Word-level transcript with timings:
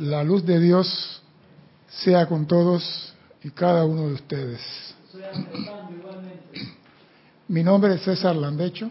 La 0.00 0.24
luz 0.24 0.46
de 0.46 0.58
Dios 0.58 1.20
sea 1.86 2.26
con 2.26 2.46
todos 2.46 3.12
y 3.42 3.50
cada 3.50 3.84
uno 3.84 4.06
de 4.08 4.14
ustedes. 4.14 4.60
Mi 7.48 7.62
nombre 7.62 7.96
es 7.96 8.02
César 8.02 8.34
Landecho 8.34 8.90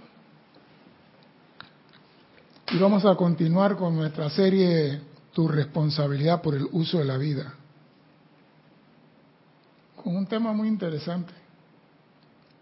y 2.72 2.78
vamos 2.78 3.06
a 3.06 3.16
continuar 3.16 3.76
con 3.76 3.96
nuestra 3.96 4.30
serie 4.30 5.02
Tu 5.34 5.48
responsabilidad 5.48 6.44
por 6.44 6.54
el 6.54 6.68
uso 6.74 7.00
de 7.00 7.06
la 7.06 7.18
vida. 7.18 7.56
Con 9.96 10.16
un 10.16 10.28
tema 10.28 10.54
muy 10.54 10.68
interesante. 10.68 11.34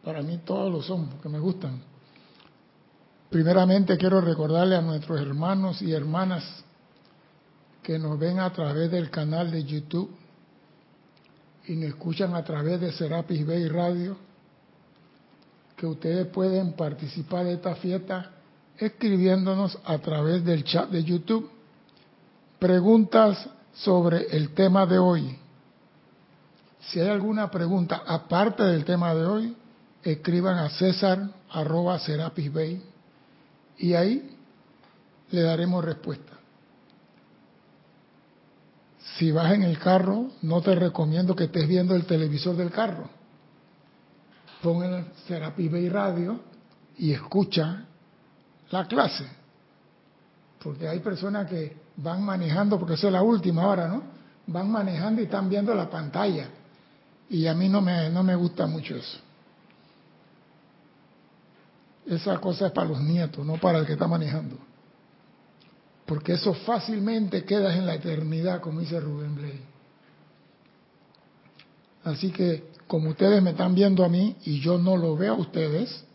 Para 0.06 0.22
mí 0.22 0.40
todos 0.46 0.72
lo 0.72 0.82
son, 0.82 1.10
porque 1.10 1.28
me 1.28 1.40
gustan. 1.40 1.82
Primeramente 3.30 3.98
quiero 3.98 4.22
recordarle 4.22 4.78
a 4.78 4.82
nuestros 4.82 5.20
hermanos 5.20 5.82
y 5.82 5.92
hermanas 5.92 6.64
que 7.88 7.98
nos 7.98 8.20
ven 8.20 8.38
a 8.42 8.52
través 8.52 8.92
del 8.92 9.10
canal 9.10 9.50
de 9.50 9.64
YouTube 9.64 10.14
y 11.68 11.76
nos 11.78 11.86
escuchan 11.86 12.36
a 12.36 12.44
través 12.44 12.82
de 12.82 12.92
Serapis 12.92 13.48
Bay 13.48 13.70
Radio, 13.70 14.18
que 15.78 15.86
ustedes 15.86 16.28
pueden 16.28 16.74
participar 16.74 17.46
de 17.46 17.54
esta 17.54 17.76
fiesta 17.76 18.32
escribiéndonos 18.78 19.80
a 19.86 20.00
través 20.00 20.44
del 20.44 20.66
chat 20.66 20.90
de 20.90 21.02
YouTube 21.02 21.50
preguntas 22.60 23.50
sobre 23.74 24.36
el 24.36 24.54
tema 24.54 24.86
de 24.86 25.00
hoy. 25.00 25.40
Si 26.90 27.00
hay 27.00 27.08
alguna 27.08 27.50
pregunta 27.50 28.04
aparte 28.06 28.64
del 28.64 28.84
tema 28.84 29.16
de 29.16 29.26
hoy, 29.26 29.56
escriban 30.04 30.58
a 30.58 30.70
César 30.72 31.26
arroba 31.52 31.98
Serapis 32.00 32.52
Bay 32.52 32.84
y 33.78 33.94
ahí 33.94 34.30
le 35.32 35.42
daremos 35.42 35.86
respuesta. 35.86 36.27
Si 39.16 39.32
vas 39.32 39.54
en 39.54 39.64
el 39.64 39.80
carro, 39.80 40.32
no 40.42 40.62
te 40.62 40.76
recomiendo 40.76 41.36
que 41.36 41.46
estés 41.46 41.68
viendo 41.68 41.96
el 41.96 42.06
televisor 42.06 42.56
del 42.56 42.72
carro. 42.72 43.10
Pon 44.62 44.84
el 44.84 45.06
Serapis 45.28 45.72
Bay 45.72 45.90
Radio 45.90 46.40
y 46.98 47.14
escucha 47.14 47.86
la 48.70 48.88
clase. 48.88 49.26
Porque 50.62 50.88
hay 50.88 51.00
personas 51.00 51.48
que 51.50 51.78
van 51.96 52.24
manejando, 52.24 52.78
porque 52.78 52.96
esa 52.96 53.08
es 53.08 53.14
la 53.14 53.22
última 53.22 53.68
hora, 53.68 53.88
¿no? 53.88 54.04
Van 54.48 54.70
manejando 54.70 55.22
y 55.22 55.26
están 55.26 55.50
viendo 55.50 55.74
la 55.74 55.90
pantalla. 55.90 56.50
Y 57.30 57.48
a 57.48 57.54
mí 57.54 57.70
no 57.70 57.82
me, 57.82 58.10
no 58.10 58.24
me 58.24 58.36
gusta 58.36 58.68
mucho 58.68 58.96
eso. 58.96 59.20
Esa 62.06 62.38
cosa 62.40 62.68
es 62.68 62.72
para 62.72 62.88
los 62.88 63.02
nietos, 63.02 63.46
no 63.46 63.58
para 63.58 63.80
el 63.80 63.86
que 63.86 63.94
está 63.94 64.08
manejando. 64.08 64.58
Porque 66.08 66.34
eso 66.34 66.54
fácilmente 66.54 67.44
queda 67.44 67.76
en 67.76 67.86
la 67.86 67.96
eternidad, 67.96 68.62
como 68.62 68.80
dice 68.80 68.98
Rubén 69.00 69.36
Blay. 69.36 69.60
Así 72.06 72.32
que, 72.32 72.72
como 72.88 73.10
ustedes 73.10 73.44
me 73.44 73.52
están 73.52 73.76
viendo 73.76 74.06
a 74.06 74.10
mí 74.10 74.38
y 74.46 74.62
yo 74.62 74.78
no 74.78 74.96
lo 74.96 75.18
veo 75.18 75.34
a 75.34 75.38
ustedes, 75.38 76.06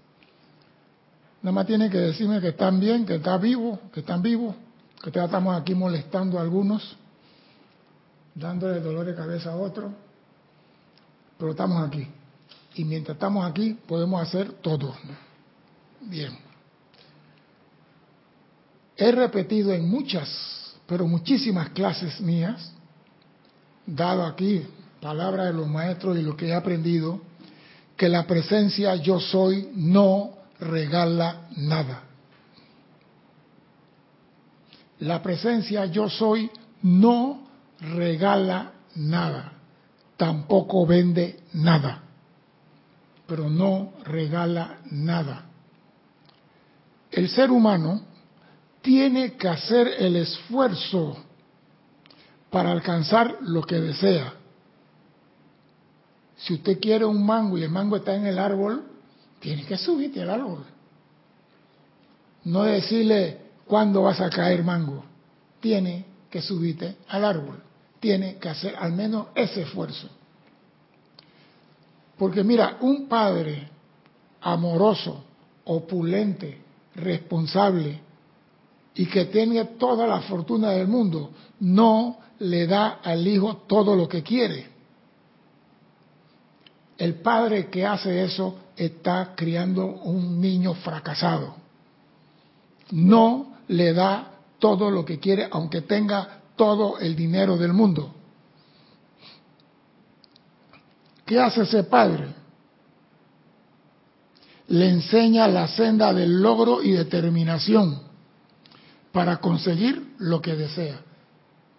nada 1.43 1.53
más 1.53 1.67
tienen 1.67 1.91
que 1.91 1.99
decirme 1.99 2.41
que 2.41 2.49
están 2.49 2.81
bien, 2.81 3.05
que 3.05 3.17
están 3.17 3.39
vivos, 3.43 3.79
que 3.93 4.01
están 4.01 4.23
vivos, 4.23 4.57
que 5.03 5.11
estamos 5.11 5.61
aquí 5.61 5.75
molestando 5.75 6.39
a 6.39 6.43
algunos, 6.43 6.97
dándole 8.35 8.81
dolor 8.81 9.05
de 9.05 9.15
cabeza 9.15 9.53
a 9.53 9.57
otros, 9.57 9.93
pero 11.37 11.51
estamos 11.51 11.87
aquí. 11.87 12.09
Y 12.77 12.85
mientras 12.85 13.17
estamos 13.17 13.45
aquí, 13.45 13.75
podemos 13.87 14.23
hacer 14.23 14.53
todo. 14.63 14.95
Bien. 16.01 16.52
He 19.03 19.11
repetido 19.11 19.73
en 19.73 19.91
muchas, 19.91 20.29
pero 20.87 21.09
muchísimas 21.09 21.71
clases 21.71 22.21
mías, 22.21 22.73
dado 23.85 24.25
aquí 24.25 24.65
palabra 25.01 25.47
de 25.47 25.53
los 25.53 25.67
maestros 25.67 26.17
y 26.17 26.23
lo 26.23 26.37
que 26.37 26.47
he 26.47 26.55
aprendido, 26.55 27.21
que 27.97 28.09
la 28.09 28.29
presencia 28.29 28.95
yo 28.95 29.19
soy 29.19 29.71
no 29.75 30.31
regala 30.61 31.49
nada. 31.57 32.05
La 35.01 35.21
presencia 35.21 35.87
yo 35.87 36.09
soy 36.09 36.49
no 36.83 37.49
regala 37.81 38.71
nada, 38.95 39.55
tampoco 40.17 40.87
vende 40.87 41.41
nada, 41.55 42.05
pero 43.27 43.51
no 43.51 43.95
regala 44.05 44.79
nada. 44.93 45.47
El 47.11 47.29
ser 47.29 47.51
humano 47.51 48.12
tiene 48.83 49.35
que 49.35 49.49
hacer 49.49 49.89
el 49.99 50.17
esfuerzo 50.17 51.17
para 52.51 52.71
alcanzar 52.71 53.39
lo 53.41 53.63
que 53.63 53.81
desea. 53.81 54.35
Si 56.37 56.55
usted 56.55 56.79
quiere 56.81 57.05
un 57.05 57.25
mango 57.25 57.57
y 57.57 57.63
el 57.63 57.71
mango 57.71 57.97
está 57.97 58.15
en 58.15 58.27
el 58.27 58.39
árbol, 58.39 58.85
tiene 59.39 59.65
que 59.65 59.79
subirte 59.79 60.21
al 60.21 60.31
árbol. 60.31 60.65
No 62.45 62.65
decirle 62.65 63.41
cuándo 63.65 64.03
vas 64.03 64.21
a 64.21 64.29
caer 64.29 64.65
mango. 64.65 65.05
Tiene 65.61 66.05
que 66.29 66.43
subirte 66.43 66.97
al 67.09 67.25
árbol. 67.25 67.63
Tiene 68.01 68.37
que 68.39 68.49
hacer 68.49 68.75
al 68.77 68.93
menos 68.93 69.29
ese 69.37 69.63
esfuerzo. 69.63 70.09
Porque 72.19 72.43
mira, 72.43 72.79
un 72.81 73.09
padre 73.09 73.69
amoroso, 74.41 75.25
opulente, 75.65 76.61
responsable 76.97 78.01
y 78.95 79.07
que 79.07 79.27
tiene 79.27 79.65
toda 79.65 80.07
la 80.07 80.21
fortuna 80.21 80.71
del 80.71 80.87
mundo, 80.87 81.31
no 81.61 82.19
le 82.41 82.67
da 82.67 83.01
al 83.03 83.27
hijo 83.27 83.59
todo 83.67 83.97
lo 83.97 84.09
que 84.09 84.23
quiere. 84.23 84.71
El 86.99 87.15
padre 87.17 87.71
que 87.71 87.87
hace 87.87 88.23
eso 88.23 88.57
está 88.77 89.35
criando 89.35 89.87
un 89.87 90.41
niño 90.41 90.75
fracasado. 90.75 91.57
No 92.91 93.55
le 93.69 93.95
da 93.95 94.33
todo 94.59 94.91
lo 94.91 95.05
que 95.05 95.19
quiere, 95.19 95.49
aunque 95.51 95.81
tenga 95.83 96.43
todo 96.55 96.99
el 96.99 97.17
dinero 97.17 97.57
del 97.57 97.73
mundo. 97.73 98.15
¿Qué 101.25 101.41
hace 101.41 101.63
ese 101.63 101.85
padre? 101.85 102.29
Le 104.69 104.89
enseña 104.89 105.49
la 105.49 105.67
senda 105.69 106.13
del 106.13 106.41
logro 106.43 106.83
y 106.83 106.93
determinación 106.93 108.12
para 109.13 109.37
conseguir 109.37 110.15
lo 110.19 110.41
que 110.41 110.57
desea. 110.57 111.01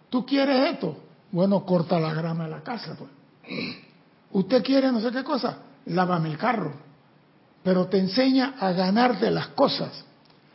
¿Tú 0.08 0.24
quieres 0.24 0.72
esto? 0.72 0.96
Bueno, 1.32 1.64
corta 1.64 1.98
la 1.98 2.14
grama 2.14 2.44
de 2.44 2.50
la 2.50 2.62
casa. 2.62 2.96
Pues. 2.96 3.10
¿Usted 4.30 4.62
quiere 4.62 4.90
no 4.92 5.00
sé 5.00 5.10
qué 5.10 5.24
cosa? 5.24 5.58
Lávame 5.86 6.30
el 6.30 6.38
carro. 6.38 6.72
Pero 7.64 7.86
te 7.86 7.98
enseña 7.98 8.54
a 8.58 8.72
ganarte 8.72 9.30
las 9.30 9.48
cosas. 9.48 10.04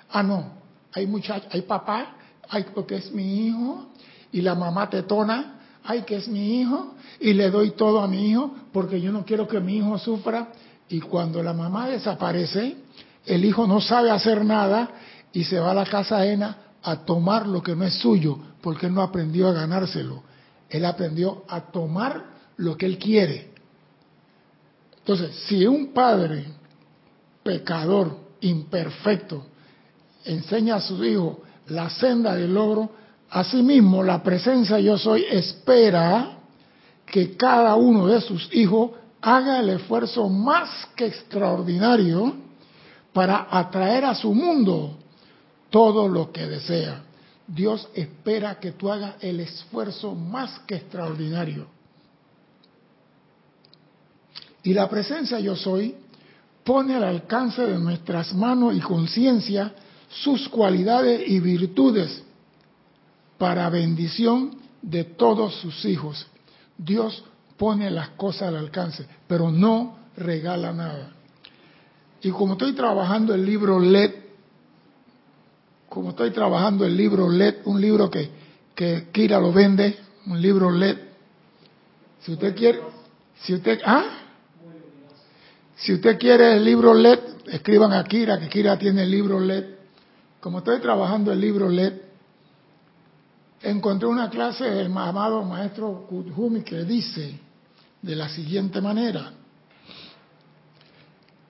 Ah, 0.09 0.23
no. 0.23 0.53
Hay 0.93 1.05
muchachos, 1.05 1.49
hay 1.51 1.61
papá, 1.63 2.15
hay 2.49 2.65
porque 2.73 2.95
es 2.95 3.11
mi 3.11 3.47
hijo, 3.47 3.89
y 4.31 4.41
la 4.41 4.55
mamá 4.55 4.89
tetona, 4.89 5.59
ay 5.83 6.03
que 6.03 6.15
es 6.15 6.27
mi 6.27 6.61
hijo, 6.61 6.95
y 7.19 7.33
le 7.33 7.51
doy 7.51 7.71
todo 7.71 8.01
a 8.01 8.07
mi 8.07 8.29
hijo 8.29 8.55
porque 8.71 9.01
yo 9.01 9.11
no 9.11 9.25
quiero 9.25 9.47
que 9.47 9.59
mi 9.59 9.77
hijo 9.77 9.97
sufra. 9.97 10.47
Y 10.87 11.01
cuando 11.01 11.43
la 11.43 11.53
mamá 11.53 11.87
desaparece, 11.87 12.77
el 13.25 13.45
hijo 13.45 13.67
no 13.67 13.81
sabe 13.81 14.09
hacer 14.09 14.43
nada 14.43 14.89
y 15.33 15.43
se 15.43 15.59
va 15.59 15.71
a 15.71 15.75
la 15.75 15.85
casa 15.85 16.19
ajena 16.19 16.68
a 16.83 16.97
tomar 16.97 17.47
lo 17.47 17.61
que 17.61 17.75
no 17.75 17.85
es 17.85 17.95
suyo, 17.95 18.37
porque 18.61 18.87
él 18.87 18.93
no 18.93 19.01
aprendió 19.01 19.47
a 19.47 19.53
ganárselo. 19.53 20.23
Él 20.69 20.85
aprendió 20.85 21.43
a 21.47 21.61
tomar 21.61 22.23
lo 22.57 22.77
que 22.77 22.85
él 22.85 22.97
quiere. 22.97 23.49
Entonces, 24.99 25.35
si 25.47 25.65
un 25.65 25.93
padre 25.93 26.45
pecador, 27.43 28.17
imperfecto, 28.41 29.45
enseña 30.25 30.75
a 30.75 30.81
su 30.81 31.03
hijo 31.03 31.41
la 31.67 31.89
senda 31.89 32.35
del 32.35 32.53
logro, 32.53 32.91
asimismo 33.29 34.03
la 34.03 34.21
presencia 34.21 34.79
yo 34.79 34.97
soy 34.97 35.25
espera 35.29 36.37
que 37.05 37.35
cada 37.35 37.75
uno 37.75 38.07
de 38.07 38.21
sus 38.21 38.53
hijos 38.53 38.91
haga 39.21 39.59
el 39.59 39.69
esfuerzo 39.69 40.29
más 40.29 40.87
que 40.95 41.07
extraordinario 41.07 42.35
para 43.13 43.47
atraer 43.49 44.05
a 44.05 44.15
su 44.15 44.33
mundo 44.33 44.98
todo 45.69 46.07
lo 46.07 46.31
que 46.31 46.45
desea. 46.45 47.03
Dios 47.47 47.87
espera 47.93 48.59
que 48.59 48.73
tú 48.73 48.91
hagas 48.91 49.15
el 49.21 49.39
esfuerzo 49.39 50.13
más 50.13 50.59
que 50.67 50.75
extraordinario. 50.75 51.67
Y 54.63 54.73
la 54.73 54.89
presencia 54.89 55.39
yo 55.39 55.55
soy 55.55 55.95
pone 56.63 56.95
al 56.95 57.03
alcance 57.03 57.65
de 57.65 57.79
nuestras 57.79 58.33
manos 58.33 58.75
y 58.75 58.79
conciencia 58.79 59.73
sus 60.09 60.49
cualidades 60.49 61.27
y 61.27 61.39
virtudes 61.39 62.23
para 63.37 63.69
bendición 63.69 64.59
de 64.81 65.03
todos 65.03 65.55
sus 65.55 65.85
hijos. 65.85 66.27
Dios 66.77 67.23
pone 67.57 67.89
las 67.89 68.09
cosas 68.09 68.49
al 68.49 68.57
alcance, 68.57 69.05
pero 69.27 69.51
no 69.51 69.97
regala 70.17 70.71
nada. 70.73 71.11
Y 72.21 72.31
como 72.31 72.53
estoy 72.53 72.73
trabajando 72.73 73.33
el 73.33 73.45
libro 73.45 73.79
LED, 73.79 74.11
como 75.89 76.11
estoy 76.11 76.31
trabajando 76.31 76.85
el 76.85 76.95
libro 76.95 77.29
LED, 77.29 77.55
un 77.65 77.81
libro 77.81 78.09
que, 78.09 78.29
que 78.75 79.07
Kira 79.11 79.39
lo 79.39 79.51
vende, 79.51 79.97
un 80.27 80.39
libro 80.39 80.71
LED. 80.71 80.97
Si 82.21 82.33
usted 82.33 82.55
quiere, 82.55 82.79
si 83.41 83.55
usted, 83.55 83.79
¿ah? 83.83 84.05
Si 85.75 85.93
usted 85.93 86.19
quiere 86.19 86.57
el 86.57 86.63
libro 86.63 86.93
LED, 86.93 87.19
escriban 87.47 87.93
a 87.93 88.03
Kira, 88.03 88.39
que 88.39 88.49
Kira 88.49 88.77
tiene 88.77 89.03
el 89.03 89.11
libro 89.11 89.39
LED. 89.39 89.65
Como 90.39 90.59
estoy 90.59 90.79
trabajando 90.79 91.31
el 91.31 91.41
libro 91.41 91.67
LED, 91.69 91.93
encontré 93.63 94.07
una 94.07 94.29
clase 94.29 94.65
del 94.65 94.87
amado 94.95 95.43
maestro 95.43 96.05
Kujumi 96.07 96.61
que 96.61 96.83
dice 96.83 97.39
de 98.01 98.15
la 98.15 98.29
siguiente 98.29 98.79
manera, 98.79 99.33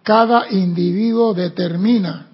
cada 0.01 0.50
individuo 0.50 1.33
determina 1.33 2.29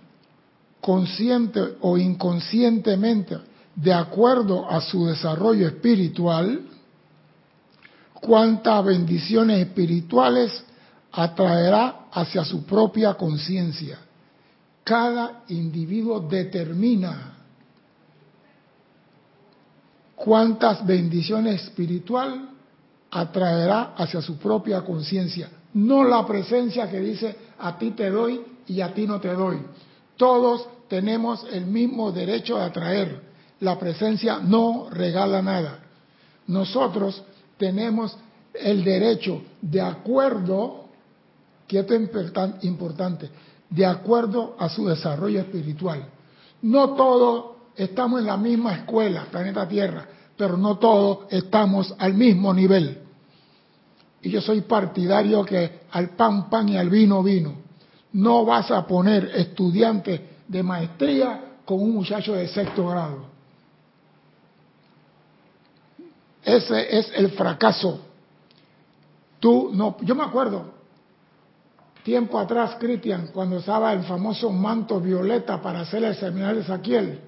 consciente 0.86 1.78
o 1.82 1.98
inconscientemente, 1.98 3.40
de 3.76 3.92
acuerdo 3.92 4.70
a 4.70 4.80
su 4.82 5.08
desarrollo 5.08 5.66
espiritual, 5.66 6.62
cuántas 8.14 8.86
bendiciones 8.86 9.66
espirituales 9.66 10.64
atraerá 11.12 12.06
hacia 12.12 12.46
su 12.46 12.68
propia 12.68 13.16
conciencia. 13.16 13.98
Cada 14.84 15.42
individuo 15.48 16.20
determina 16.20 17.34
cuántas 20.16 20.86
bendiciones 20.86 21.64
espirituales 21.64 22.42
atraerá 23.10 23.96
hacia 23.98 24.22
su 24.22 24.38
propia 24.38 24.84
conciencia. 24.84 25.50
No 25.74 26.04
la 26.04 26.24
presencia 26.28 26.88
que 26.92 27.00
dice 27.00 27.36
a 27.58 27.76
ti 27.76 27.90
te 27.90 28.12
doy 28.12 28.40
y 28.68 28.82
a 28.82 28.94
ti 28.94 29.08
no 29.08 29.20
te 29.20 29.34
doy. 29.34 29.58
Todos 30.16 30.75
tenemos 30.88 31.46
el 31.52 31.66
mismo 31.66 32.12
derecho 32.12 32.58
a 32.58 32.66
atraer. 32.66 33.22
La 33.60 33.80
presencia 33.80 34.40
no 34.40 34.88
regala 34.90 35.42
nada. 35.42 35.80
Nosotros 36.48 37.24
tenemos 37.58 38.18
el 38.54 38.84
derecho, 38.84 39.42
de 39.62 39.82
acuerdo, 39.82 40.86
que 41.68 41.80
esto 41.80 41.94
es 41.94 42.64
importante, 42.64 43.30
de 43.70 43.86
acuerdo 43.86 44.56
a 44.60 44.70
su 44.70 44.86
desarrollo 44.86 45.40
espiritual. 45.42 46.06
No 46.62 46.92
todos 46.92 47.56
estamos 47.76 48.20
en 48.22 48.28
la 48.28 48.38
misma 48.38 48.76
escuela, 48.76 49.26
planeta 49.32 49.68
Tierra, 49.68 50.06
pero 50.38 50.58
no 50.58 50.78
todos 50.78 51.26
estamos 51.30 51.94
al 51.98 52.14
mismo 52.14 52.54
nivel. 52.54 53.00
Y 54.22 54.30
yo 54.30 54.42
soy 54.42 54.62
partidario 54.62 55.44
que 55.46 55.82
al 55.92 56.10
pan 56.10 56.50
pan 56.50 56.70
y 56.70 56.78
al 56.78 56.90
vino 56.90 57.22
vino. 57.22 57.54
No 58.14 58.46
vas 58.46 58.72
a 58.72 58.86
poner 58.88 59.32
estudiantes 59.36 60.22
de 60.48 60.64
maestría 60.64 61.58
con 61.66 61.82
un 61.82 61.94
muchacho 61.96 62.34
de 62.34 62.48
sexto 62.48 62.88
grado. 62.88 63.26
Ese 66.44 66.98
es 67.00 67.12
el 67.16 67.32
fracaso. 67.32 68.00
Tú 69.40 69.72
no, 69.74 69.98
yo 70.02 70.14
me 70.16 70.24
acuerdo, 70.24 70.74
tiempo 72.04 72.40
atrás, 72.40 72.78
Cristian, 72.80 73.30
cuando 73.34 73.58
estaba 73.58 73.92
el 73.94 74.04
famoso 74.04 74.52
manto 74.52 75.00
violeta 75.00 75.60
para 75.62 75.82
hacer 75.82 76.04
el 76.04 76.16
seminario 76.16 76.62
de 76.62 76.68
Saquiel, 76.68 77.20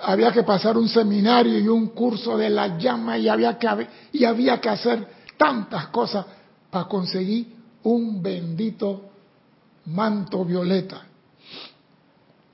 había 0.00 0.32
que 0.32 0.42
pasar 0.42 0.76
un 0.76 0.88
seminario 0.88 1.58
y 1.58 1.68
un 1.68 1.88
curso 1.88 2.36
de 2.36 2.50
la 2.50 2.78
llama 2.78 3.18
y 3.18 3.28
había 3.28 3.58
que, 3.58 3.88
y 4.12 4.24
había 4.24 4.60
que 4.60 4.70
hacer 4.70 5.06
tantas 5.36 5.88
cosas 5.88 6.26
para 6.70 6.88
conseguir 6.88 7.54
un 7.84 8.22
bendito 8.22 9.02
manto 9.86 10.44
violeta. 10.44 11.06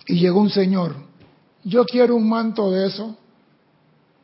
Y 0.09 0.19
llegó 0.19 0.41
un 0.41 0.51
señor, 0.51 0.97
yo 1.63 1.85
quiero 1.85 2.17
un 2.17 2.29
manto 2.29 2.71
de 2.71 2.87
eso. 2.87 3.15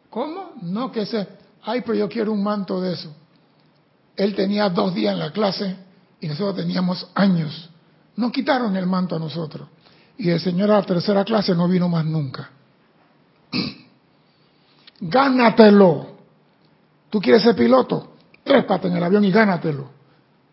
¿Cómo? 0.09 0.53
No 0.63 0.91
que 0.91 1.05
sé, 1.05 1.29
ay, 1.63 1.83
pero 1.83 1.95
yo 1.95 2.09
quiero 2.09 2.33
un 2.33 2.43
manto 2.43 2.81
de 2.81 2.95
eso. 2.95 3.15
Él 4.17 4.35
tenía 4.35 4.71
dos 4.71 4.95
días 4.95 5.13
en 5.13 5.19
la 5.19 5.31
clase 5.31 5.77
y 6.21 6.29
nosotros 6.29 6.57
teníamos 6.57 7.07
años. 7.15 7.69
Nos 8.17 8.33
quitaron 8.33 8.75
el 8.77 8.87
manto 8.87 9.17
a 9.17 9.19
nosotros. 9.19 9.69
Y 10.17 10.31
el 10.31 10.41
señor 10.41 10.71
a 10.71 10.79
la 10.79 10.87
tercera 10.87 11.25
clase 11.25 11.55
no 11.55 11.69
vino 11.69 11.89
más 11.89 12.07
nunca. 12.07 12.51
Gánatelo. 15.01 16.15
¿Tú 17.11 17.21
quieres 17.21 17.43
ser 17.43 17.57
piloto? 17.57 18.15
Trépate 18.43 18.89
en 18.89 18.97
el 18.97 19.03
avión 19.03 19.25
y 19.25 19.31
gánatelo. 19.31 19.91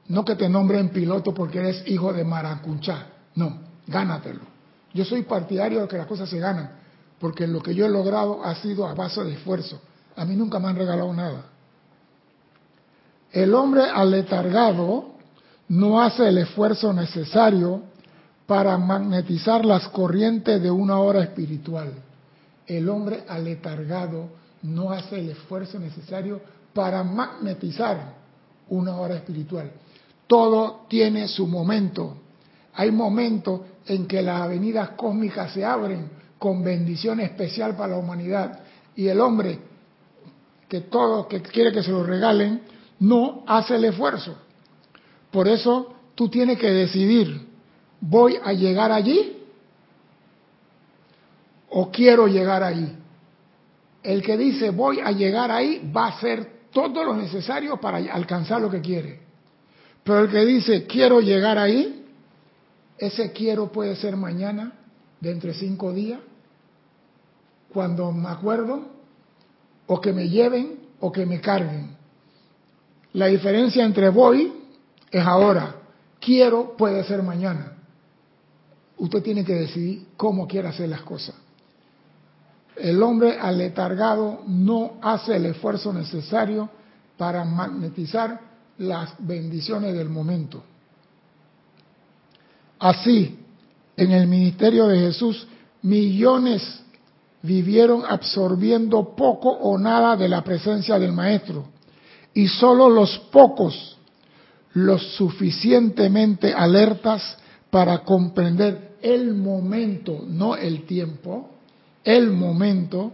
No 0.10 0.26
que 0.26 0.36
te 0.36 0.50
nombren 0.50 0.90
piloto 0.90 1.34
porque 1.34 1.60
eres 1.60 1.84
hijo 1.88 2.12
de 2.12 2.26
Maracuchá. 2.26 3.08
No, 3.36 3.60
gánatelo. 3.88 4.51
Yo 4.94 5.06
soy 5.06 5.24
partidario 5.24 5.82
de 5.82 5.88
que 5.88 5.98
las 5.98 6.08
cosas 6.08 6.30
se 6.30 6.40
ganan, 6.40 6.72
porque 7.20 7.48
lo 7.48 7.62
que 7.62 7.74
yo 7.74 7.86
he 7.86 7.90
logrado 7.90 8.44
ha 8.44 8.56
sido 8.56 8.88
a 8.88 8.94
base 8.94 9.24
de 9.24 9.34
esfuerzo. 9.34 9.80
A 10.16 10.26
mí 10.26 10.36
nunca 10.36 10.60
me 10.60 10.68
han 10.68 10.76
regalado 10.76 11.14
nada. 11.14 11.46
El 13.32 13.54
hombre 13.54 13.84
aletargado 13.84 15.12
no 15.70 16.02
hace 16.02 16.28
el 16.28 16.38
esfuerzo 16.40 16.92
necesario 16.92 17.84
para 18.46 18.78
magnetizar 18.78 19.64
las 19.64 19.88
corrientes 19.88 20.62
de 20.62 20.70
una 20.70 21.00
hora 21.00 21.24
espiritual. 21.24 21.94
El 22.68 22.90
hombre 22.90 23.24
aletargado 23.30 24.30
no 24.64 24.92
hace 24.92 25.20
el 25.20 25.30
esfuerzo 25.30 25.80
necesario 25.80 26.42
para 26.74 27.04
magnetizar 27.04 28.16
una 28.70 28.96
hora 28.98 29.16
espiritual. 29.16 29.72
Todo 30.28 30.82
tiene 30.90 31.28
su 31.28 31.48
momento. 31.48 32.18
Hay 32.74 32.92
momentos 32.92 33.62
en 33.86 34.08
que 34.08 34.22
las 34.22 34.42
avenidas 34.42 34.92
cósmicas 34.92 35.54
se 35.54 35.66
abren 35.66 36.10
con 36.38 36.64
bendición 36.64 37.20
especial 37.20 37.76
para 37.76 37.94
la 37.94 37.98
humanidad 37.98 38.60
y 38.96 39.08
el 39.08 39.20
hombre 39.20 39.60
que 40.68 40.82
todo 40.82 41.28
que 41.28 41.42
quiere 41.42 41.72
que 41.72 41.84
se 41.84 41.92
lo 41.92 42.04
regalen 42.04 42.62
no 43.00 43.44
hace 43.46 43.76
el 43.76 43.86
esfuerzo. 43.86 44.36
Por 45.30 45.48
eso 45.48 45.94
tú 46.16 46.30
tienes 46.30 46.58
que 46.58 46.72
decidir, 46.72 47.48
¿voy 48.00 48.38
a 48.44 48.54
llegar 48.54 48.92
allí 48.92 49.38
o 51.70 51.92
quiero 51.92 52.28
llegar 52.28 52.64
ahí? 52.64 52.98
El 54.02 54.22
que 54.22 54.38
dice 54.38 54.70
voy 54.70 55.00
a 55.00 55.12
llegar 55.12 55.52
ahí 55.52 55.92
va 55.96 56.06
a 56.06 56.10
hacer 56.10 56.62
todo 56.72 57.04
lo 57.04 57.16
necesario 57.16 57.78
para 57.78 57.98
alcanzar 57.98 58.62
lo 58.62 58.70
que 58.70 58.82
quiere. 58.82 59.20
Pero 60.04 60.22
el 60.22 60.32
que 60.32 60.46
dice 60.46 60.86
quiero 60.86 61.22
llegar 61.22 61.58
ahí, 61.58 62.01
ese 63.02 63.32
quiero 63.32 63.72
puede 63.72 63.96
ser 63.96 64.16
mañana, 64.16 64.74
dentro 65.20 65.52
de 65.52 65.58
cinco 65.58 65.92
días, 65.92 66.20
cuando 67.74 68.12
me 68.12 68.30
acuerdo, 68.30 68.84
o 69.88 70.00
que 70.00 70.14
me 70.14 70.30
lleven 70.30 70.80
o 71.00 71.12
que 71.12 71.26
me 71.26 71.42
carguen. 71.42 71.96
La 73.14 73.26
diferencia 73.26 73.84
entre 73.84 74.10
voy 74.10 74.54
es 75.10 75.26
ahora, 75.26 75.78
quiero 76.20 76.78
puede 76.78 77.04
ser 77.04 77.24
mañana. 77.24 77.74
Usted 79.00 79.24
tiene 79.24 79.44
que 79.44 79.56
decidir 79.56 80.10
cómo 80.16 80.48
quiere 80.48 80.68
hacer 80.68 80.88
las 80.88 81.02
cosas. 81.02 81.34
El 82.76 83.02
hombre 83.02 83.40
aletargado 83.40 84.44
no 84.46 85.00
hace 85.02 85.38
el 85.38 85.48
esfuerzo 85.48 85.92
necesario 85.92 86.70
para 87.18 87.44
magnetizar 87.46 88.40
las 88.78 89.16
bendiciones 89.18 89.96
del 89.96 90.10
momento. 90.10 90.64
Así, 92.82 93.38
en 93.96 94.12
el 94.12 94.28
ministerio 94.28 94.88
de 94.88 94.98
Jesús, 95.00 95.48
millones 95.84 96.82
vivieron 97.44 98.02
absorbiendo 98.10 99.16
poco 99.16 99.52
o 99.52 99.78
nada 99.78 100.18
de 100.18 100.28
la 100.28 100.44
presencia 100.44 100.98
del 100.98 101.12
Maestro, 101.12 101.66
y 102.34 102.48
solo 102.48 102.90
los 102.90 103.20
pocos, 103.32 103.98
los 104.74 105.14
suficientemente 105.14 106.56
alertas 106.56 107.38
para 107.70 108.00
comprender 108.00 108.96
el 109.04 109.36
momento, 109.36 110.26
no 110.28 110.56
el 110.56 110.88
tiempo, 110.88 111.52
el 112.04 112.32
momento, 112.32 113.12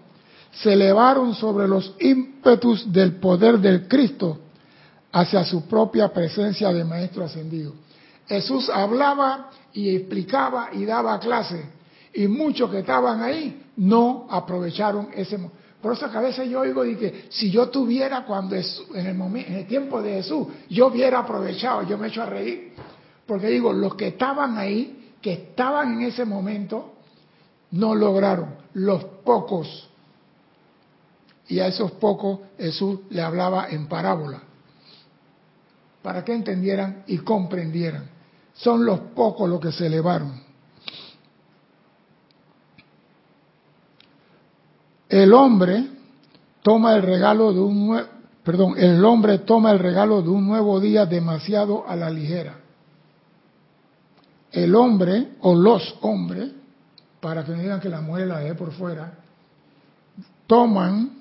se 0.63 0.73
elevaron 0.73 1.35
sobre 1.35 1.67
los 1.67 1.93
ímpetus 1.99 2.89
del 2.89 3.15
poder 3.15 3.59
del 3.59 3.85
Cristo 3.89 4.39
hacia 5.11 5.43
su 5.43 5.67
propia 5.67 6.07
presencia 6.07 6.71
de 6.71 6.85
Maestro 6.85 7.25
ascendido. 7.25 7.73
Jesús 8.27 8.69
hablaba 8.69 9.49
y 9.73 9.95
explicaba 9.95 10.69
y 10.73 10.85
daba 10.85 11.19
clase, 11.19 11.63
y 12.13 12.27
muchos 12.27 12.69
que 12.69 12.79
estaban 12.79 13.21
ahí 13.21 13.67
no 13.77 14.27
aprovecharon 14.29 15.09
ese 15.13 15.37
momento. 15.37 15.57
Por 15.81 15.93
eso 15.93 16.09
que 16.09 16.17
a 16.17 16.21
veces 16.21 16.49
yo 16.49 16.61
oigo 16.61 16.83
y 16.83 16.95
que 16.95 17.25
si 17.29 17.51
yo 17.51 17.69
tuviera 17.69 18.25
cuando 18.25 18.55
en 18.55 19.05
el, 19.05 19.15
momento, 19.15 19.51
en 19.51 19.57
el 19.59 19.67
tiempo 19.67 20.01
de 20.01 20.15
Jesús, 20.15 20.47
yo 20.69 20.87
hubiera 20.87 21.19
aprovechado, 21.19 21.83
yo 21.83 21.97
me 21.97 22.07
echo 22.07 22.23
a 22.23 22.25
reír, 22.25 22.73
porque 23.25 23.47
digo, 23.47 23.71
los 23.71 23.95
que 23.95 24.07
estaban 24.07 24.57
ahí, 24.57 25.13
que 25.21 25.33
estaban 25.33 25.93
en 25.93 26.07
ese 26.07 26.25
momento, 26.25 26.93
no 27.71 27.93
lograron, 27.93 28.55
los 28.73 29.03
pocos. 29.03 29.89
Y 31.47 31.59
a 31.59 31.67
esos 31.67 31.91
pocos 31.91 32.39
Jesús 32.57 33.01
le 33.09 33.21
hablaba 33.21 33.69
en 33.69 33.87
parábola, 33.87 34.41
para 36.01 36.25
que 36.25 36.33
entendieran 36.33 37.03
y 37.05 37.19
comprendieran. 37.19 38.16
Son 38.57 38.85
los 38.85 38.99
pocos 38.99 39.49
los 39.49 39.59
que 39.59 39.71
se 39.71 39.87
elevaron. 39.87 40.41
El 45.09 45.33
hombre 45.33 45.87
toma 46.61 46.95
el 46.95 47.01
regalo 47.01 47.53
de 47.53 47.59
un 47.59 47.87
nuevo, 47.87 48.07
perdón, 48.43 48.73
el 48.77 49.03
hombre 49.05 49.39
toma 49.39 49.71
el 49.71 49.79
regalo 49.79 50.21
de 50.21 50.29
un 50.29 50.45
nuevo 50.45 50.79
día 50.79 51.05
demasiado 51.05 51.87
a 51.87 51.95
la 51.95 52.09
ligera. 52.09 52.59
El 54.51 54.75
hombre 54.75 55.35
o 55.41 55.55
los 55.55 55.95
hombres, 56.01 56.51
para 57.21 57.45
que 57.45 57.51
no 57.51 57.59
digan 57.59 57.79
que 57.79 57.89
la 57.89 58.01
mujer 58.01 58.27
la 58.27 58.55
por 58.55 58.71
fuera, 58.73 59.13
toman 60.47 61.11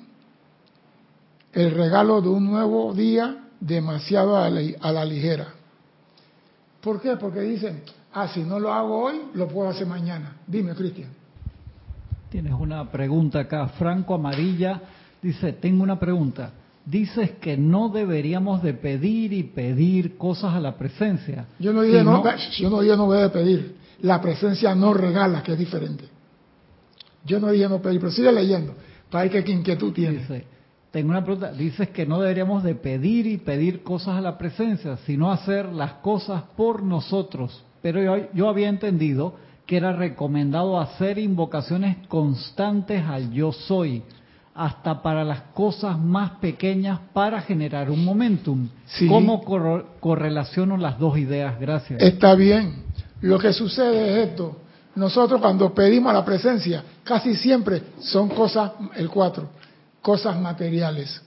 el 1.52 1.70
regalo 1.70 2.20
de 2.20 2.28
un 2.28 2.44
nuevo 2.44 2.92
día 2.92 3.48
demasiado 3.60 4.36
a 4.36 4.50
la, 4.50 5.04
ligera. 5.04 5.54
¿Por 6.86 7.00
qué? 7.00 7.16
Porque 7.16 7.40
dicen, 7.40 7.82
ah, 8.12 8.28
si 8.28 8.44
no 8.44 8.60
lo 8.60 8.72
hago 8.72 9.06
hoy, 9.06 9.22
lo 9.34 9.48
puedo 9.48 9.68
hacer 9.68 9.88
mañana. 9.88 10.36
Dime, 10.46 10.72
Cristian. 10.72 11.08
Tienes 12.30 12.52
una 12.52 12.88
pregunta 12.92 13.40
acá. 13.40 13.66
Franco 13.70 14.14
Amarilla 14.14 14.80
dice, 15.20 15.54
tengo 15.54 15.82
una 15.82 15.98
pregunta. 15.98 16.52
Dices 16.84 17.32
que 17.40 17.56
no 17.56 17.88
deberíamos 17.88 18.62
de 18.62 18.72
pedir 18.74 19.32
y 19.32 19.42
pedir 19.42 20.16
cosas 20.16 20.54
a 20.54 20.60
la 20.60 20.76
presencia. 20.76 21.46
Yo 21.58 21.72
no 21.72 21.82
dije 21.82 22.04
no, 22.04 22.22
yo 22.56 22.70
no, 22.70 22.96
no 22.96 23.06
voy 23.06 23.20
a 23.20 23.32
pedir. 23.32 23.74
La 24.02 24.20
presencia 24.20 24.72
no 24.76 24.94
regala, 24.94 25.42
que 25.42 25.54
es 25.54 25.58
diferente. 25.58 26.04
Yo 27.24 27.40
no 27.40 27.50
dije 27.50 27.68
no 27.68 27.82
pedir, 27.82 27.98
pero 27.98 28.12
sigue 28.12 28.30
leyendo, 28.30 28.76
para 29.10 29.28
ver 29.28 29.42
qué 29.42 29.50
inquietud 29.50 29.92
tienes. 29.92 30.28
Tengo 30.90 31.10
una 31.10 31.24
pregunta. 31.24 31.52
Dices 31.52 31.90
que 31.90 32.06
no 32.06 32.20
deberíamos 32.20 32.62
de 32.62 32.74
pedir 32.74 33.26
y 33.26 33.36
pedir 33.36 33.82
cosas 33.82 34.16
a 34.16 34.20
la 34.20 34.38
presencia, 34.38 34.96
sino 35.06 35.30
hacer 35.30 35.66
las 35.66 35.94
cosas 35.94 36.42
por 36.56 36.82
nosotros. 36.82 37.64
Pero 37.82 38.02
yo, 38.02 38.28
yo 38.32 38.48
había 38.48 38.68
entendido 38.68 39.34
que 39.66 39.76
era 39.76 39.92
recomendado 39.92 40.78
hacer 40.78 41.18
invocaciones 41.18 41.96
constantes 42.08 43.04
al 43.04 43.32
yo 43.32 43.52
soy, 43.52 44.02
hasta 44.54 45.02
para 45.02 45.22
las 45.22 45.42
cosas 45.52 45.98
más 45.98 46.30
pequeñas 46.38 47.00
para 47.12 47.42
generar 47.42 47.90
un 47.90 48.04
momentum. 48.04 48.68
¿Cómo 49.06 49.42
correlaciono 50.00 50.78
las 50.78 50.98
dos 50.98 51.18
ideas? 51.18 51.60
Gracias. 51.60 52.00
Está 52.00 52.34
bien. 52.34 52.84
Lo 53.20 53.38
que 53.38 53.52
sucede 53.52 54.22
es 54.22 54.28
esto. 54.30 54.56
Nosotros 54.94 55.42
cuando 55.42 55.74
pedimos 55.74 56.14
la 56.14 56.24
presencia, 56.24 56.82
casi 57.04 57.34
siempre 57.36 57.82
son 57.98 58.30
cosas, 58.30 58.72
el 58.96 59.10
cuatro, 59.10 59.50
cosas 60.06 60.38
materiales. 60.38 61.20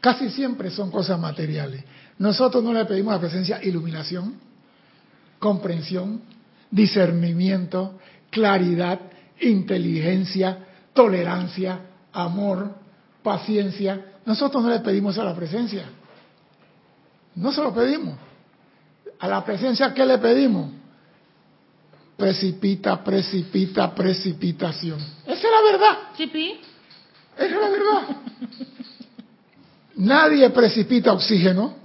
Casi 0.00 0.30
siempre 0.30 0.68
son 0.72 0.90
cosas 0.90 1.16
materiales. 1.16 1.84
Nosotros 2.18 2.60
no 2.64 2.72
le 2.72 2.84
pedimos 2.84 3.12
a 3.12 3.14
la 3.14 3.20
presencia 3.20 3.62
iluminación, 3.62 4.34
comprensión, 5.38 6.20
discernimiento, 6.72 8.00
claridad, 8.28 8.98
inteligencia, 9.40 10.58
tolerancia, 10.92 11.82
amor, 12.12 12.74
paciencia. 13.22 14.06
Nosotros 14.26 14.60
no 14.64 14.70
le 14.70 14.80
pedimos 14.80 15.16
a 15.16 15.22
la 15.22 15.36
presencia. 15.36 15.84
No 17.36 17.52
se 17.52 17.62
lo 17.62 17.72
pedimos. 17.72 18.18
A 19.20 19.28
la 19.28 19.44
presencia, 19.44 19.94
¿qué 19.94 20.04
le 20.04 20.18
pedimos? 20.18 20.68
Precipita, 22.16 23.04
precipita, 23.04 23.94
precipitación. 23.94 24.98
Esa 24.98 25.32
es 25.32 25.42
la 25.44 25.72
verdad. 25.72 25.98
¿Chipi? 26.16 26.69
Es 27.38 27.50
la 27.50 27.68
verdad. 27.68 28.16
nadie 29.96 30.50
precipita 30.50 31.12
oxígeno. 31.12 31.80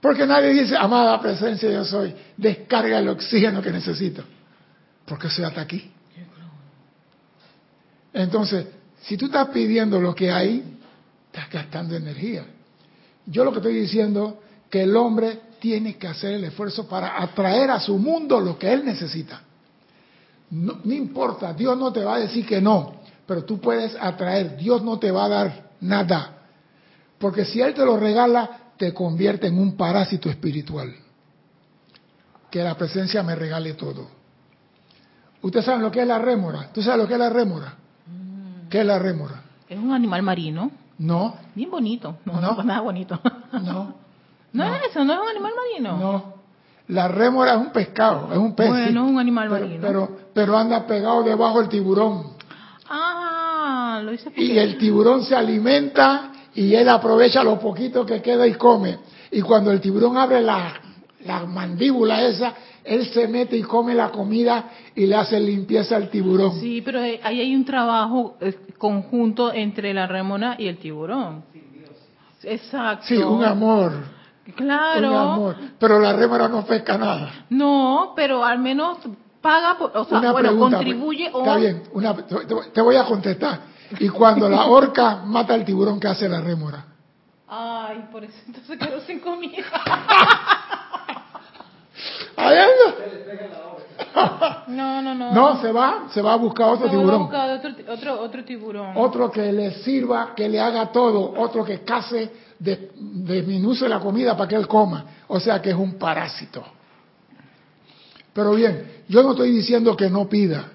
Porque 0.00 0.26
nadie 0.26 0.52
dice, 0.52 0.76
amada 0.76 1.18
presencia, 1.18 1.70
yo 1.70 1.82
soy, 1.82 2.14
descarga 2.36 2.98
el 2.98 3.08
oxígeno 3.08 3.62
que 3.62 3.70
necesito. 3.70 4.22
Porque 5.06 5.30
soy 5.30 5.44
hasta 5.44 5.62
aquí. 5.62 5.90
Entonces, 8.12 8.66
si 9.00 9.16
tú 9.16 9.26
estás 9.26 9.48
pidiendo 9.48 10.00
lo 10.00 10.14
que 10.14 10.30
hay, 10.30 10.62
estás 11.26 11.50
gastando 11.50 11.96
energía. 11.96 12.44
Yo 13.26 13.44
lo 13.44 13.52
que 13.52 13.58
estoy 13.58 13.74
diciendo 13.74 14.42
que 14.70 14.82
el 14.82 14.96
hombre 14.96 15.40
tiene 15.58 15.96
que 15.96 16.06
hacer 16.06 16.34
el 16.34 16.44
esfuerzo 16.44 16.86
para 16.86 17.22
atraer 17.22 17.70
a 17.70 17.80
su 17.80 17.96
mundo 17.96 18.40
lo 18.40 18.58
que 18.58 18.72
él 18.72 18.84
necesita. 18.84 19.40
No, 20.50 20.80
no, 20.84 20.92
importa, 20.92 21.54
Dios 21.54 21.78
no 21.78 21.92
te 21.92 22.04
va 22.04 22.16
a 22.16 22.20
decir 22.20 22.44
que 22.44 22.60
no, 22.60 23.00
pero 23.26 23.44
tú 23.44 23.60
puedes 23.60 23.96
atraer, 24.00 24.56
Dios 24.56 24.82
no 24.82 24.98
te 24.98 25.10
va 25.10 25.24
a 25.24 25.28
dar 25.28 25.70
nada. 25.80 26.32
Porque 27.18 27.44
si 27.44 27.60
Él 27.60 27.74
te 27.74 27.84
lo 27.84 27.96
regala, 27.96 28.64
te 28.76 28.92
convierte 28.92 29.46
en 29.46 29.58
un 29.58 29.76
parásito 29.76 30.28
espiritual. 30.28 30.94
Que 32.50 32.62
la 32.62 32.76
presencia 32.76 33.22
me 33.22 33.34
regale 33.34 33.74
todo. 33.74 34.08
¿Ustedes 35.42 35.66
saben 35.66 35.82
lo 35.82 35.90
que 35.90 36.00
es 36.00 36.06
la 36.06 36.18
rémora? 36.18 36.70
¿Tú 36.72 36.82
sabes 36.82 37.00
lo 37.00 37.06
que 37.06 37.14
es 37.14 37.18
la 37.18 37.30
rémora? 37.30 37.74
Mm. 38.06 38.68
¿Qué 38.68 38.80
es 38.80 38.86
la 38.86 38.98
rémora? 38.98 39.42
Es 39.68 39.78
un 39.78 39.92
animal 39.92 40.22
marino. 40.22 40.70
No. 40.98 41.36
Bien 41.54 41.70
bonito. 41.70 42.18
No, 42.24 42.40
no. 42.40 42.62
nada 42.62 42.80
bonito. 42.80 43.20
No. 43.52 43.94
¿No, 44.52 44.74
es 44.74 44.90
eso? 44.90 45.04
¿No 45.04 45.14
es 45.14 45.20
un 45.20 45.28
animal 45.28 45.52
marino? 45.56 45.98
No. 45.98 46.34
La 46.88 47.08
rémora 47.08 47.54
es 47.54 47.58
un 47.58 47.72
pescado, 47.72 48.30
es 48.32 48.38
un 48.38 48.54
pez. 48.54 48.68
Bueno, 48.68 49.04
es 49.04 49.10
un 49.10 49.18
animal 49.18 49.48
pero, 49.48 49.66
marino. 49.66 49.86
Pero, 49.86 50.16
pero 50.32 50.56
anda 50.56 50.86
pegado 50.86 51.22
debajo 51.22 51.60
del 51.60 51.68
tiburón. 51.68 52.33
Lo 54.02 54.12
hice 54.12 54.24
porque... 54.24 54.42
Y 54.42 54.58
el 54.58 54.78
tiburón 54.78 55.24
se 55.24 55.34
alimenta 55.34 56.32
y 56.54 56.74
él 56.74 56.88
aprovecha 56.88 57.42
lo 57.42 57.58
poquito 57.58 58.04
que 58.06 58.22
queda 58.22 58.46
y 58.46 58.54
come. 58.54 58.98
Y 59.30 59.40
cuando 59.42 59.72
el 59.72 59.80
tiburón 59.80 60.16
abre 60.16 60.40
la, 60.40 60.74
la 61.24 61.44
mandíbula 61.46 62.22
esa, 62.22 62.54
él 62.84 63.06
se 63.06 63.26
mete 63.28 63.56
y 63.56 63.62
come 63.62 63.94
la 63.94 64.10
comida 64.10 64.70
y 64.94 65.06
le 65.06 65.16
hace 65.16 65.40
limpieza 65.40 65.96
al 65.96 66.10
tiburón. 66.10 66.60
Sí, 66.60 66.82
pero 66.82 67.00
ahí 67.00 67.40
hay 67.40 67.54
un 67.54 67.64
trabajo 67.64 68.36
eh, 68.40 68.54
conjunto 68.78 69.52
entre 69.52 69.94
la 69.94 70.06
remona 70.06 70.56
y 70.58 70.68
el 70.68 70.78
tiburón. 70.78 71.44
Exacto. 72.42 73.06
Sí, 73.06 73.16
un 73.16 73.42
amor. 73.42 73.92
Claro. 74.54 75.08
Un 75.08 75.16
amor. 75.16 75.56
Pero 75.78 75.98
la 75.98 76.12
rémora 76.12 76.48
no 76.48 76.64
pesca 76.66 76.98
nada. 76.98 77.46
No, 77.48 78.12
pero 78.14 78.44
al 78.44 78.58
menos 78.58 78.98
paga, 79.40 79.78
o 79.80 80.04
sea, 80.04 80.32
bueno, 80.32 80.58
contribuye. 80.58 81.26
Está 81.26 81.56
bien, 81.56 81.82
una, 81.92 82.14
te 82.14 82.80
voy 82.82 82.96
a 82.96 83.04
contestar. 83.04 83.73
Y 83.98 84.08
cuando 84.08 84.48
la 84.48 84.66
orca 84.66 85.22
mata 85.24 85.54
al 85.54 85.64
tiburón, 85.64 86.00
¿qué 86.00 86.08
hace 86.08 86.28
la 86.28 86.40
rémora? 86.40 86.84
Ay, 87.46 88.08
por 88.10 88.24
eso 88.24 88.34
entonces 88.46 88.78
quedó 88.78 89.00
sin 89.02 89.20
comida. 89.20 89.64
No, 94.66 95.02
no, 95.02 95.14
no. 95.14 95.32
No, 95.32 95.60
se 95.60 95.72
va, 95.72 96.08
se 96.10 96.20
va 96.22 96.34
a 96.34 96.36
buscar 96.36 96.68
otro 96.68 96.88
tiburón. 96.88 97.28
Va 97.32 97.44
a 97.44 97.56
buscar 97.56 97.72
otro, 97.72 97.92
otro, 97.92 98.20
otro, 98.20 98.44
tiburón. 98.44 98.92
Otro 98.96 99.30
que 99.30 99.52
le 99.52 99.72
sirva, 99.82 100.34
que 100.34 100.48
le 100.48 100.60
haga 100.60 100.90
todo, 100.90 101.34
otro 101.40 101.64
que 101.64 101.80
case, 101.80 102.30
de, 102.58 102.90
disminuye 102.94 103.88
la 103.88 104.00
comida 104.00 104.36
para 104.36 104.48
que 104.48 104.56
él 104.56 104.66
coma. 104.66 105.04
O 105.28 105.38
sea 105.40 105.60
que 105.60 105.70
es 105.70 105.76
un 105.76 105.94
parásito. 105.94 106.64
Pero 108.32 108.54
bien, 108.54 109.04
yo 109.08 109.22
no 109.22 109.32
estoy 109.32 109.52
diciendo 109.52 109.96
que 109.96 110.10
no 110.10 110.28
pida. 110.28 110.70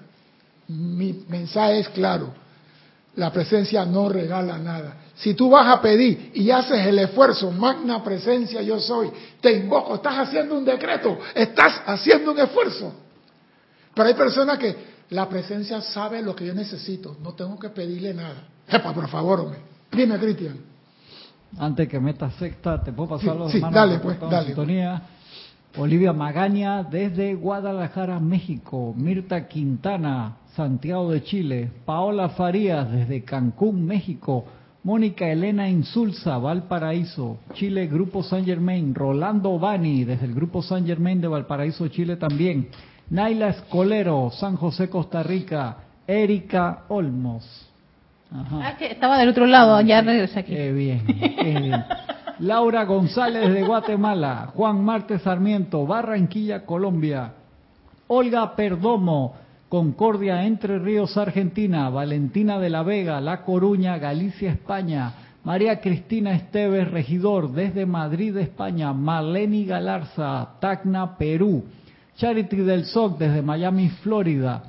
Mi 0.68 1.24
mensaje 1.28 1.80
es 1.80 1.88
claro. 1.90 2.32
La 3.20 3.30
presencia 3.30 3.84
no 3.84 4.08
regala 4.08 4.56
nada. 4.56 4.94
Si 5.14 5.34
tú 5.34 5.50
vas 5.50 5.66
a 5.66 5.82
pedir 5.82 6.30
y 6.32 6.50
haces 6.50 6.86
el 6.86 7.00
esfuerzo, 7.00 7.50
magna 7.50 8.02
presencia 8.02 8.62
yo 8.62 8.80
soy, 8.80 9.10
te 9.42 9.52
invoco, 9.52 9.96
estás 9.96 10.20
haciendo 10.20 10.56
un 10.56 10.64
decreto, 10.64 11.18
estás 11.34 11.82
haciendo 11.84 12.32
un 12.32 12.38
esfuerzo. 12.38 12.94
Pero 13.92 14.08
hay 14.08 14.14
personas 14.14 14.56
que 14.56 14.74
la 15.10 15.28
presencia 15.28 15.82
sabe 15.82 16.22
lo 16.22 16.34
que 16.34 16.46
yo 16.46 16.54
necesito, 16.54 17.18
no 17.22 17.34
tengo 17.34 17.58
que 17.58 17.68
pedirle 17.68 18.14
nada. 18.14 18.42
Epa, 18.66 18.94
por 18.94 19.06
favor, 19.06 19.40
hombre. 19.40 19.58
Dime, 19.92 20.18
Cristian. 20.18 20.56
Antes 21.58 21.88
que 21.88 22.00
metas 22.00 22.34
secta, 22.36 22.82
te 22.82 22.90
puedo 22.90 23.18
pasar 23.18 23.36
los 23.36 23.52
sí, 23.52 23.60
dale, 23.60 23.98
pues, 23.98 24.18
dale. 24.18 24.46
Sintonía. 24.46 25.02
Olivia 25.76 26.14
Magaña 26.14 26.84
desde 26.84 27.34
Guadalajara, 27.34 28.18
México. 28.18 28.94
Mirta 28.96 29.46
Quintana 29.46 30.39
Santiago 30.56 31.10
de 31.10 31.22
Chile, 31.22 31.70
Paola 31.84 32.30
Farías 32.30 32.90
desde 32.90 33.22
Cancún, 33.24 33.86
México, 33.86 34.44
Mónica 34.82 35.28
Elena 35.28 35.68
Insulza, 35.68 36.38
Valparaíso, 36.38 37.38
Chile, 37.52 37.86
Grupo 37.86 38.22
San 38.22 38.44
Germain, 38.44 38.94
Rolando 38.94 39.58
Bani 39.58 40.04
desde 40.04 40.26
el 40.26 40.34
Grupo 40.34 40.62
San 40.62 40.86
Germain 40.86 41.20
de 41.20 41.28
Valparaíso, 41.28 41.86
Chile 41.88 42.16
también, 42.16 42.68
Naila 43.10 43.48
Escolero, 43.48 44.30
San 44.32 44.56
José, 44.56 44.88
Costa 44.88 45.22
Rica, 45.22 45.76
Erika 46.06 46.84
Olmos. 46.88 47.68
Ah, 48.32 48.76
que 48.78 48.86
estaba 48.86 49.18
del 49.18 49.28
otro 49.28 49.46
lado, 49.46 49.80
ya 49.80 50.00
regresé 50.00 50.40
aquí. 50.40 50.54
Qué 50.54 50.72
bien, 50.72 51.04
qué 51.06 51.58
bien. 51.60 51.84
Laura 52.38 52.84
González 52.84 53.52
de 53.52 53.62
Guatemala, 53.62 54.50
Juan 54.54 54.82
Marte 54.82 55.18
Sarmiento, 55.18 55.86
Barranquilla, 55.86 56.64
Colombia, 56.64 57.32
Olga 58.06 58.56
Perdomo, 58.56 59.34
Concordia, 59.70 60.44
Entre 60.44 60.78
Ríos, 60.78 61.16
Argentina, 61.16 61.88
Valentina 61.88 62.58
de 62.58 62.68
la 62.68 62.82
Vega, 62.82 63.20
La 63.22 63.42
Coruña, 63.44 63.96
Galicia, 63.96 64.50
España, 64.50 65.14
María 65.44 65.80
Cristina 65.80 66.34
Esteves, 66.34 66.90
regidor 66.90 67.52
desde 67.52 67.86
Madrid, 67.86 68.36
España, 68.36 68.92
Marleni 68.92 69.64
Galarza, 69.64 70.56
Tacna, 70.60 71.16
Perú, 71.16 71.64
Charity 72.16 72.56
del 72.56 72.84
SOC 72.84 73.16
desde 73.16 73.40
Miami, 73.40 73.88
Florida, 74.02 74.64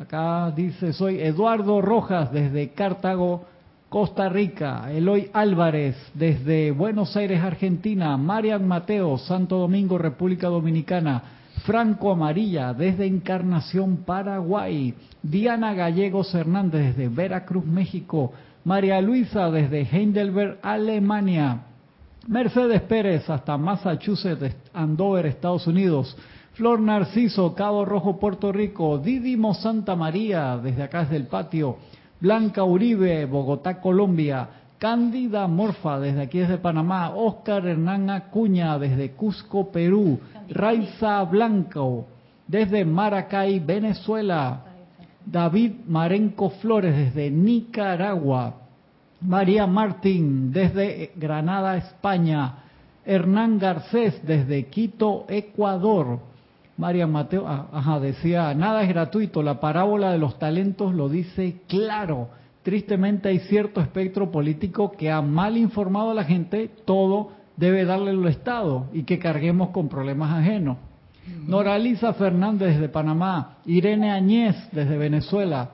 Acá 0.00 0.50
dice, 0.56 0.94
soy 0.94 1.20
Eduardo 1.20 1.82
Rojas 1.82 2.32
desde 2.32 2.70
Cartago, 2.70 3.44
Costa 3.90 4.30
Rica. 4.30 4.90
Eloy 4.90 5.28
Álvarez 5.34 5.94
desde 6.14 6.70
Buenos 6.70 7.14
Aires, 7.18 7.42
Argentina. 7.42 8.16
Marian 8.16 8.66
Mateo, 8.66 9.18
Santo 9.18 9.58
Domingo, 9.58 9.98
República 9.98 10.48
Dominicana. 10.48 11.39
Franco 11.64 12.12
Amarilla 12.12 12.72
desde 12.72 13.06
Encarnación, 13.06 13.98
Paraguay. 13.98 14.94
Diana 15.22 15.74
Gallegos 15.74 16.34
Hernández 16.34 16.96
desde 16.96 17.08
Veracruz, 17.08 17.64
México. 17.64 18.32
María 18.64 19.00
Luisa 19.00 19.50
desde 19.50 19.82
Heidelberg, 19.82 20.58
Alemania. 20.62 21.62
Mercedes 22.26 22.82
Pérez 22.82 23.28
hasta 23.28 23.56
Massachusetts, 23.56 24.56
Andover, 24.72 25.26
Estados 25.26 25.66
Unidos. 25.66 26.16
Flor 26.54 26.80
Narciso, 26.80 27.54
Cabo 27.54 27.84
Rojo, 27.84 28.18
Puerto 28.18 28.52
Rico. 28.52 28.98
Didimo 28.98 29.54
Santa 29.54 29.96
María, 29.96 30.58
desde 30.62 30.82
acá 30.82 31.00
desde 31.00 31.16
el 31.16 31.26
patio. 31.26 31.76
Blanca 32.20 32.64
Uribe, 32.64 33.24
Bogotá, 33.24 33.80
Colombia. 33.80 34.48
Cándida 34.80 35.46
Morfa, 35.46 36.00
desde 36.00 36.22
aquí 36.22 36.38
desde 36.38 36.56
Panamá. 36.56 37.10
Oscar 37.14 37.66
Hernán 37.66 38.08
Acuña, 38.08 38.78
desde 38.78 39.10
Cusco, 39.10 39.70
Perú. 39.70 40.18
Raiza 40.48 41.22
Blanco, 41.24 42.06
desde 42.48 42.86
Maracay, 42.86 43.60
Venezuela. 43.60 44.62
David 45.26 45.72
Marenco 45.86 46.48
Flores, 46.48 46.96
desde 46.96 47.30
Nicaragua. 47.30 48.54
María 49.20 49.66
Martín, 49.66 50.50
desde 50.50 51.12
Granada, 51.14 51.76
España. 51.76 52.54
Hernán 53.04 53.58
Garcés, 53.58 54.26
desde 54.26 54.64
Quito, 54.68 55.26
Ecuador. 55.28 56.20
María 56.78 57.06
Mateo, 57.06 57.46
ah, 57.46 57.68
ajá, 57.70 58.00
decía, 58.00 58.54
nada 58.54 58.82
es 58.82 58.88
gratuito, 58.88 59.42
la 59.42 59.60
parábola 59.60 60.12
de 60.12 60.16
los 60.18 60.38
talentos 60.38 60.94
lo 60.94 61.10
dice 61.10 61.60
claro. 61.68 62.39
Tristemente 62.62 63.28
hay 63.28 63.38
cierto 63.40 63.80
espectro 63.80 64.30
político 64.30 64.92
que 64.92 65.10
ha 65.10 65.22
mal 65.22 65.56
informado 65.56 66.10
a 66.10 66.14
la 66.14 66.24
gente, 66.24 66.70
todo 66.84 67.30
debe 67.56 67.84
darle 67.84 68.10
el 68.10 68.26
Estado 68.26 68.86
y 68.92 69.02
que 69.04 69.18
carguemos 69.18 69.70
con 69.70 69.88
problemas 69.88 70.32
ajenos. 70.32 70.76
Noraliza 71.46 72.12
Fernández 72.14 72.74
desde 72.74 72.88
Panamá, 72.88 73.58
Irene 73.66 74.10
Añez 74.10 74.56
desde 74.72 74.96
Venezuela, 74.96 75.70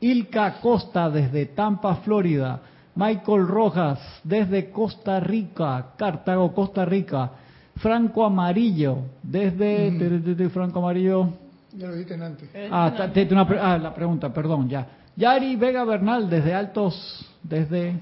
Ilka 0.00 0.60
Costa 0.60 1.10
desde 1.10 1.46
Tampa, 1.46 1.96
Florida, 1.96 2.60
Michael 2.94 3.46
Rojas 3.46 3.98
desde 4.24 4.70
Costa 4.70 5.20
Rica, 5.20 5.88
Cartago, 5.96 6.52
Costa 6.54 6.84
Rica, 6.84 7.30
Franco 7.76 8.24
Amarillo 8.24 8.98
desde 9.22 9.90
Mm. 9.90 10.48
Franco 10.50 10.78
Amarillo. 10.78 11.28
Ya 11.76 11.88
lo 11.88 11.92
dijiste 11.94 12.14
antes. 12.14 12.48
Ah, 12.70 12.92
ta- 12.96 13.12
te- 13.12 13.28
una 13.30 13.46
pre- 13.46 13.60
ah, 13.60 13.76
la 13.76 13.92
pregunta, 13.94 14.32
perdón, 14.32 14.68
ya. 14.68 14.86
Yari 15.16 15.56
Vega 15.56 15.84
Bernal 15.84 16.28
desde 16.28 16.54
Altos, 16.54 17.24
desde 17.42 17.98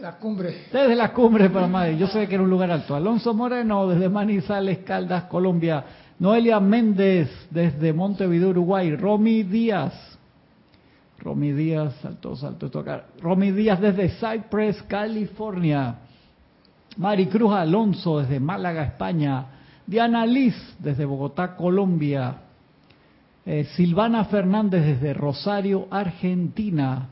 La 0.00 0.12
cumbre. 0.16 0.66
desde 0.72 0.94
la 0.94 1.12
cumbre 1.12 1.44
de 1.44 1.50
Panamá, 1.50 1.88
yo 1.88 2.06
sé 2.06 2.28
que 2.28 2.34
era 2.34 2.44
un 2.44 2.50
lugar 2.50 2.70
alto. 2.70 2.94
Alonso 2.94 3.32
Moreno 3.32 3.88
desde 3.88 4.08
Manizales, 4.08 4.78
Caldas, 4.78 5.24
Colombia. 5.24 5.84
Noelia 6.18 6.60
Méndez 6.60 7.30
desde 7.50 7.94
Montevideo, 7.94 8.50
Uruguay. 8.50 8.94
Romy 8.94 9.42
Díaz. 9.42 10.18
Romy 11.18 11.52
Díaz. 11.52 11.94
Romy 13.20 13.50
Díaz 13.52 13.80
desde 13.80 14.10
Cypress, 14.10 14.82
California. 14.82 15.94
Maricruz 16.98 17.54
Alonso 17.54 18.18
desde 18.18 18.38
Málaga, 18.38 18.84
España. 18.84 19.46
Diana 19.86 20.26
Liz 20.26 20.54
desde 20.78 21.06
Bogotá, 21.06 21.56
Colombia. 21.56 22.34
Eh, 23.46 23.64
Silvana 23.76 24.24
Fernández 24.26 24.84
desde 24.84 25.14
Rosario, 25.14 25.88
Argentina. 25.90 27.08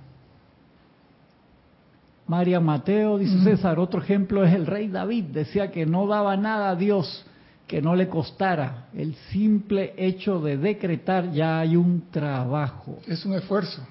María 2.27 2.61
Mateo, 2.61 3.17
dice 3.17 3.43
César, 3.43 3.79
otro 3.79 4.03
ejemplo 4.03 4.45
es 4.45 4.55
el 4.55 4.67
rey 4.67 4.89
David, 4.89 5.25
decía 5.33 5.71
que 5.71 5.87
no 5.87 6.07
daba 6.07 6.37
nada 6.37 6.71
a 6.71 6.77
Dios 6.77 7.25
que 7.69 7.83
no 7.83 7.95
le 7.95 8.09
costara. 8.09 8.89
El 8.95 9.15
simple 9.31 9.93
hecho 9.97 10.41
de 10.41 10.57
decretar 10.57 11.31
ya 11.33 11.61
hay 11.61 11.77
un 11.77 12.11
trabajo. 12.11 12.99
Es 13.07 13.25
un 13.27 13.35
esfuerzo. 13.35 13.87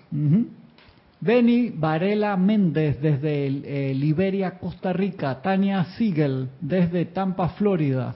Beni 1.22 1.70
Varela 1.70 2.36
Méndez 2.36 3.00
desde 3.00 3.48
eh, 3.48 3.94
Liberia, 3.94 4.58
Costa 4.58 4.92
Rica. 4.92 5.42
Tania 5.42 5.86
Siegel 5.96 6.50
desde 6.60 7.06
Tampa, 7.06 7.50
Florida. 7.50 8.16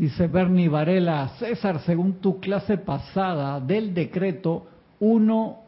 Dice 0.00 0.28
Bernie 0.28 0.70
Varela, 0.70 1.32
César, 1.38 1.82
según 1.84 2.22
tu 2.22 2.40
clase 2.40 2.78
pasada 2.78 3.60
del 3.60 3.92
decreto, 3.92 4.66
uno, 4.98 5.58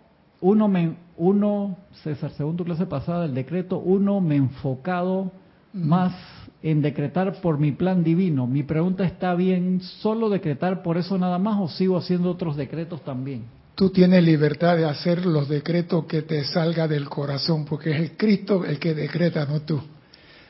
uno, 0.41 0.69
me, 0.69 0.97
uno, 1.19 1.77
César, 2.03 2.31
según 2.31 2.57
tu 2.57 2.65
clase 2.65 2.87
pasada 2.87 3.25
del 3.25 3.35
decreto, 3.35 3.77
uno 3.77 4.23
me 4.23 4.37
he 4.37 4.39
enfocado 4.39 5.31
más 5.75 6.15
en 6.63 6.81
decretar 6.81 7.43
por 7.43 7.59
mi 7.59 7.73
plan 7.73 8.03
divino. 8.03 8.47
Mi 8.47 8.63
pregunta 8.63 9.05
está 9.05 9.35
bien, 9.35 9.83
¿solo 10.01 10.31
decretar 10.31 10.83
por 10.83 10.97
eso 10.97 11.19
nada 11.19 11.39
más 11.39 11.61
o 11.61 11.69
sigo 11.69 11.99
haciendo 11.99 12.31
otros 12.31 12.57
decretos 12.57 13.03
también? 13.05 13.45
Tú 13.75 13.91
tienes 13.91 14.25
libertad 14.25 14.79
de 14.79 14.87
hacer 14.87 15.27
los 15.27 15.47
decretos 15.47 16.07
que 16.07 16.23
te 16.23 16.43
salga 16.45 16.89
del 16.89 17.07
corazón, 17.11 17.67
porque 17.67 17.91
es 17.91 18.01
el 18.01 18.17
Cristo 18.17 18.65
el 18.65 18.79
que 18.79 18.95
decreta, 18.95 19.45
no 19.45 19.61
tú. 19.61 19.79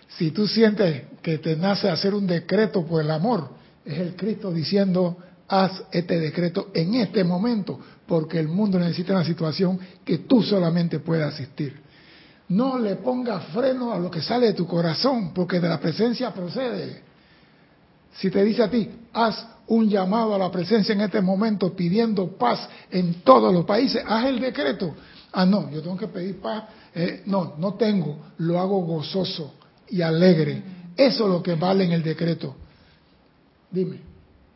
Si 0.06 0.30
tú 0.30 0.46
sientes 0.46 1.02
que 1.20 1.38
te 1.38 1.56
nace 1.56 1.90
hacer 1.90 2.14
un 2.14 2.28
decreto 2.28 2.86
por 2.86 3.02
el 3.02 3.10
amor, 3.10 3.60
es 3.84 3.98
el 3.98 4.16
Cristo 4.16 4.52
diciendo, 4.52 5.16
haz 5.48 5.82
este 5.90 6.18
decreto 6.18 6.70
en 6.72 6.94
este 6.94 7.24
momento, 7.24 7.78
porque 8.06 8.38
el 8.38 8.48
mundo 8.48 8.78
necesita 8.78 9.12
una 9.12 9.24
situación 9.24 9.78
que 10.04 10.18
tú 10.18 10.42
solamente 10.42 11.00
puedes 11.00 11.26
asistir. 11.26 11.80
No 12.48 12.78
le 12.78 12.96
pongas 12.96 13.44
freno 13.46 13.92
a 13.92 13.98
lo 13.98 14.10
que 14.10 14.20
sale 14.20 14.46
de 14.46 14.52
tu 14.52 14.66
corazón, 14.66 15.32
porque 15.34 15.60
de 15.60 15.68
la 15.68 15.80
presencia 15.80 16.32
procede. 16.32 17.02
Si 18.14 18.30
te 18.30 18.44
dice 18.44 18.62
a 18.62 18.70
ti, 18.70 18.90
haz 19.12 19.46
un 19.68 19.88
llamado 19.88 20.34
a 20.34 20.38
la 20.38 20.50
presencia 20.50 20.94
en 20.94 21.00
este 21.00 21.20
momento 21.20 21.74
pidiendo 21.74 22.36
paz 22.36 22.68
en 22.90 23.22
todos 23.22 23.52
los 23.52 23.64
países, 23.64 24.02
haz 24.06 24.26
el 24.26 24.40
decreto. 24.40 24.94
Ah, 25.32 25.46
no, 25.46 25.70
yo 25.70 25.80
tengo 25.80 25.96
que 25.96 26.08
pedir 26.08 26.40
paz. 26.40 26.64
Eh, 26.94 27.22
no, 27.26 27.54
no 27.58 27.74
tengo, 27.74 28.18
lo 28.38 28.58
hago 28.58 28.80
gozoso 28.82 29.54
y 29.88 30.02
alegre. 30.02 30.62
Eso 30.94 31.24
es 31.24 31.30
lo 31.30 31.42
que 31.42 31.54
vale 31.54 31.84
en 31.84 31.92
el 31.92 32.02
decreto. 32.02 32.56
Dime. 33.72 34.12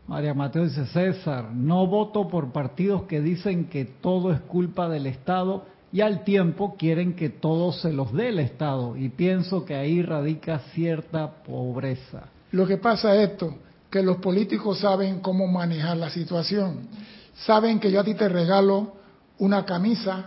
María 0.07 0.35
Mateo 0.35 0.64
dice, 0.64 0.87
César, 0.87 1.50
no 1.52 1.87
voto 1.87 2.29
por 2.29 2.52
partidos 2.52 3.05
que 3.05 3.20
dicen 3.20 3.64
que 3.64 3.85
todo 3.85 4.31
es 4.31 4.40
culpa 4.42 4.88
del 4.88 5.07
Estado 5.07 5.64
y 5.92 6.00
al 6.02 6.22
tiempo 6.22 6.76
quieren 6.79 7.14
que 7.14 7.29
todo 7.29 7.72
se 7.72 7.92
los 7.92 8.12
dé 8.12 8.29
el 8.29 8.38
Estado 8.38 8.96
y 8.96 9.09
pienso 9.09 9.64
que 9.64 9.74
ahí 9.74 10.02
radica 10.02 10.61
cierta 10.74 11.42
pobreza. 11.42 12.29
Lo 12.52 12.66
que 12.66 12.76
pasa 12.76 13.16
es 13.16 13.31
esto, 13.31 13.57
que 13.90 14.02
los 14.02 14.18
políticos 14.18 14.81
saben 14.81 15.20
cómo 15.20 15.46
manejar 15.46 15.96
la 15.96 16.11
situación. 16.11 16.88
Saben 17.35 17.81
que 17.81 17.90
yo 17.90 18.00
a 18.00 18.05
ti 18.05 18.14
te 18.14 18.29
regalo 18.29 18.92
una 19.38 19.64
camisa, 19.64 20.26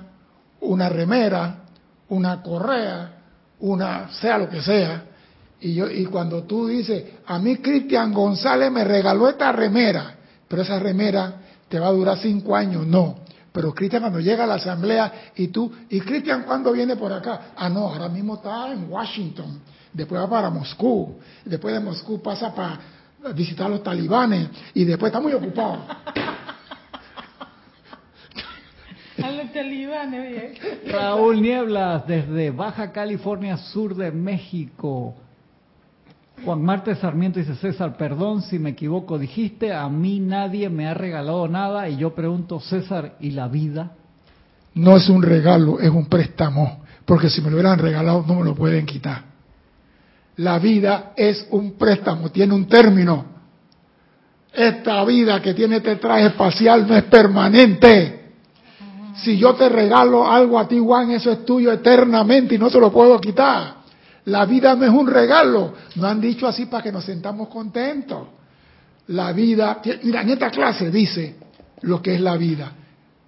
una 0.59 0.89
remera, 0.89 1.63
una 2.09 2.41
correa, 2.41 3.13
una 3.59 4.09
sea 4.09 4.37
lo 4.37 4.49
que 4.49 4.61
sea, 4.61 5.05
y 5.61 5.73
yo 5.73 5.89
y 5.89 6.05
cuando 6.05 6.43
tú 6.43 6.67
dices, 6.67 7.03
a 7.25 7.39
mí 7.39 7.57
Cristian 7.57 8.13
González 8.13 8.71
me 8.71 8.83
regaló 8.83 9.27
esta 9.27 9.51
remera, 9.51 10.15
pero 10.47 10.61
esa 10.61 10.79
remera 10.79 11.35
te 11.67 11.79
va 11.79 11.87
a 11.87 11.91
durar 11.91 12.17
cinco 12.17 12.55
años, 12.55 12.85
no. 12.87 13.19
Pero 13.51 13.73
Cristian 13.73 14.01
cuando 14.01 14.19
llega 14.19 14.43
a 14.43 14.47
la 14.47 14.55
asamblea 14.55 15.31
y 15.35 15.47
tú, 15.47 15.71
¿y 15.89 15.99
Cristian 16.01 16.43
cuándo 16.43 16.71
viene 16.71 16.95
por 16.95 17.11
acá? 17.11 17.51
Ah, 17.55 17.69
no, 17.69 17.87
ahora 17.87 18.07
mismo 18.07 18.35
está 18.35 18.71
en 18.71 18.89
Washington, 18.89 19.59
después 19.91 20.21
va 20.21 20.29
para 20.29 20.49
Moscú, 20.49 21.19
después 21.43 21.73
de 21.73 21.79
Moscú 21.79 22.21
pasa 22.21 22.53
para 22.53 22.79
visitar 23.33 23.67
a 23.67 23.69
los 23.69 23.83
talibanes 23.83 24.49
y 24.73 24.85
después 24.85 25.09
está 25.09 25.19
muy 25.19 25.33
ocupado. 25.33 25.85
A 29.21 29.31
los 29.31 29.51
talibanes, 29.51 30.21
oye. 30.21 30.91
Raúl 30.93 31.41
Nieblas 31.41 32.07
desde 32.07 32.51
Baja 32.51 32.93
California 32.93 33.57
Sur 33.57 33.93
de 33.93 34.13
México. 34.13 35.17
Juan 36.45 36.61
Marte 36.63 36.95
Sarmiento 36.95 37.39
dice, 37.39 37.55
César, 37.55 37.97
perdón 37.97 38.41
si 38.41 38.59
me 38.59 38.71
equivoco, 38.71 39.17
dijiste, 39.19 39.73
a 39.73 39.87
mí 39.89 40.19
nadie 40.19 40.69
me 40.69 40.87
ha 40.87 40.93
regalado 40.93 41.47
nada 41.47 41.89
y 41.89 41.97
yo 41.97 42.15
pregunto, 42.15 42.59
César, 42.59 43.15
¿y 43.19 43.31
la 43.31 43.47
vida? 43.47 43.91
No 44.75 44.97
es 44.97 45.09
un 45.09 45.21
regalo, 45.21 45.79
es 45.79 45.89
un 45.89 46.05
préstamo, 46.05 46.83
porque 47.05 47.29
si 47.29 47.41
me 47.41 47.49
lo 47.49 47.57
hubieran 47.57 47.79
regalado 47.79 48.23
no 48.27 48.35
me 48.35 48.45
lo 48.45 48.55
pueden 48.55 48.85
quitar. 48.85 49.23
La 50.37 50.57
vida 50.59 51.11
es 51.17 51.45
un 51.51 51.73
préstamo, 51.73 52.29
tiene 52.29 52.53
un 52.53 52.65
término. 52.67 53.25
Esta 54.53 55.03
vida 55.03 55.41
que 55.41 55.53
tiene 55.53 55.77
este 55.77 55.97
traje 55.97 56.27
espacial 56.27 56.87
no 56.87 56.95
es 56.95 57.03
permanente. 57.03 58.19
Si 59.15 59.37
yo 59.37 59.53
te 59.55 59.67
regalo 59.67 60.29
algo 60.29 60.57
a 60.57 60.67
ti, 60.67 60.79
Juan, 60.79 61.11
eso 61.11 61.31
es 61.31 61.45
tuyo 61.45 61.71
eternamente 61.71 62.55
y 62.55 62.57
no 62.57 62.69
te 62.69 62.79
lo 62.79 62.91
puedo 62.91 63.19
quitar. 63.19 63.78
La 64.25 64.45
vida 64.45 64.75
no 64.75 64.83
es 64.85 64.91
un 64.91 65.07
regalo. 65.07 65.73
No 65.95 66.07
han 66.07 66.19
dicho 66.21 66.47
así 66.47 66.65
para 66.65 66.83
que 66.83 66.91
nos 66.91 67.05
sentamos 67.05 67.47
contentos. 67.49 68.27
La 69.07 69.31
vida, 69.33 69.81
mira, 70.03 70.21
en 70.21 70.29
esta 70.29 70.49
clase 70.51 70.91
dice 70.91 71.35
lo 71.81 72.01
que 72.01 72.15
es 72.15 72.21
la 72.21 72.37
vida. 72.37 72.71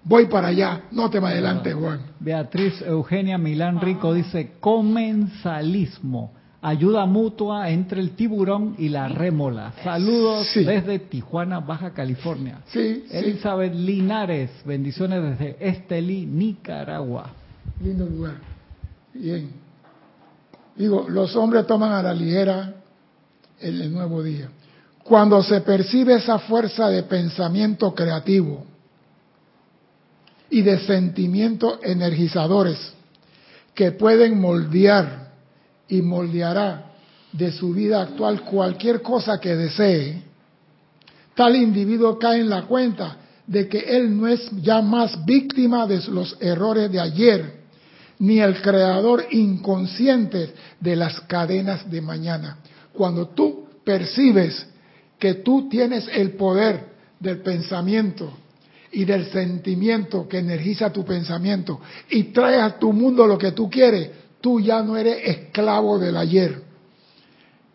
voy 0.04 0.26
para 0.26 0.48
allá, 0.48 0.82
no 0.92 1.08
te 1.10 1.20
me 1.20 1.28
adelantes, 1.28 1.74
Juan. 1.74 2.00
Beatriz 2.20 2.82
Eugenia 2.82 3.38
Milán 3.38 3.80
Rico 3.80 4.12
dice, 4.12 4.54
comensalismo, 4.60 6.32
ayuda 6.60 7.06
mutua 7.06 7.70
entre 7.70 8.00
el 8.00 8.10
tiburón 8.10 8.74
y 8.78 8.88
la 8.88 9.08
rémola. 9.08 9.72
Saludos 9.84 10.46
Sí. 10.48 10.64
desde 10.64 10.98
Tijuana, 10.98 11.60
Baja 11.60 11.92
California. 11.92 12.58
Sí, 12.66 13.04
sí, 13.08 13.16
Elizabeth 13.16 13.74
Linares, 13.74 14.50
bendiciones 14.64 15.22
desde 15.22 15.56
Estelí, 15.60 16.26
Nicaragua. 16.26 17.30
lindo 17.82 18.04
lugar. 18.06 18.34
Bien. 19.14 19.50
Digo, 20.76 21.06
los 21.08 21.36
hombres 21.36 21.66
toman 21.66 21.92
a 21.92 22.02
la 22.02 22.14
ligera 22.14 22.74
el, 23.60 23.92
nuevo 23.92 24.22
día. 24.22 24.48
Cuando 25.04 25.42
se 25.42 25.60
percibe 25.60 26.14
esa 26.14 26.38
fuerza 26.38 26.88
de 26.88 27.02
pensamiento 27.02 27.94
creativo 27.94 28.64
y 30.50 30.62
de 30.62 30.78
sentimientos 30.80 31.78
energizadores 31.82 32.78
que 33.74 33.92
pueden 33.92 34.40
moldear 34.40 35.32
y 35.88 36.02
moldeará 36.02 36.90
de 37.32 37.50
su 37.52 37.72
vida 37.72 38.02
actual 38.02 38.42
cualquier 38.42 39.02
cosa 39.02 39.40
que 39.40 39.56
desee, 39.56 40.22
tal 41.34 41.56
individuo 41.56 42.18
cae 42.18 42.40
en 42.40 42.50
la 42.50 42.62
cuenta 42.62 43.16
de 43.46 43.68
que 43.68 43.78
él 43.78 44.18
no 44.18 44.28
es 44.28 44.50
ya 44.62 44.82
más 44.82 45.24
víctima 45.24 45.86
de 45.86 46.00
los 46.08 46.36
errores 46.40 46.90
de 46.92 47.00
ayer, 47.00 47.61
ni 48.22 48.38
el 48.38 48.62
creador 48.62 49.24
inconsciente 49.32 50.54
de 50.78 50.94
las 50.94 51.20
cadenas 51.22 51.90
de 51.90 52.00
mañana. 52.00 52.58
Cuando 52.92 53.26
tú 53.26 53.66
percibes 53.84 54.64
que 55.18 55.34
tú 55.34 55.68
tienes 55.68 56.06
el 56.12 56.30
poder 56.32 56.86
del 57.18 57.38
pensamiento 57.42 58.32
y 58.92 59.04
del 59.04 59.26
sentimiento 59.32 60.28
que 60.28 60.38
energiza 60.38 60.92
tu 60.92 61.04
pensamiento 61.04 61.80
y 62.10 62.24
traes 62.32 62.62
a 62.62 62.78
tu 62.78 62.92
mundo 62.92 63.26
lo 63.26 63.36
que 63.36 63.50
tú 63.50 63.68
quieres, 63.68 64.10
tú 64.40 64.60
ya 64.60 64.82
no 64.84 64.96
eres 64.96 65.18
esclavo 65.24 65.98
del 65.98 66.16
ayer. 66.16 66.62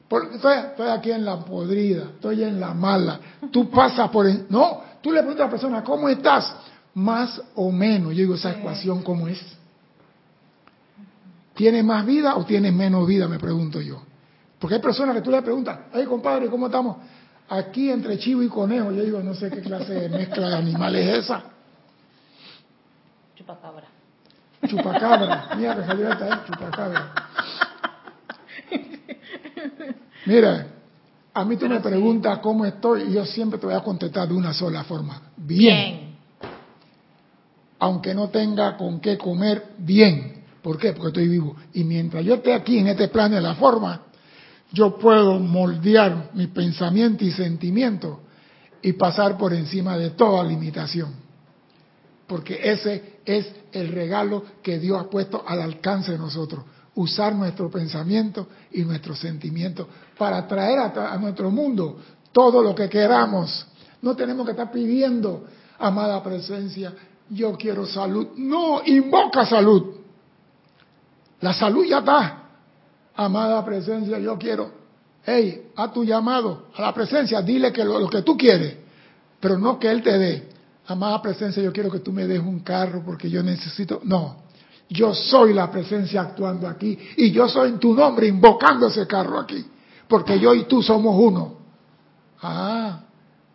Porque 0.07 0.35
estoy, 0.35 0.55
estoy 0.59 0.89
aquí 0.89 1.11
en 1.11 1.25
la 1.25 1.43
podrida, 1.43 2.03
estoy 2.15 2.43
en 2.43 2.57
la 2.57 2.73
mala. 2.73 3.19
Tú 3.51 3.69
pasas 3.69 4.09
por... 4.11 4.25
el- 4.25 4.45
no, 4.49 4.81
tú 5.01 5.11
le 5.11 5.19
preguntas 5.19 5.41
a 5.41 5.45
la 5.47 5.51
persona, 5.51 5.83
¿cómo 5.83 6.07
estás? 6.07 6.55
Más 6.93 7.41
o 7.55 7.69
menos. 7.69 8.11
Yo 8.13 8.19
digo, 8.19 8.35
esa 8.35 8.51
ecuación, 8.51 9.03
¿cómo 9.03 9.27
es? 9.27 9.56
¿Tiene 11.57 11.81
más 11.81 12.05
vida 12.05 12.35
o 12.35 12.45
tiene 12.45 12.71
menos 12.71 13.07
vida? 13.07 13.27
Me 13.27 13.39
pregunto 13.39 13.81
yo. 13.81 13.99
Porque 14.59 14.75
hay 14.75 14.81
personas 14.81 15.15
que 15.15 15.23
tú 15.23 15.31
le 15.31 15.41
preguntas, 15.41 15.79
hey 15.91 16.05
compadre, 16.07 16.49
¿cómo 16.49 16.67
estamos? 16.67 16.97
Aquí 17.49 17.89
entre 17.89 18.19
chivo 18.19 18.43
y 18.43 18.47
conejo. 18.47 18.91
Yo 18.91 19.03
digo, 19.03 19.23
no 19.23 19.33
sé 19.33 19.49
qué 19.49 19.61
clase 19.61 19.91
de 19.91 20.09
mezcla 20.09 20.49
de 20.49 20.55
animales 20.55 21.07
es 21.07 21.23
esa. 21.23 21.43
Chupacabra. 23.35 23.87
Chupacabra. 24.67 25.49
Mira 25.57 25.75
que 25.77 25.85
salió 25.85 26.11
esta, 26.11 26.27
¿eh? 26.27 26.39
Chupacabra. 26.45 27.11
Mira, 30.27 30.67
a 31.33 31.43
mí 31.43 31.57
tú 31.57 31.67
me 31.67 31.79
preguntas 31.79 32.37
cómo 32.37 32.65
estoy 32.65 33.03
y 33.03 33.13
yo 33.13 33.25
siempre 33.25 33.57
te 33.59 33.65
voy 33.65 33.75
a 33.75 33.81
contestar 33.81 34.27
de 34.27 34.35
una 34.35 34.53
sola 34.53 34.83
forma. 34.83 35.21
Bien. 35.35 36.15
Aunque 37.79 38.13
no 38.13 38.29
tenga 38.29 38.77
con 38.77 38.99
qué 38.99 39.17
comer, 39.17 39.73
bien. 39.79 40.36
¿Por 40.67 40.77
qué? 40.77 40.91
Porque 40.91 41.07
estoy 41.07 41.29
vivo. 41.29 41.55
Y 41.75 41.85
mientras 41.85 42.25
yo 42.25 42.33
esté 42.33 42.53
aquí 42.53 42.77
en 42.77 42.87
este 42.87 43.07
plano 43.07 43.35
de 43.35 43.41
la 43.41 43.55
forma, 43.55 44.01
yo 44.73 44.97
puedo 44.97 45.39
moldear 45.39 46.31
mi 46.33 46.47
pensamiento 46.47 47.23
y 47.23 47.31
sentimiento 47.31 48.19
y 48.81 48.91
pasar 48.91 49.37
por 49.37 49.53
encima 49.53 49.97
de 49.97 50.09
toda 50.09 50.43
limitación. 50.43 51.13
Porque 52.27 52.59
ese 52.61 53.21
es 53.23 53.49
el 53.71 53.93
regalo 53.93 54.43
que 54.61 54.77
Dios 54.77 54.99
ha 54.99 55.09
puesto 55.09 55.41
al 55.47 55.61
alcance 55.61 56.11
de 56.11 56.17
nosotros. 56.17 56.65
Usar 56.95 57.33
nuestro 57.33 57.71
pensamiento 57.71 58.49
y 58.73 58.81
nuestro 58.81 59.15
sentimiento 59.15 59.87
para 60.17 60.45
traer 60.49 60.79
a, 60.79 61.13
a 61.13 61.17
nuestro 61.17 61.49
mundo 61.49 61.97
todo 62.33 62.61
lo 62.61 62.75
que 62.75 62.89
queramos. 62.89 63.65
No 64.01 64.17
tenemos 64.17 64.45
que 64.45 64.51
estar 64.51 64.69
pidiendo, 64.69 65.45
amada 65.79 66.21
presencia, 66.21 66.93
yo 67.29 67.53
quiero 67.57 67.85
salud. 67.85 68.31
No, 68.35 68.81
invoca 68.85 69.45
salud. 69.45 70.06
La 71.41 71.53
salud 71.53 71.85
ya 71.85 71.99
está. 71.99 72.43
Amada 73.15 73.63
presencia, 73.65 74.19
yo 74.19 74.37
quiero. 74.37 74.71
Hey, 75.23 75.71
a 75.75 75.91
tu 75.91 76.03
llamado, 76.03 76.67
a 76.75 76.81
la 76.81 76.93
presencia, 76.93 77.41
dile 77.41 77.73
que 77.73 77.83
lo, 77.83 77.99
lo 77.99 78.09
que 78.09 78.21
tú 78.21 78.37
quieres, 78.37 78.77
pero 79.39 79.57
no 79.57 79.77
que 79.77 79.89
Él 79.91 80.01
te 80.01 80.17
dé. 80.17 80.49
Amada 80.87 81.21
presencia, 81.21 81.61
yo 81.61 81.73
quiero 81.73 81.91
que 81.91 81.99
tú 81.99 82.13
me 82.13 82.25
des 82.25 82.39
un 82.39 82.61
carro 82.61 83.03
porque 83.05 83.29
yo 83.29 83.43
necesito. 83.43 83.99
No, 84.03 84.43
yo 84.89 85.13
soy 85.13 85.53
la 85.53 85.69
presencia 85.69 86.21
actuando 86.21 86.67
aquí 86.67 86.97
y 87.17 87.31
yo 87.31 87.49
soy 87.49 87.69
en 87.69 87.79
tu 87.79 87.93
nombre 87.93 88.27
invocando 88.27 88.87
ese 88.87 89.05
carro 89.05 89.37
aquí, 89.37 89.65
porque 90.07 90.39
yo 90.39 90.53
y 90.53 90.63
tú 90.63 90.81
somos 90.81 91.15
uno. 91.19 91.57
Ah, 92.41 93.01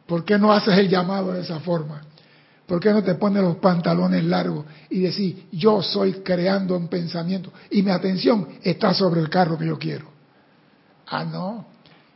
¿por 0.06 0.24
qué 0.24 0.38
no 0.38 0.52
haces 0.52 0.76
el 0.76 0.88
llamado 0.88 1.32
de 1.32 1.40
esa 1.40 1.60
forma? 1.60 2.02
¿Por 2.66 2.80
qué 2.80 2.90
no 2.90 3.02
te 3.02 3.14
pones 3.14 3.42
los 3.42 3.56
pantalones 3.56 4.24
largos 4.24 4.64
y 4.88 5.00
decís, 5.00 5.36
yo 5.52 5.82
soy 5.82 6.22
creando 6.24 6.76
un 6.76 6.88
pensamiento 6.88 7.52
y 7.70 7.82
mi 7.82 7.90
atención 7.90 8.48
está 8.62 8.94
sobre 8.94 9.20
el 9.20 9.28
carro 9.28 9.58
que 9.58 9.66
yo 9.66 9.78
quiero? 9.78 10.06
Ah, 11.06 11.24
no, 11.24 11.66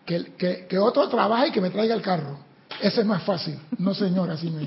que, 0.05 0.33
que, 0.39 0.67
que 0.69 0.79
otro 0.79 1.09
trabaje 1.09 1.49
y 1.49 1.51
que 1.51 1.61
me 1.61 1.71
traiga 1.71 1.95
el 1.95 2.03
carro. 2.03 2.39
Ese 2.81 3.01
es 3.01 3.07
más 3.07 3.23
fácil. 3.23 3.59
No, 3.79 3.95
señor, 3.95 4.31
así 4.31 4.51
no. 4.51 4.61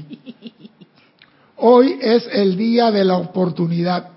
Hoy 1.58 1.98
es 2.02 2.28
el 2.32 2.56
día 2.56 2.92
de 2.92 3.04
la 3.04 3.18
oportunidad. 3.18 4.10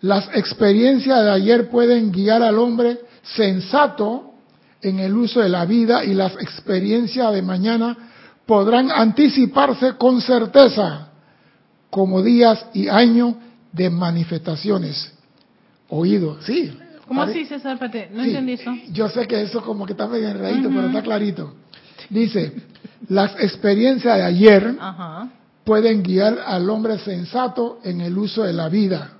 Las 0.00 0.28
experiencias 0.34 1.22
de 1.24 1.30
ayer 1.30 1.70
pueden 1.70 2.12
guiar 2.12 2.42
al 2.42 2.58
hombre 2.58 3.00
sensato 3.22 4.34
en 4.82 5.00
el 5.00 5.16
uso 5.16 5.40
de 5.40 5.48
la 5.48 5.64
vida 5.64 6.04
y 6.04 6.14
las 6.14 6.34
experiencias 6.34 7.32
de 7.32 7.42
mañana 7.42 7.96
podrán 8.46 8.90
anticiparse 8.90 9.94
con 9.96 10.20
certeza 10.20 11.08
como 11.90 12.22
días 12.22 12.66
y 12.74 12.88
años 12.88 13.34
de 13.72 13.90
manifestaciones. 13.90 15.12
Oído, 15.88 16.38
sí. 16.42 16.76
¿Cómo 17.06 17.22
así, 17.22 17.44
César? 17.44 17.74
Espérate, 17.74 18.10
no 18.12 18.22
Sí, 18.24 18.30
entendí 18.30 18.52
eso. 18.54 18.74
Yo 18.90 19.08
sé 19.08 19.26
que 19.28 19.40
eso 19.42 19.62
como 19.62 19.86
que 19.86 19.92
está 19.92 20.08
medio 20.08 20.28
enredadito, 20.28 20.68
Ujú. 20.68 20.76
pero 20.76 20.86
está 20.88 21.02
clarito. 21.02 21.54
Dice, 22.10 22.52
las 23.08 23.32
experiencias 23.40 24.16
de 24.16 24.22
ayer 24.22 24.76
Ajá. 24.80 25.28
pueden 25.64 26.02
guiar 26.02 26.38
al 26.44 26.68
hombre 26.68 26.98
sensato 26.98 27.78
en 27.84 28.00
el 28.00 28.16
uso 28.18 28.42
de 28.42 28.52
la 28.52 28.68
vida. 28.68 29.12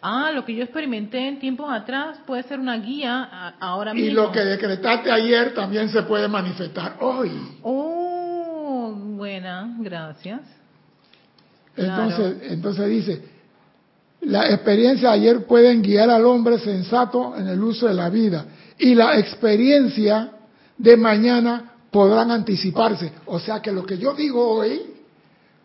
Ah, 0.00 0.30
lo 0.32 0.44
que 0.44 0.54
yo 0.54 0.62
experimenté 0.62 1.26
en 1.26 1.38
tiempos 1.40 1.70
atrás 1.72 2.18
puede 2.26 2.44
ser 2.44 2.60
una 2.60 2.76
guía 2.78 3.28
a- 3.30 3.54
ahora 3.60 3.92
Y 3.92 4.02
mismo. 4.02 4.22
lo 4.22 4.32
que 4.32 4.40
decretaste 4.40 5.10
ayer 5.10 5.54
también 5.54 5.88
se 5.90 6.02
puede 6.04 6.28
manifestar 6.28 6.96
hoy. 7.00 7.30
Oh, 7.62 7.97
buena, 9.18 9.76
gracias. 9.80 10.40
Entonces, 11.76 12.36
entonces 12.50 12.88
dice, 12.88 13.22
la 14.22 14.48
experiencia 14.48 15.10
de 15.10 15.14
ayer 15.14 15.46
pueden 15.46 15.82
guiar 15.82 16.10
al 16.10 16.24
hombre 16.24 16.58
sensato 16.58 17.36
en 17.36 17.46
el 17.48 17.62
uso 17.62 17.86
de 17.86 17.94
la 17.94 18.08
vida 18.08 18.46
y 18.78 18.94
la 18.94 19.18
experiencia 19.18 20.32
de 20.76 20.96
mañana 20.96 21.72
podrán 21.90 22.30
anticiparse. 22.30 23.12
O 23.26 23.38
sea 23.38 23.60
que 23.60 23.72
lo 23.72 23.84
que 23.84 23.98
yo 23.98 24.14
digo 24.14 24.48
hoy, 24.48 24.80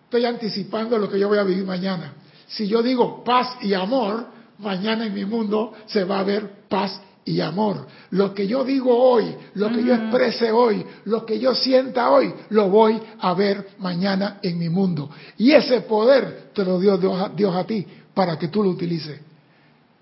estoy 0.05 0.25
anticipando 0.25 0.97
lo 0.97 1.09
que 1.09 1.19
yo 1.19 1.29
voy 1.29 1.37
a 1.37 1.43
vivir 1.43 1.65
mañana. 1.65 2.13
Si 2.47 2.67
yo 2.67 2.83
digo 2.83 3.23
paz 3.23 3.57
y 3.61 3.73
amor, 3.73 4.27
mañana 4.59 5.05
en 5.05 5.13
mi 5.13 5.25
mundo 5.25 5.73
se 5.85 6.03
va 6.03 6.19
a 6.19 6.23
ver 6.23 6.67
paz 6.69 6.99
y 7.25 7.41
amor. 7.41 7.85
Lo 8.11 8.33
que 8.33 8.47
yo 8.47 8.63
digo 8.63 8.95
hoy, 8.95 9.35
lo 9.55 9.71
que 9.71 9.83
yo 9.83 9.93
exprese 9.93 10.51
hoy, 10.51 10.85
lo 11.05 11.25
que 11.25 11.39
yo 11.39 11.55
sienta 11.55 12.11
hoy, 12.11 12.33
lo 12.49 12.69
voy 12.69 13.01
a 13.19 13.33
ver 13.33 13.69
mañana 13.79 14.39
en 14.41 14.57
mi 14.57 14.69
mundo. 14.69 15.09
Y 15.37 15.51
ese 15.51 15.81
poder 15.81 16.51
te 16.53 16.63
lo 16.63 16.79
dio 16.79 16.97
Dios 16.97 17.21
a, 17.21 17.29
Dios 17.29 17.55
a 17.55 17.63
ti 17.63 17.85
para 18.13 18.37
que 18.37 18.49
tú 18.49 18.63
lo 18.63 18.69
utilices. 18.69 19.19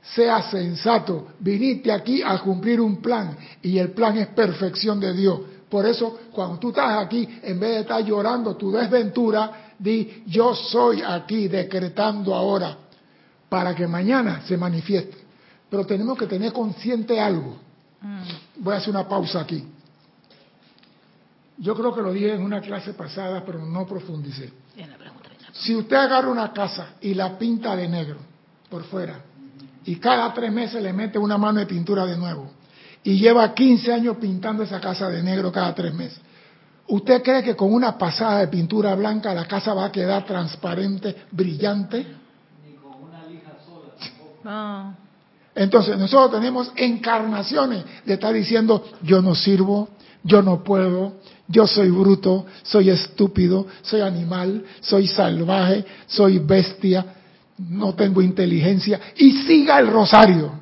Sea 0.01 0.41
sensato, 0.49 1.27
viniste 1.39 1.91
aquí 1.91 2.23
a 2.23 2.39
cumplir 2.39 2.81
un 2.81 3.01
plan 3.01 3.37
y 3.61 3.77
el 3.77 3.91
plan 3.91 4.17
es 4.17 4.27
perfección 4.27 4.99
de 4.99 5.13
Dios. 5.13 5.39
Por 5.69 5.85
eso, 5.85 6.19
cuando 6.33 6.57
tú 6.57 6.69
estás 6.69 7.03
aquí, 7.03 7.27
en 7.43 7.59
vez 7.59 7.69
de 7.71 7.79
estar 7.81 8.03
llorando 8.03 8.57
tu 8.57 8.71
desventura, 8.71 9.73
di, 9.79 10.23
yo 10.27 10.53
soy 10.53 11.01
aquí 11.01 11.47
decretando 11.47 12.35
ahora 12.35 12.77
para 13.47 13.75
que 13.75 13.87
mañana 13.87 14.41
se 14.47 14.57
manifieste. 14.57 15.20
Pero 15.71 15.85
tenemos 15.85 16.17
que 16.17 16.27
tener 16.27 16.53
consciente 16.53 17.19
algo. 17.19 17.57
Voy 18.57 18.75
a 18.75 18.77
hacer 18.77 18.89
una 18.89 19.07
pausa 19.07 19.39
aquí. 19.39 19.65
Yo 21.57 21.73
creo 21.75 21.95
que 21.95 22.01
lo 22.01 22.11
dije 22.11 22.33
en 22.33 22.43
una 22.43 22.59
clase 22.61 22.93
pasada, 22.93 23.43
pero 23.45 23.65
no 23.65 23.87
profundicé. 23.87 24.51
Si 25.53 25.73
usted 25.73 25.95
agarra 25.95 26.27
una 26.27 26.51
casa 26.51 26.95
y 27.01 27.13
la 27.13 27.37
pinta 27.37 27.75
de 27.75 27.87
negro 27.87 28.17
por 28.69 28.83
fuera, 28.83 29.21
y 29.85 29.95
cada 29.95 30.33
tres 30.33 30.51
meses 30.51 30.83
le 30.83 30.93
mete 30.93 31.17
una 31.17 31.37
mano 31.37 31.59
de 31.59 31.65
pintura 31.65 32.05
de 32.05 32.17
nuevo, 32.17 32.51
y 33.03 33.17
lleva 33.17 33.53
15 33.53 33.93
años 33.93 34.17
pintando 34.17 34.63
esa 34.63 34.79
casa 34.79 35.09
de 35.09 35.23
negro 35.23 35.51
cada 35.51 35.73
tres 35.73 35.93
meses, 35.93 36.21
¿Usted 36.91 37.23
cree 37.23 37.41
que 37.41 37.55
con 37.55 37.73
una 37.73 37.97
pasada 37.97 38.39
de 38.39 38.49
pintura 38.49 38.93
blanca 38.95 39.33
la 39.33 39.47
casa 39.47 39.73
va 39.73 39.85
a 39.85 39.91
quedar 39.93 40.25
transparente, 40.25 41.23
brillante? 41.31 42.05
Ni 42.65 42.73
con 42.73 43.03
una 43.03 43.25
lija 43.27 43.51
sola 43.65 43.93
tampoco. 43.97 44.41
Ah, 44.43 44.93
Entonces 45.55 45.97
nosotros 45.97 46.39
tenemos 46.39 46.71
encarnaciones 46.75 47.83
de 48.05 48.13
estar 48.13 48.33
diciendo 48.33 48.83
yo 49.03 49.21
no 49.21 49.35
sirvo, 49.35 49.89
yo 50.23 50.41
no 50.41 50.63
puedo, 50.63 51.13
yo 51.47 51.67
soy 51.67 51.89
bruto, 51.89 52.45
soy 52.63 52.89
estúpido, 52.89 53.67
soy 53.81 54.01
animal, 54.01 54.63
soy 54.79 55.07
salvaje, 55.07 55.85
soy 56.07 56.39
bestia, 56.39 57.05
no 57.57 57.93
tengo 57.93 58.21
inteligencia 58.21 58.99
y 59.17 59.31
siga 59.43 59.79
el 59.79 59.87
rosario. 59.87 60.53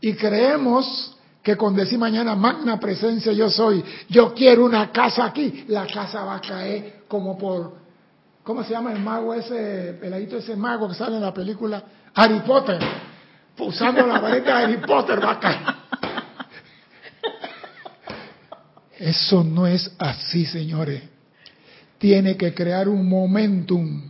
Y 0.00 0.12
creemos 0.12 1.16
que 1.42 1.56
con 1.56 1.74
decir 1.74 1.98
mañana 1.98 2.34
magna 2.34 2.78
presencia 2.78 3.32
yo 3.32 3.48
soy, 3.48 3.82
yo 4.08 4.34
quiero 4.34 4.66
una 4.66 4.92
casa 4.92 5.24
aquí, 5.24 5.64
la 5.68 5.86
casa 5.86 6.24
va 6.24 6.36
a 6.36 6.40
caer 6.40 7.04
como 7.08 7.38
por, 7.38 7.74
¿cómo 8.42 8.62
se 8.64 8.72
llama 8.72 8.92
el 8.92 9.00
mago 9.00 9.32
ese, 9.32 9.96
peladito 9.98 10.36
ese 10.36 10.56
mago 10.56 10.88
que 10.88 10.94
sale 10.94 11.16
en 11.16 11.22
la 11.22 11.32
película? 11.32 11.82
Harry 12.14 12.40
Potter. 12.40 12.78
Usando 13.58 14.06
la 14.06 14.20
varita 14.20 14.58
de 14.58 14.64
Harry 14.64 14.76
Potter 14.86 15.22
va 15.22 15.32
a 15.32 15.40
caer. 15.40 15.58
Eso 18.98 19.44
no 19.44 19.66
es 19.66 19.90
así, 19.98 20.46
señores. 20.46 21.02
Tiene 21.98 22.36
que 22.36 22.54
crear 22.54 22.88
un 22.88 23.08
momentum 23.08 24.02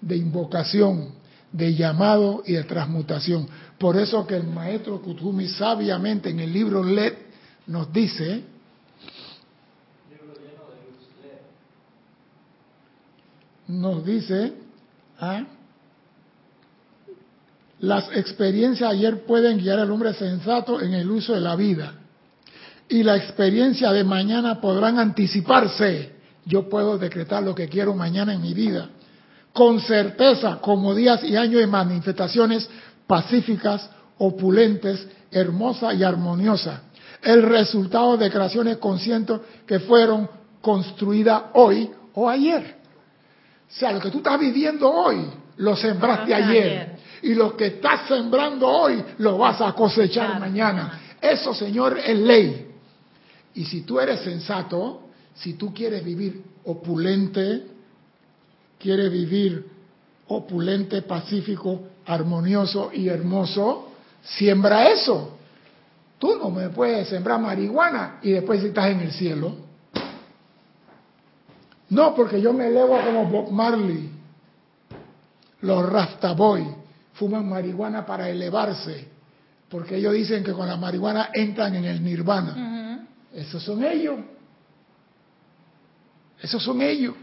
de 0.00 0.16
invocación, 0.16 1.14
de 1.52 1.74
llamado 1.74 2.42
y 2.46 2.52
de 2.52 2.64
transmutación. 2.64 3.48
Por 3.78 3.96
eso 3.96 4.26
que 4.26 4.36
el 4.36 4.44
maestro 4.44 5.00
Kutumi 5.00 5.48
sabiamente 5.48 6.30
en 6.30 6.40
el 6.40 6.52
libro 6.52 6.82
LED 6.82 7.14
nos 7.66 7.92
dice, 7.92 8.42
nos 13.66 14.04
dice, 14.04 14.52
¿ah? 15.18 15.44
Las 17.80 18.10
experiencias 18.12 18.90
ayer 18.90 19.24
pueden 19.26 19.58
guiar 19.58 19.78
al 19.78 19.90
hombre 19.90 20.14
sensato 20.14 20.80
en 20.80 20.94
el 20.94 21.10
uso 21.10 21.34
de 21.34 21.40
la 21.40 21.56
vida 21.56 21.94
y 22.88 23.02
la 23.02 23.16
experiencia 23.16 23.92
de 23.92 24.04
mañana 24.04 24.60
podrán 24.60 24.98
anticiparse. 24.98 26.14
Yo 26.44 26.68
puedo 26.68 26.96
decretar 26.96 27.42
lo 27.42 27.54
que 27.54 27.68
quiero 27.68 27.94
mañana 27.94 28.32
en 28.32 28.40
mi 28.40 28.54
vida 28.54 28.88
con 29.56 29.80
certeza 29.80 30.58
como 30.60 30.94
días 30.94 31.24
y 31.24 31.34
años 31.34 31.60
de 31.60 31.66
manifestaciones 31.66 32.68
pacíficas, 33.06 33.88
opulentes, 34.18 35.08
hermosas 35.30 35.94
y 35.94 36.04
armoniosas. 36.04 36.80
El 37.22 37.42
resultado 37.42 38.18
de 38.18 38.30
creaciones 38.30 38.76
conscientes 38.76 39.40
que 39.66 39.80
fueron 39.80 40.28
construidas 40.60 41.44
hoy 41.54 41.90
o 42.12 42.28
ayer. 42.28 42.76
O 43.66 43.72
sea, 43.72 43.92
lo 43.92 44.00
que 44.00 44.10
tú 44.10 44.18
estás 44.18 44.38
viviendo 44.38 44.90
hoy, 44.90 45.26
lo 45.56 45.74
sembraste 45.74 46.26
Sembraste 46.26 46.34
ayer. 46.34 46.95
Y 47.26 47.34
lo 47.34 47.56
que 47.56 47.66
estás 47.66 48.06
sembrando 48.06 48.68
hoy, 48.68 49.02
lo 49.18 49.36
vas 49.36 49.60
a 49.60 49.72
cosechar 49.72 50.26
Claro, 50.26 50.40
mañana. 50.40 51.00
Eso, 51.20 51.52
Señor, 51.52 51.98
es 51.98 52.16
ley. 52.16 52.68
Y 53.54 53.64
si 53.64 53.80
tú 53.80 53.98
eres 53.98 54.20
sensato, 54.20 55.08
si 55.34 55.54
tú 55.54 55.74
quieres 55.74 56.04
vivir 56.04 56.40
opulente, 56.66 57.66
quieres 58.78 59.10
vivir 59.10 59.66
opulente, 60.28 61.02
pacífico, 61.02 61.80
armonioso 62.06 62.92
y 62.94 63.08
hermoso, 63.08 63.88
siembra 64.22 64.84
eso. 64.92 65.36
Tú 66.20 66.38
no 66.40 66.48
me 66.48 66.68
puedes 66.68 67.08
sembrar 67.08 67.40
marihuana 67.40 68.20
y 68.22 68.30
después 68.30 68.60
si 68.60 68.68
estás 68.68 68.86
en 68.90 69.00
el 69.00 69.10
cielo. 69.10 69.52
No, 71.88 72.14
porque 72.14 72.40
yo 72.40 72.52
me 72.52 72.68
elevo 72.68 72.96
como 73.04 73.24
Bob 73.26 73.50
Marley. 73.50 74.10
Los 75.62 75.90
Rastaboy 75.90 76.85
fuman 77.16 77.48
marihuana 77.48 78.06
para 78.06 78.28
elevarse, 78.28 79.08
porque 79.68 79.96
ellos 79.96 80.14
dicen 80.14 80.44
que 80.44 80.52
con 80.52 80.68
la 80.68 80.76
marihuana 80.76 81.30
entran 81.32 81.74
en 81.74 81.84
el 81.84 82.02
nirvana. 82.02 83.06
Esos 83.34 83.62
son 83.62 83.84
ellos. 83.84 84.18
Esos 86.40 86.62
son 86.62 86.80
ellos. 86.80 87.14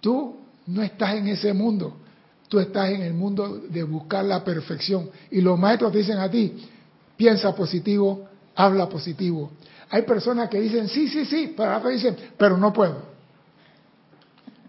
Tú 0.00 0.36
no 0.66 0.82
estás 0.82 1.14
en 1.14 1.28
ese 1.28 1.52
mundo. 1.52 1.98
Tú 2.48 2.58
estás 2.58 2.90
en 2.90 3.02
el 3.02 3.14
mundo 3.14 3.62
de 3.68 3.82
buscar 3.82 4.24
la 4.24 4.44
perfección. 4.44 5.10
Y 5.30 5.40
los 5.40 5.58
maestros 5.58 5.92
te 5.92 5.98
dicen 5.98 6.18
a 6.18 6.30
ti, 6.30 6.68
piensa 7.16 7.54
positivo, 7.54 8.28
habla 8.54 8.88
positivo. 8.88 9.50
Hay 9.90 10.02
personas 10.02 10.48
que 10.48 10.60
dicen, 10.60 10.88
sí, 10.88 11.08
sí, 11.08 11.24
sí, 11.24 11.54
pero 11.56 11.76
otros 11.76 11.92
dicen, 11.92 12.16
pero 12.36 12.56
no 12.56 12.72
puedo. 12.72 13.14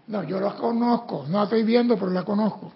No, 0.08 0.22
yo 0.22 0.40
la 0.40 0.54
conozco, 0.54 1.26
no 1.28 1.38
la 1.38 1.44
estoy 1.44 1.64
viendo, 1.64 1.96
pero 1.96 2.10
la 2.10 2.22
conozco. 2.22 2.72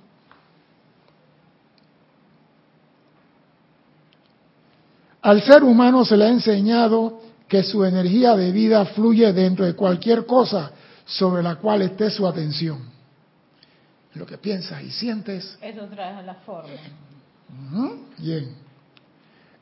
Al 5.23 5.43
ser 5.43 5.63
humano 5.65 6.05
se 6.05 6.17
le 6.17 6.25
ha 6.25 6.29
enseñado 6.29 7.21
que 7.49 7.63
su 7.63 7.85
energía 7.85 8.37
de 8.37 8.53
vida 8.53 8.85
fluye 8.87 9.33
dentro 9.33 9.67
de 9.67 9.75
cualquier 9.75 10.25
cosa 10.25 10.71
sobre 11.05 11.43
la 11.43 11.57
cual 11.57 11.83
esté 11.83 12.11
su 12.11 12.27
atención. 12.27 12.79
Lo 14.15 14.25
que 14.27 14.39
piensas 14.39 14.83
y 14.83 14.91
sientes, 14.91 15.59
Eso 15.61 15.85
trae 15.87 16.23
la 16.25 16.35
forma. 16.35 16.71
bien, 18.19 18.55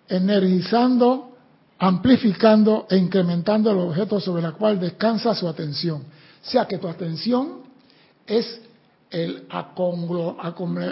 energizando, 0.08 1.36
amplificando 1.78 2.86
e 2.90 2.96
incrementando 2.96 3.70
el 3.70 3.78
objeto 3.78 4.20
sobre 4.20 4.44
el 4.44 4.52
cual 4.52 4.78
descansa 4.78 5.34
su 5.34 5.48
atención. 5.48 6.02
O 6.02 6.50
sea 6.50 6.66
que 6.66 6.78
tu 6.78 6.88
atención 6.88 7.62
es 8.26 8.60
el 9.10 9.46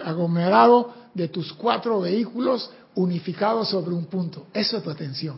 aglomerado 0.04 0.94
de 1.14 1.28
tus 1.28 1.52
cuatro 1.52 2.00
vehículos 2.00 2.70
unificados 2.94 3.68
sobre 3.68 3.94
un 3.94 4.06
punto. 4.06 4.46
Eso 4.52 4.78
es 4.78 4.82
tu 4.82 4.90
atención. 4.90 5.36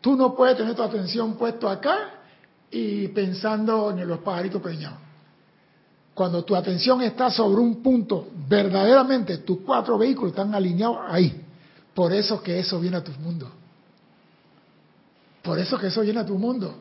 Tú 0.00 0.16
no 0.16 0.34
puedes 0.34 0.56
tener 0.56 0.74
tu 0.74 0.82
atención 0.82 1.34
puesto 1.34 1.68
acá 1.68 2.10
y 2.70 3.08
pensando 3.08 3.90
en 3.90 4.06
los 4.06 4.18
pajaritos 4.20 4.60
preñados. 4.62 4.98
Cuando 6.14 6.44
tu 6.44 6.56
atención 6.56 7.02
está 7.02 7.30
sobre 7.30 7.60
un 7.60 7.82
punto, 7.82 8.28
verdaderamente 8.48 9.38
tus 9.38 9.58
cuatro 9.60 9.98
vehículos 9.98 10.32
están 10.32 10.54
alineados 10.54 10.98
ahí. 11.08 11.42
Por 11.94 12.12
eso 12.12 12.42
que 12.42 12.58
eso 12.58 12.78
viene 12.80 12.98
a 12.98 13.04
tu 13.04 13.12
mundo. 13.12 13.50
Por 15.42 15.58
eso 15.58 15.78
que 15.78 15.88
eso 15.88 16.00
viene 16.00 16.20
a 16.20 16.26
tu 16.26 16.38
mundo. 16.38 16.74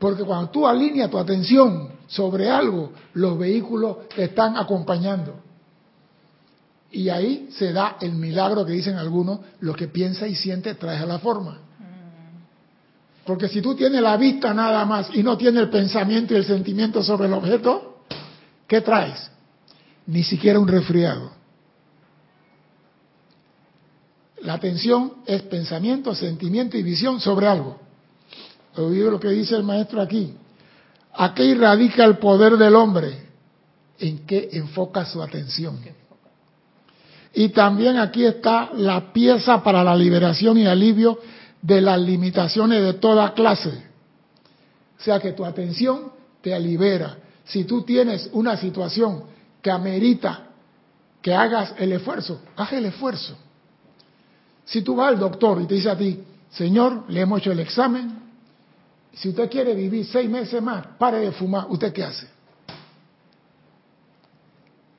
Porque 0.00 0.24
cuando 0.24 0.50
tú 0.50 0.66
alineas 0.66 1.10
tu 1.10 1.18
atención 1.18 1.90
sobre 2.06 2.50
algo, 2.50 2.90
los 3.12 3.38
vehículos 3.38 4.08
te 4.08 4.24
están 4.24 4.56
acompañando. 4.56 5.34
Y 6.90 7.10
ahí 7.10 7.50
se 7.52 7.70
da 7.70 7.98
el 8.00 8.12
milagro 8.12 8.64
que 8.64 8.72
dicen 8.72 8.96
algunos, 8.96 9.40
lo 9.60 9.74
que 9.74 9.88
piensa 9.88 10.26
y 10.26 10.34
siente 10.34 10.74
trae 10.74 10.96
a 10.96 11.04
la 11.04 11.18
forma. 11.18 11.58
Porque 13.26 13.46
si 13.48 13.60
tú 13.60 13.74
tienes 13.74 14.00
la 14.00 14.16
vista 14.16 14.54
nada 14.54 14.86
más 14.86 15.10
y 15.12 15.22
no 15.22 15.36
tienes 15.36 15.64
el 15.64 15.68
pensamiento 15.68 16.32
y 16.32 16.38
el 16.38 16.46
sentimiento 16.46 17.02
sobre 17.02 17.28
el 17.28 17.34
objeto, 17.34 17.98
¿qué 18.66 18.80
traes? 18.80 19.30
Ni 20.06 20.22
siquiera 20.22 20.58
un 20.58 20.66
resfriado. 20.66 21.30
La 24.40 24.54
atención 24.54 25.12
es 25.26 25.42
pensamiento, 25.42 26.14
sentimiento 26.14 26.78
y 26.78 26.82
visión 26.82 27.20
sobre 27.20 27.46
algo. 27.46 27.89
Oído 28.76 29.10
lo 29.10 29.20
que 29.20 29.28
dice 29.28 29.56
el 29.56 29.62
maestro 29.62 30.00
aquí. 30.00 30.34
Aquí 31.14 31.54
radica 31.54 32.04
el 32.04 32.18
poder 32.18 32.56
del 32.56 32.74
hombre. 32.74 33.28
¿En 33.98 34.26
qué 34.26 34.48
enfoca 34.52 35.04
su 35.04 35.22
atención? 35.22 35.78
Y 37.34 37.50
también 37.50 37.98
aquí 37.98 38.24
está 38.24 38.70
la 38.74 39.12
pieza 39.12 39.62
para 39.62 39.84
la 39.84 39.94
liberación 39.94 40.58
y 40.58 40.66
alivio 40.66 41.18
de 41.62 41.80
las 41.80 42.00
limitaciones 42.00 42.82
de 42.82 42.94
toda 42.94 43.34
clase. 43.34 43.70
O 44.98 45.02
sea 45.02 45.20
que 45.20 45.32
tu 45.32 45.44
atención 45.44 46.12
te 46.40 46.58
libera. 46.58 47.16
Si 47.44 47.64
tú 47.64 47.82
tienes 47.82 48.30
una 48.32 48.56
situación 48.56 49.24
que 49.60 49.70
amerita 49.70 50.46
que 51.20 51.34
hagas 51.34 51.74
el 51.78 51.92
esfuerzo, 51.92 52.40
haz 52.56 52.72
el 52.72 52.86
esfuerzo. 52.86 53.36
Si 54.64 54.82
tú 54.82 54.96
vas 54.96 55.08
al 55.08 55.18
doctor 55.18 55.60
y 55.60 55.66
te 55.66 55.74
dice 55.74 55.90
a 55.90 55.98
ti, 55.98 56.22
Señor, 56.50 57.04
le 57.08 57.20
hemos 57.20 57.40
hecho 57.40 57.52
el 57.52 57.60
examen, 57.60 58.18
si 59.12 59.28
usted 59.28 59.50
quiere 59.50 59.74
vivir 59.74 60.06
seis 60.06 60.28
meses 60.30 60.62
más, 60.62 60.86
pare 60.98 61.18
de 61.18 61.32
fumar, 61.32 61.66
¿usted 61.68 61.92
qué 61.92 62.04
hace? 62.04 62.28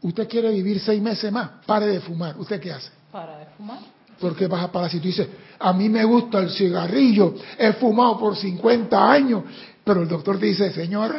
Usted 0.01 0.27
quiere 0.27 0.51
vivir 0.51 0.79
seis 0.79 1.01
meses 1.01 1.31
más, 1.31 1.49
pare 1.65 1.87
de 1.87 1.99
fumar, 2.01 2.37
¿usted 2.37 2.59
qué 2.59 2.71
hace? 2.71 2.89
Para 3.11 3.37
de 3.37 3.45
fumar. 3.57 3.79
Porque 4.19 4.47
vas 4.47 4.63
a 4.63 4.71
parar 4.71 4.89
si 4.89 4.99
tú 4.99 5.07
dices, 5.07 5.27
a 5.59 5.73
mí 5.73 5.89
me 5.89 6.03
gusta 6.03 6.39
el 6.39 6.49
cigarrillo, 6.49 7.35
he 7.57 7.73
fumado 7.73 8.19
por 8.19 8.35
50 8.35 9.11
años, 9.11 9.43
pero 9.83 10.03
el 10.03 10.07
doctor 10.07 10.39
te 10.39 10.47
dice, 10.47 10.71
señor, 10.71 11.15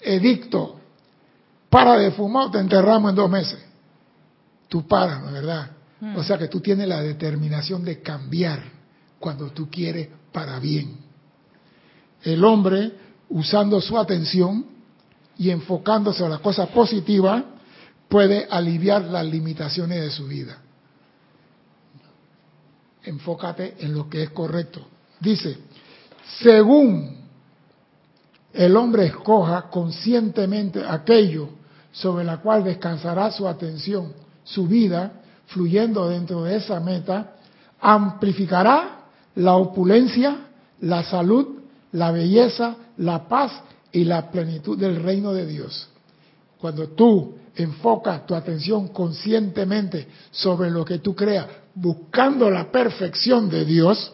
edicto, 0.00 0.80
para 1.68 1.98
de 1.98 2.10
fumar 2.12 2.46
o 2.46 2.50
te 2.50 2.58
enterramos 2.58 3.10
en 3.10 3.16
dos 3.16 3.30
meses. 3.30 3.58
Tú 4.68 4.86
paras, 4.86 5.20
¿no 5.20 5.28
es 5.28 5.32
verdad? 5.34 5.70
O 6.16 6.22
sea 6.22 6.38
que 6.38 6.46
tú 6.46 6.60
tienes 6.60 6.86
la 6.86 7.02
determinación 7.02 7.84
de 7.84 8.00
cambiar 8.00 8.62
cuando 9.18 9.50
tú 9.50 9.68
quieres 9.68 10.08
para 10.32 10.60
bien. 10.60 11.07
El 12.22 12.44
hombre, 12.44 12.92
usando 13.28 13.80
su 13.80 13.98
atención 13.98 14.66
y 15.36 15.50
enfocándose 15.50 16.24
a 16.24 16.28
las 16.28 16.40
cosas 16.40 16.68
positivas, 16.70 17.44
puede 18.08 18.46
aliviar 18.50 19.02
las 19.02 19.24
limitaciones 19.26 20.00
de 20.00 20.10
su 20.10 20.26
vida. 20.26 20.58
Enfócate 23.04 23.76
en 23.80 23.94
lo 23.94 24.08
que 24.08 24.24
es 24.24 24.30
correcto. 24.30 24.86
Dice, 25.20 25.58
según 26.40 27.16
el 28.52 28.76
hombre 28.76 29.06
escoja 29.06 29.68
conscientemente 29.70 30.84
aquello 30.86 31.50
sobre 31.92 32.24
la 32.24 32.38
cual 32.38 32.64
descansará 32.64 33.30
su 33.30 33.46
atención, 33.46 34.12
su 34.44 34.66
vida, 34.66 35.12
fluyendo 35.46 36.08
dentro 36.08 36.44
de 36.44 36.56
esa 36.56 36.80
meta, 36.80 37.34
amplificará 37.80 39.06
la 39.34 39.54
opulencia, 39.54 40.48
la 40.80 41.02
salud, 41.04 41.57
la 41.92 42.10
belleza, 42.10 42.76
la 42.98 43.28
paz 43.28 43.52
y 43.92 44.04
la 44.04 44.30
plenitud 44.30 44.78
del 44.78 45.02
reino 45.02 45.32
de 45.32 45.46
Dios. 45.46 45.88
Cuando 46.60 46.88
tú 46.88 47.34
enfocas 47.54 48.26
tu 48.26 48.34
atención 48.34 48.88
conscientemente 48.88 50.06
sobre 50.30 50.70
lo 50.70 50.84
que 50.84 50.98
tú 50.98 51.14
creas, 51.14 51.46
buscando 51.74 52.50
la 52.50 52.70
perfección 52.70 53.48
de 53.48 53.64
Dios, 53.64 54.12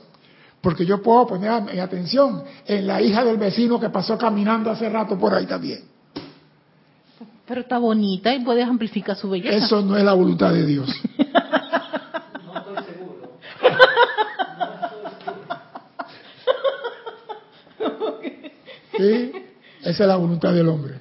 porque 0.61 0.87
yo 0.87 1.03
puedo 1.03 1.27
poner 1.27 1.63
mi 1.63 1.79
atención 1.79 2.43
en 2.67 2.87
la 2.87 3.03
hija 3.03 3.25
del 3.25 3.37
vecino 3.37 3.79
que 3.79 3.91
pasó 3.91 4.17
caminando 4.17 4.71
hace 4.71 4.89
rato 4.89 5.19
por 5.19 5.35
ahí 5.35 5.47
también. 5.47 5.85
Pero 7.47 7.61
está 7.61 7.79
bonita 7.79 8.35
y 8.35 8.43
puedes 8.43 8.67
amplificar 8.67 9.17
su 9.17 9.29
belleza. 9.29 9.67
Eso 9.67 9.83
no 9.83 9.97
es 9.99 10.05
la 10.05 10.15
voluntad 10.15 10.53
de 10.53 10.67
Dios. 10.67 10.91
No 12.45 12.59
estoy 12.59 12.85
seguro. 12.85 13.39
¿Sí? 19.05 19.33
Esa 19.81 20.05
es 20.05 20.09
la 20.09 20.17
voluntad 20.17 20.53
del 20.53 20.69
hombre. 20.69 20.95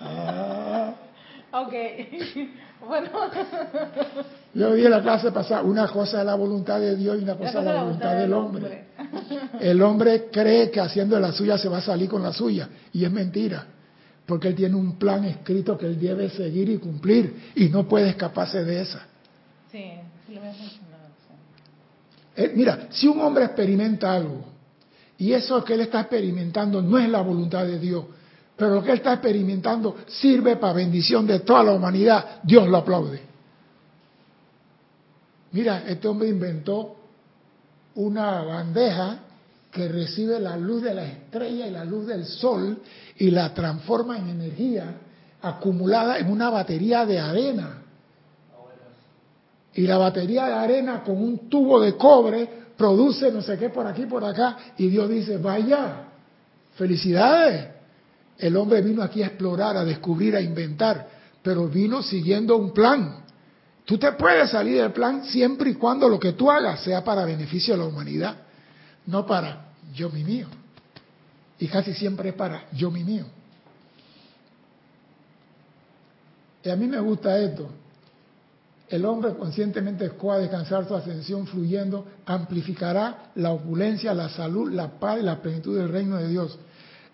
Ah, 0.00 0.94
Ok. 1.52 1.72
Bueno. 2.84 3.10
yo 4.54 4.72
vi 4.72 4.84
en 4.84 4.90
la 4.90 5.00
clase 5.02 5.30
pasada, 5.30 5.62
una 5.62 5.86
cosa 5.86 6.18
es 6.18 6.26
la 6.26 6.34
voluntad 6.34 6.80
de 6.80 6.96
Dios 6.96 7.16
y 7.20 7.22
una 7.22 7.36
cosa 7.36 7.60
es 7.60 7.64
la 7.64 7.84
voluntad 7.84 8.16
del 8.16 8.32
hombre. 8.32 8.86
El 9.60 9.80
hombre 9.82 10.28
cree 10.32 10.68
que 10.68 10.80
haciendo 10.80 11.20
la 11.20 11.30
suya 11.30 11.56
se 11.58 11.68
va 11.68 11.78
a 11.78 11.80
salir 11.80 12.08
con 12.08 12.24
la 12.24 12.32
suya 12.32 12.68
y 12.92 13.04
es 13.04 13.12
mentira, 13.12 13.64
porque 14.26 14.48
él 14.48 14.56
tiene 14.56 14.74
un 14.74 14.98
plan 14.98 15.24
escrito 15.24 15.78
que 15.78 15.86
él 15.86 16.00
debe 16.00 16.28
seguir 16.30 16.70
y 16.70 16.78
cumplir 16.78 17.52
y 17.54 17.68
no 17.68 17.86
puede 17.86 18.08
escaparse 18.08 18.64
de 18.64 18.82
esa. 18.82 19.06
Sí, 19.70 19.92
sí 20.26 20.34
lo 20.34 20.40
había 20.40 20.50
mencionado. 20.50 21.06
sí. 21.24 22.42
Eh, 22.42 22.52
mira, 22.56 22.88
si 22.90 23.06
un 23.06 23.20
hombre 23.20 23.44
experimenta 23.44 24.12
algo 24.12 24.51
y 25.18 25.32
eso 25.32 25.62
que 25.64 25.74
él 25.74 25.82
está 25.82 26.00
experimentando 26.00 26.82
no 26.82 26.98
es 26.98 27.08
la 27.08 27.20
voluntad 27.20 27.64
de 27.64 27.78
Dios, 27.78 28.04
pero 28.56 28.74
lo 28.74 28.82
que 28.82 28.90
él 28.90 28.98
está 28.98 29.14
experimentando 29.14 29.96
sirve 30.06 30.56
para 30.56 30.72
bendición 30.74 31.26
de 31.26 31.40
toda 31.40 31.64
la 31.64 31.72
humanidad, 31.72 32.40
Dios 32.42 32.68
lo 32.68 32.76
aplaude. 32.78 33.20
Mira, 35.52 35.84
este 35.86 36.08
hombre 36.08 36.28
inventó 36.28 36.96
una 37.94 38.42
bandeja 38.42 39.18
que 39.70 39.88
recibe 39.88 40.38
la 40.38 40.56
luz 40.56 40.82
de 40.82 40.94
la 40.94 41.04
estrella 41.04 41.66
y 41.66 41.70
la 41.70 41.84
luz 41.84 42.06
del 42.06 42.24
sol 42.24 42.80
y 43.16 43.30
la 43.30 43.52
transforma 43.54 44.18
en 44.18 44.28
energía 44.28 44.94
acumulada 45.40 46.18
en 46.18 46.30
una 46.30 46.50
batería 46.50 47.04
de 47.04 47.18
arena. 47.18 47.78
Y 49.74 49.82
la 49.82 49.96
batería 49.96 50.46
de 50.46 50.52
arena 50.52 51.02
con 51.02 51.16
un 51.16 51.48
tubo 51.48 51.80
de 51.80 51.96
cobre 51.96 52.61
produce 52.82 53.30
no 53.30 53.42
sé 53.42 53.56
qué 53.58 53.68
por 53.68 53.86
aquí, 53.86 54.06
por 54.06 54.24
acá. 54.24 54.56
Y 54.76 54.88
Dios 54.88 55.08
dice, 55.08 55.38
vaya, 55.38 56.08
felicidades. 56.74 57.68
El 58.36 58.56
hombre 58.56 58.82
vino 58.82 59.04
aquí 59.04 59.22
a 59.22 59.26
explorar, 59.26 59.76
a 59.76 59.84
descubrir, 59.84 60.34
a 60.34 60.40
inventar, 60.40 61.08
pero 61.44 61.68
vino 61.68 62.02
siguiendo 62.02 62.56
un 62.56 62.72
plan. 62.72 63.22
Tú 63.84 63.98
te 63.98 64.10
puedes 64.12 64.50
salir 64.50 64.82
del 64.82 64.90
plan 64.90 65.24
siempre 65.26 65.70
y 65.70 65.74
cuando 65.74 66.08
lo 66.08 66.18
que 66.18 66.32
tú 66.32 66.50
hagas 66.50 66.80
sea 66.82 67.04
para 67.04 67.24
beneficio 67.24 67.74
de 67.74 67.78
la 67.78 67.86
humanidad, 67.86 68.36
no 69.06 69.24
para 69.26 69.66
yo 69.94 70.10
mi 70.10 70.24
mío. 70.24 70.48
Y 71.60 71.68
casi 71.68 71.94
siempre 71.94 72.30
es 72.30 72.34
para 72.34 72.64
yo 72.72 72.90
mi 72.90 73.04
mío. 73.04 73.26
Y 76.64 76.68
a 76.68 76.74
mí 76.74 76.88
me 76.88 76.98
gusta 76.98 77.38
esto. 77.38 77.70
El 78.92 79.06
hombre 79.06 79.32
conscientemente 79.32 80.04
escoja 80.04 80.36
descansar 80.36 80.86
su 80.86 80.94
ascensión 80.94 81.46
fluyendo, 81.46 82.06
amplificará 82.26 83.30
la 83.36 83.50
opulencia, 83.50 84.12
la 84.12 84.28
salud, 84.28 84.70
la 84.70 85.00
paz 85.00 85.18
y 85.18 85.22
la 85.22 85.40
plenitud 85.40 85.78
del 85.78 85.88
reino 85.88 86.18
de 86.18 86.28
Dios. 86.28 86.58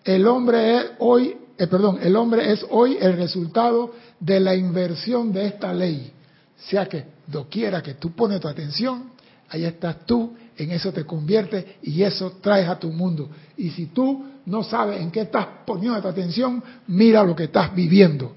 El 0.03 0.27
hombre 0.27 0.75
es 0.75 0.85
hoy, 0.99 1.37
eh, 1.57 1.67
perdón, 1.67 1.99
el 2.01 2.17
hombre 2.17 2.51
es 2.51 2.65
hoy 2.69 2.97
el 2.99 3.15
resultado 3.15 3.93
de 4.19 4.41
la 4.41 4.55
inversión 4.55 5.31
de 5.31 5.45
esta 5.45 5.73
ley. 5.73 6.11
O 6.57 6.69
sea 6.69 6.85
que 6.85 7.05
doquiera 7.25 7.81
que 7.81 7.93
tú 7.93 8.11
pones 8.11 8.41
tu 8.41 8.49
atención, 8.49 9.11
ahí 9.47 9.63
estás 9.63 10.05
tú, 10.05 10.35
en 10.57 10.71
eso 10.71 10.91
te 10.91 11.05
conviertes 11.05 11.63
y 11.81 12.03
eso 12.03 12.33
traes 12.41 12.67
a 12.67 12.77
tu 12.77 12.91
mundo. 12.91 13.29
Y 13.55 13.69
si 13.69 13.85
tú 13.85 14.25
no 14.45 14.63
sabes 14.63 14.99
en 14.99 15.11
qué 15.11 15.21
estás 15.21 15.47
poniendo 15.65 16.01
tu 16.01 16.09
atención, 16.09 16.61
mira 16.87 17.23
lo 17.23 17.33
que 17.37 17.45
estás 17.45 17.73
viviendo. 17.73 18.35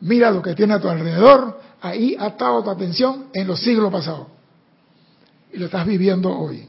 Mira 0.00 0.30
lo 0.30 0.42
que 0.42 0.54
tiene 0.54 0.74
a 0.74 0.80
tu 0.80 0.88
alrededor, 0.88 1.65
ahí 1.88 2.16
ha 2.18 2.28
estado 2.28 2.62
tu 2.62 2.70
atención 2.70 3.26
en 3.32 3.46
los 3.46 3.60
siglos 3.60 3.92
pasados. 3.92 4.26
Y 5.52 5.58
lo 5.58 5.66
estás 5.66 5.86
viviendo 5.86 6.30
hoy. 6.36 6.68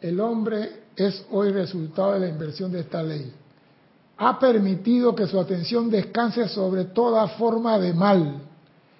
El 0.00 0.20
hombre 0.20 0.82
es 0.96 1.24
hoy 1.30 1.50
resultado 1.50 2.12
de 2.12 2.20
la 2.20 2.28
inversión 2.28 2.70
de 2.70 2.80
esta 2.80 3.02
ley. 3.02 3.32
Ha 4.18 4.38
permitido 4.38 5.14
que 5.14 5.26
su 5.26 5.40
atención 5.40 5.90
descanse 5.90 6.46
sobre 6.48 6.84
toda 6.84 7.26
forma 7.28 7.78
de 7.78 7.94
mal 7.94 8.42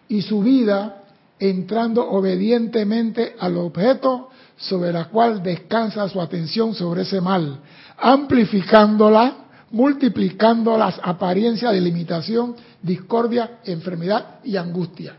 y 0.09 0.23
su 0.23 0.40
vida 0.40 1.04
entrando 1.50 2.09
obedientemente 2.09 3.37
al 3.38 3.59
objeto 3.59 4.30
sobre 4.57 4.92
la 4.92 5.07
cual 5.09 5.42
descansa 5.42 6.09
su 6.09 6.20
atención 6.20 6.74
sobre 6.74 7.02
ese 7.02 7.20
mal, 7.20 7.61
amplificándola, 7.98 9.37
multiplicando 9.70 10.78
las 10.78 10.98
apariencias 11.02 11.72
de 11.72 11.80
limitación, 11.80 12.57
discordia, 12.80 13.59
enfermedad 13.64 14.40
y 14.44 14.57
angustia. 14.57 15.16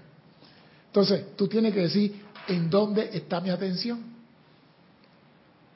Entonces, 0.87 1.35
tú 1.35 1.47
tienes 1.47 1.73
que 1.73 1.81
decir, 1.81 2.23
¿en 2.47 2.69
dónde 2.69 3.09
está 3.13 3.39
mi 3.39 3.49
atención? 3.49 3.99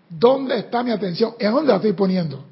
¿Dónde 0.09 0.57
está 0.57 0.81
mi 0.81 0.91
atención? 0.91 1.35
¿En 1.37 1.51
dónde 1.51 1.69
la 1.69 1.75
estoy 1.75 1.93
poniendo? 1.93 2.43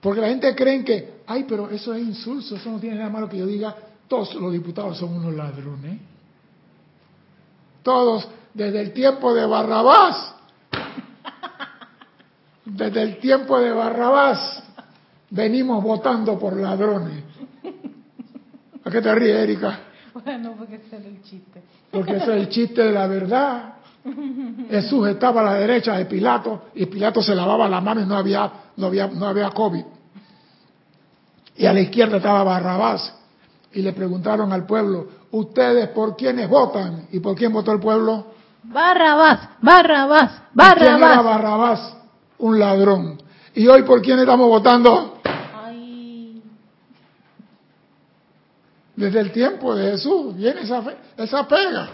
Porque 0.00 0.20
la 0.20 0.28
gente 0.28 0.52
cree 0.56 0.84
que, 0.84 1.20
ay, 1.26 1.44
pero 1.46 1.70
eso 1.70 1.94
es 1.94 2.02
insulso, 2.02 2.56
eso 2.56 2.70
no 2.70 2.80
tiene 2.80 2.96
nada 2.96 3.10
malo 3.10 3.28
que 3.28 3.38
yo 3.38 3.46
diga, 3.46 3.76
todos 4.12 4.34
los 4.34 4.52
diputados 4.52 4.98
son 4.98 5.16
unos 5.16 5.32
ladrones. 5.32 5.98
Todos, 7.82 8.28
desde 8.52 8.82
el 8.82 8.92
tiempo 8.92 9.32
de 9.32 9.46
Barrabás, 9.46 10.34
desde 12.66 13.00
el 13.00 13.16
tiempo 13.20 13.58
de 13.58 13.72
Barrabás, 13.72 14.64
venimos 15.30 15.82
votando 15.82 16.38
por 16.38 16.54
ladrones. 16.58 17.24
¿A 18.84 18.90
qué 18.90 19.00
te 19.00 19.14
ríes, 19.14 19.34
Erika? 19.34 19.80
Bueno, 20.12 20.56
porque 20.58 20.74
ese 20.74 20.96
era 20.96 21.08
el 21.08 21.22
chiste. 21.22 21.62
Porque 21.90 22.16
ese 22.16 22.36
es 22.36 22.42
el 22.42 22.48
chiste 22.50 22.82
de 22.82 22.92
la 22.92 23.06
verdad. 23.06 23.76
Jesús 24.68 25.08
estaba 25.08 25.40
a 25.40 25.44
la 25.44 25.54
derecha 25.54 25.96
de 25.96 26.04
Pilato 26.04 26.64
y 26.74 26.84
Pilato 26.84 27.22
se 27.22 27.34
lavaba 27.34 27.66
la 27.66 27.80
mano 27.80 28.02
y 28.02 28.04
no 28.04 28.18
había, 28.18 28.52
no 28.76 28.88
había, 28.88 29.06
no 29.06 29.26
había 29.26 29.48
COVID. 29.48 29.84
Y 31.56 31.64
a 31.64 31.72
la 31.72 31.80
izquierda 31.80 32.18
estaba 32.18 32.44
Barrabás. 32.44 33.21
Y 33.74 33.82
le 33.82 33.92
preguntaron 33.92 34.52
al 34.52 34.66
pueblo, 34.66 35.06
¿ustedes 35.30 35.88
por 35.88 36.16
quiénes 36.16 36.48
votan? 36.48 37.06
¿Y 37.12 37.20
por 37.20 37.34
quién 37.34 37.52
votó 37.52 37.72
el 37.72 37.80
pueblo? 37.80 38.26
Barrabás, 38.64 39.48
Barrabás, 39.60 40.42
¿Y 40.54 40.58
¿Quién 40.58 40.96
era 40.96 40.98
Barrabás. 40.98 41.24
Barrabás? 41.24 41.96
Un 42.38 42.58
ladrón. 42.58 43.18
¿Y 43.54 43.66
hoy 43.66 43.82
por 43.82 44.00
quién 44.02 44.18
estamos 44.18 44.48
votando? 44.48 45.18
Ay, 45.64 46.42
Desde 48.94 49.20
el 49.20 49.32
tiempo 49.32 49.74
de 49.74 49.92
Jesús 49.92 50.36
viene 50.36 50.60
esa, 50.62 50.82
fe- 50.82 50.96
esa 51.16 51.46
pega. 51.48 51.88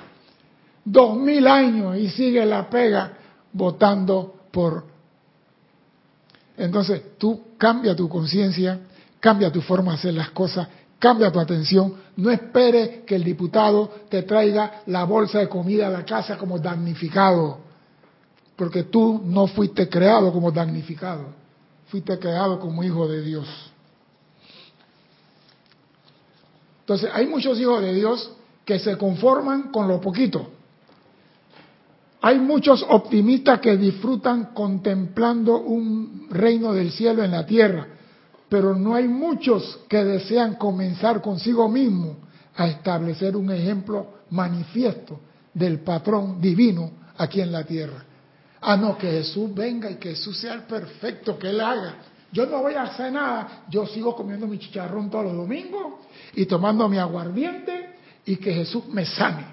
Dos 0.84 1.16
mil 1.16 1.46
años 1.46 1.96
y 1.96 2.08
sigue 2.10 2.44
la 2.44 2.68
pega 2.68 3.12
votando 3.52 4.34
por. 4.50 4.84
Entonces 6.56 7.16
tú 7.18 7.42
cambia 7.56 7.94
tu 7.94 8.08
conciencia, 8.08 8.80
cambia 9.20 9.50
tu 9.52 9.60
forma 9.60 9.92
de 9.92 9.98
hacer 9.98 10.14
las 10.14 10.30
cosas, 10.30 10.68
cambia 10.98 11.30
tu 11.30 11.38
atención. 11.38 11.94
No 12.16 12.30
esperes 12.30 13.04
que 13.04 13.14
el 13.14 13.24
diputado 13.24 13.90
te 14.08 14.22
traiga 14.22 14.82
la 14.86 15.04
bolsa 15.04 15.38
de 15.38 15.48
comida 15.48 15.86
a 15.86 15.90
la 15.90 16.04
casa 16.04 16.36
como 16.36 16.58
damnificado, 16.58 17.58
porque 18.56 18.84
tú 18.84 19.20
no 19.24 19.46
fuiste 19.46 19.88
creado 19.88 20.32
como 20.32 20.50
damnificado, 20.50 21.26
fuiste 21.86 22.18
creado 22.18 22.58
como 22.58 22.82
hijo 22.82 23.06
de 23.06 23.22
Dios. 23.22 23.46
Entonces, 26.80 27.10
hay 27.12 27.26
muchos 27.26 27.60
hijos 27.60 27.82
de 27.82 27.92
Dios 27.92 28.32
que 28.64 28.78
se 28.78 28.96
conforman 28.96 29.70
con 29.70 29.86
lo 29.86 30.00
poquito. 30.00 30.48
Hay 32.20 32.38
muchos 32.38 32.84
optimistas 32.88 33.60
que 33.60 33.76
disfrutan 33.76 34.46
contemplando 34.54 35.58
un 35.58 36.28
reino 36.30 36.72
del 36.72 36.90
cielo 36.90 37.22
en 37.22 37.30
la 37.30 37.46
tierra, 37.46 37.86
pero 38.48 38.74
no 38.74 38.94
hay 38.94 39.08
muchos 39.08 39.80
que 39.88 40.04
desean 40.04 40.54
comenzar 40.54 41.20
consigo 41.20 41.68
mismo 41.68 42.16
a 42.56 42.66
establecer 42.66 43.36
un 43.36 43.50
ejemplo 43.50 44.14
manifiesto 44.30 45.20
del 45.52 45.80
patrón 45.80 46.40
divino 46.40 46.90
aquí 47.16 47.40
en 47.40 47.52
la 47.52 47.64
tierra. 47.64 48.04
Ah, 48.60 48.76
no, 48.76 48.98
que 48.98 49.10
Jesús 49.10 49.54
venga 49.54 49.90
y 49.90 49.96
que 49.96 50.10
Jesús 50.10 50.38
sea 50.38 50.54
el 50.54 50.62
perfecto, 50.62 51.38
que 51.38 51.50
Él 51.50 51.60
haga. 51.60 51.96
Yo 52.32 52.46
no 52.46 52.62
voy 52.62 52.74
a 52.74 52.82
hacer 52.82 53.12
nada, 53.12 53.64
yo 53.70 53.86
sigo 53.86 54.14
comiendo 54.14 54.46
mi 54.46 54.58
chicharrón 54.58 55.10
todos 55.10 55.26
los 55.26 55.36
domingos 55.36 55.94
y 56.34 56.44
tomando 56.46 56.88
mi 56.88 56.98
aguardiente 56.98 57.94
y 58.24 58.36
que 58.36 58.52
Jesús 58.52 58.86
me 58.88 59.06
sane. 59.06 59.46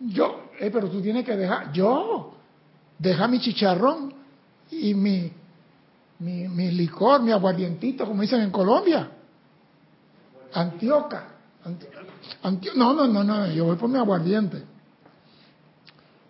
Yo, 0.00 0.50
eh, 0.58 0.70
pero 0.70 0.90
tú 0.90 1.00
tienes 1.00 1.24
que 1.24 1.36
dejar, 1.36 1.72
yo, 1.72 2.34
deja 2.98 3.28
mi 3.28 3.40
chicharrón 3.40 4.12
y 4.70 4.94
mi, 4.94 5.32
mi, 6.22 6.70
licor, 6.70 7.20
mi 7.22 7.32
aguardientito, 7.32 8.06
como 8.06 8.22
dicen 8.22 8.40
en 8.40 8.50
Colombia. 8.50 9.08
Antioca. 10.54 11.24
no, 12.76 12.94
no, 12.94 13.06
no, 13.06 13.24
no, 13.24 13.50
yo 13.50 13.64
voy 13.64 13.76
por 13.76 13.88
mi 13.88 13.98
aguardiente. 13.98 14.62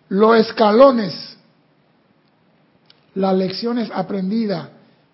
Los 0.09 0.37
escalones, 0.37 1.37
las 3.15 3.35
lecciones 3.35 3.89
aprendidas 3.93 4.69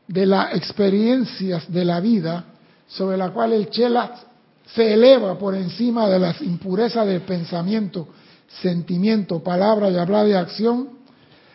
de 0.07 0.25
las 0.25 0.55
experiencias 0.55 1.71
de 1.71 1.86
la 1.86 1.99
vida, 1.99 2.45
sobre 2.88 3.17
la 3.17 3.32
cual 3.32 3.53
el 3.53 3.69
Chela 3.69 4.15
se 4.73 4.93
eleva 4.93 5.38
por 5.38 5.55
encima 5.55 6.07
de 6.07 6.19
las 6.19 6.41
impurezas 6.41 7.05
del 7.05 7.21
pensamiento 7.21 8.07
sentimiento, 8.61 9.43
palabra 9.43 9.89
y 9.89 9.97
hablar 9.97 10.25
de 10.25 10.38
acción 10.38 10.89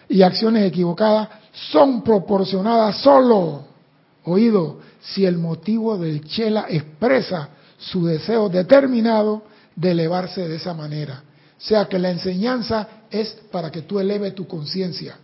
y 0.08 0.22
acciones 0.22 0.64
equivocadas 0.64 1.28
son 1.54 2.02
proporcionadas 2.02 2.98
solo, 2.98 3.64
oído, 4.24 4.80
si 5.00 5.24
el 5.24 5.38
motivo 5.38 5.96
del 5.96 6.24
chela 6.24 6.66
expresa 6.68 7.50
su 7.78 8.04
deseo 8.06 8.48
determinado 8.48 9.42
de 9.76 9.92
elevarse 9.92 10.48
de 10.48 10.56
esa 10.56 10.74
manera. 10.74 11.22
O 11.56 11.66
sea 11.66 11.86
que 11.86 11.98
la 11.98 12.10
enseñanza 12.10 12.88
es 13.10 13.36
para 13.50 13.70
que 13.70 13.82
tú 13.82 14.00
eleves 14.00 14.34
tu 14.34 14.46
conciencia. 14.46 15.16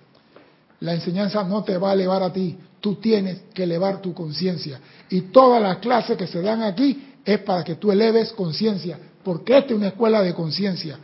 La 0.81 0.95
enseñanza 0.95 1.43
no 1.45 1.64
te 1.64 1.76
va 1.76 1.91
a 1.91 1.95
elevar 1.95 2.22
a 2.22 2.33
ti, 2.33 2.57
tú 2.81 2.95
tienes 2.95 3.43
que 3.53 3.64
elevar 3.64 4.01
tu 4.01 4.14
conciencia. 4.14 4.81
Y 5.11 5.22
todas 5.22 5.61
las 5.61 5.78
clases 5.78 6.16
que 6.16 6.26
se 6.26 6.41
dan 6.41 6.62
aquí 6.62 7.14
es 7.24 7.41
para 7.41 7.64
que 7.64 7.74
tú 7.74 7.91
eleves 7.91 8.33
conciencia, 8.33 8.99
porque 9.22 9.59
esta 9.59 9.72
es 9.72 9.76
una 9.76 9.89
escuela 9.89 10.22
de 10.22 10.33
conciencia. 10.33 10.99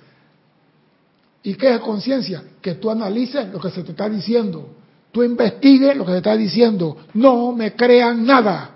¿Y 1.42 1.54
qué 1.54 1.74
es 1.74 1.80
conciencia? 1.80 2.42
Que 2.60 2.74
tú 2.74 2.90
analices 2.90 3.48
lo 3.52 3.60
que 3.60 3.70
se 3.70 3.82
te 3.82 3.90
está 3.90 4.08
diciendo. 4.08 4.75
Tú 5.16 5.22
investigues 5.22 5.96
lo 5.96 6.04
que 6.04 6.12
te 6.12 6.18
está 6.18 6.36
diciendo. 6.36 6.94
No 7.14 7.50
me 7.50 7.74
crean 7.74 8.26
nada. 8.26 8.72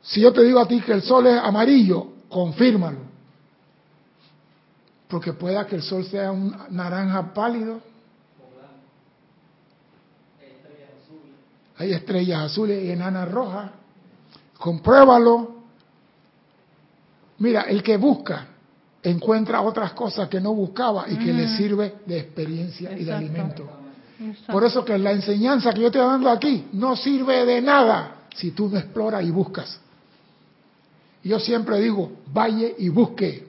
Si 0.00 0.20
yo 0.20 0.32
te 0.32 0.44
digo 0.44 0.60
a 0.60 0.68
ti 0.68 0.80
que 0.80 0.92
el 0.92 1.02
sol 1.02 1.26
es 1.26 1.40
amarillo, 1.40 2.06
confírmalo. 2.28 2.98
Porque 5.08 5.32
pueda 5.32 5.66
que 5.66 5.74
el 5.74 5.82
sol 5.82 6.04
sea 6.04 6.30
un 6.30 6.56
naranja 6.70 7.34
pálido. 7.34 7.80
Hay 11.76 11.92
estrellas 11.92 12.42
azules 12.42 12.84
y 12.84 12.92
enanas 12.92 13.28
rojas. 13.28 13.72
Compruébalo. 14.56 15.56
Mira, 17.38 17.62
el 17.62 17.82
que 17.82 17.96
busca 17.96 18.46
encuentra 19.02 19.62
otras 19.62 19.94
cosas 19.94 20.28
que 20.28 20.40
no 20.40 20.54
buscaba 20.54 21.06
y 21.08 21.16
que 21.16 21.32
le 21.32 21.56
sirve 21.56 21.96
de 22.06 22.20
experiencia 22.20 22.96
y 22.96 23.02
de 23.02 23.12
alimento. 23.12 23.79
Por 24.46 24.64
eso 24.64 24.84
que 24.84 24.98
la 24.98 25.12
enseñanza 25.12 25.72
que 25.72 25.80
yo 25.80 25.86
estoy 25.86 26.02
dando 26.02 26.28
aquí 26.30 26.66
no 26.72 26.94
sirve 26.96 27.46
de 27.46 27.62
nada 27.62 28.26
si 28.34 28.50
tú 28.50 28.68
no 28.68 28.78
exploras 28.78 29.24
y 29.24 29.30
buscas. 29.30 29.80
Yo 31.22 31.38
siempre 31.38 31.80
digo, 31.80 32.12
vaya 32.32 32.68
y 32.78 32.88
busque. 32.88 33.48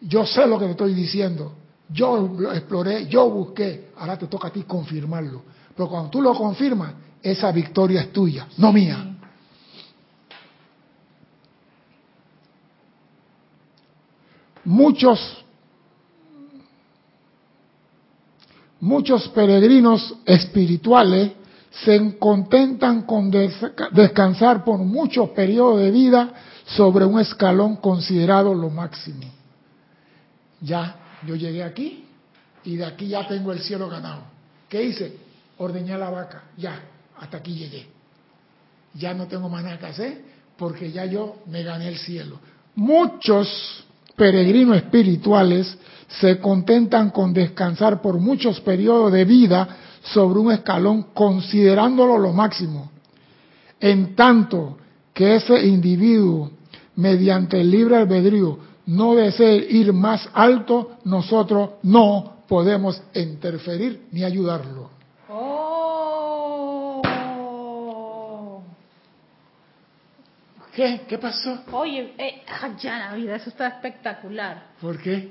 Yo 0.00 0.26
sé 0.26 0.46
lo 0.46 0.58
que 0.58 0.66
te 0.66 0.70
estoy 0.72 0.94
diciendo. 0.94 1.52
Yo 1.88 2.34
lo 2.38 2.52
exploré, 2.52 3.06
yo 3.06 3.28
busqué. 3.28 3.90
Ahora 3.96 4.18
te 4.18 4.26
toca 4.26 4.48
a 4.48 4.50
ti 4.50 4.62
confirmarlo. 4.62 5.42
Pero 5.76 5.88
cuando 5.88 6.10
tú 6.10 6.20
lo 6.20 6.34
confirmas, 6.34 6.92
esa 7.22 7.52
victoria 7.52 8.00
es 8.02 8.12
tuya, 8.12 8.48
no 8.58 8.72
mía. 8.72 9.08
Muchos, 14.64 15.41
muchos 18.82 19.28
peregrinos 19.28 20.14
espirituales 20.26 21.32
se 21.84 22.18
contentan 22.18 23.02
con 23.02 23.30
descansar 23.30 24.64
por 24.64 24.78
muchos 24.78 25.30
periodos 25.30 25.80
de 25.80 25.90
vida 25.90 26.34
sobre 26.66 27.04
un 27.04 27.18
escalón 27.20 27.76
considerado 27.76 28.52
lo 28.52 28.70
máximo. 28.70 29.22
Ya, 30.60 30.96
yo 31.24 31.36
llegué 31.36 31.62
aquí 31.62 32.04
y 32.64 32.76
de 32.76 32.84
aquí 32.84 33.08
ya 33.08 33.26
tengo 33.26 33.52
el 33.52 33.60
cielo 33.60 33.88
ganado. 33.88 34.24
¿Qué 34.68 34.82
hice? 34.82 35.16
Ordeñé 35.58 35.96
la 35.96 36.10
vaca, 36.10 36.44
ya, 36.56 36.80
hasta 37.20 37.36
aquí 37.36 37.54
llegué. 37.54 37.86
Ya 38.94 39.14
no 39.14 39.28
tengo 39.28 39.48
más 39.48 39.62
nada 39.62 39.78
que 39.78 39.86
hacer 39.86 40.24
porque 40.58 40.90
ya 40.90 41.04
yo 41.06 41.36
me 41.46 41.62
gané 41.62 41.86
el 41.88 41.98
cielo. 41.98 42.38
Muchos 42.74 43.81
peregrinos 44.16 44.76
espirituales 44.76 45.78
se 46.20 46.38
contentan 46.38 47.10
con 47.10 47.32
descansar 47.32 48.02
por 48.02 48.18
muchos 48.18 48.60
periodos 48.60 49.12
de 49.12 49.24
vida 49.24 49.68
sobre 50.02 50.40
un 50.40 50.52
escalón 50.52 51.06
considerándolo 51.14 52.18
lo 52.18 52.32
máximo. 52.32 52.90
En 53.80 54.14
tanto 54.14 54.78
que 55.14 55.36
ese 55.36 55.66
individuo, 55.66 56.50
mediante 56.96 57.60
el 57.60 57.70
libre 57.70 57.96
albedrío, 57.96 58.58
no 58.86 59.14
desee 59.14 59.56
ir 59.70 59.92
más 59.92 60.28
alto, 60.34 60.96
nosotros 61.04 61.70
no 61.82 62.42
podemos 62.48 63.00
interferir 63.14 64.06
ni 64.12 64.24
ayudarlo. 64.24 64.90
¿Qué? 70.74 71.02
¿Qué 71.06 71.18
pasó? 71.18 71.64
Oye, 71.72 72.14
eh, 72.16 72.42
ya 72.80 72.98
la 72.98 73.14
vida, 73.14 73.36
eso 73.36 73.50
está 73.50 73.68
espectacular. 73.68 74.68
¿Por 74.80 74.98
qué? 74.98 75.30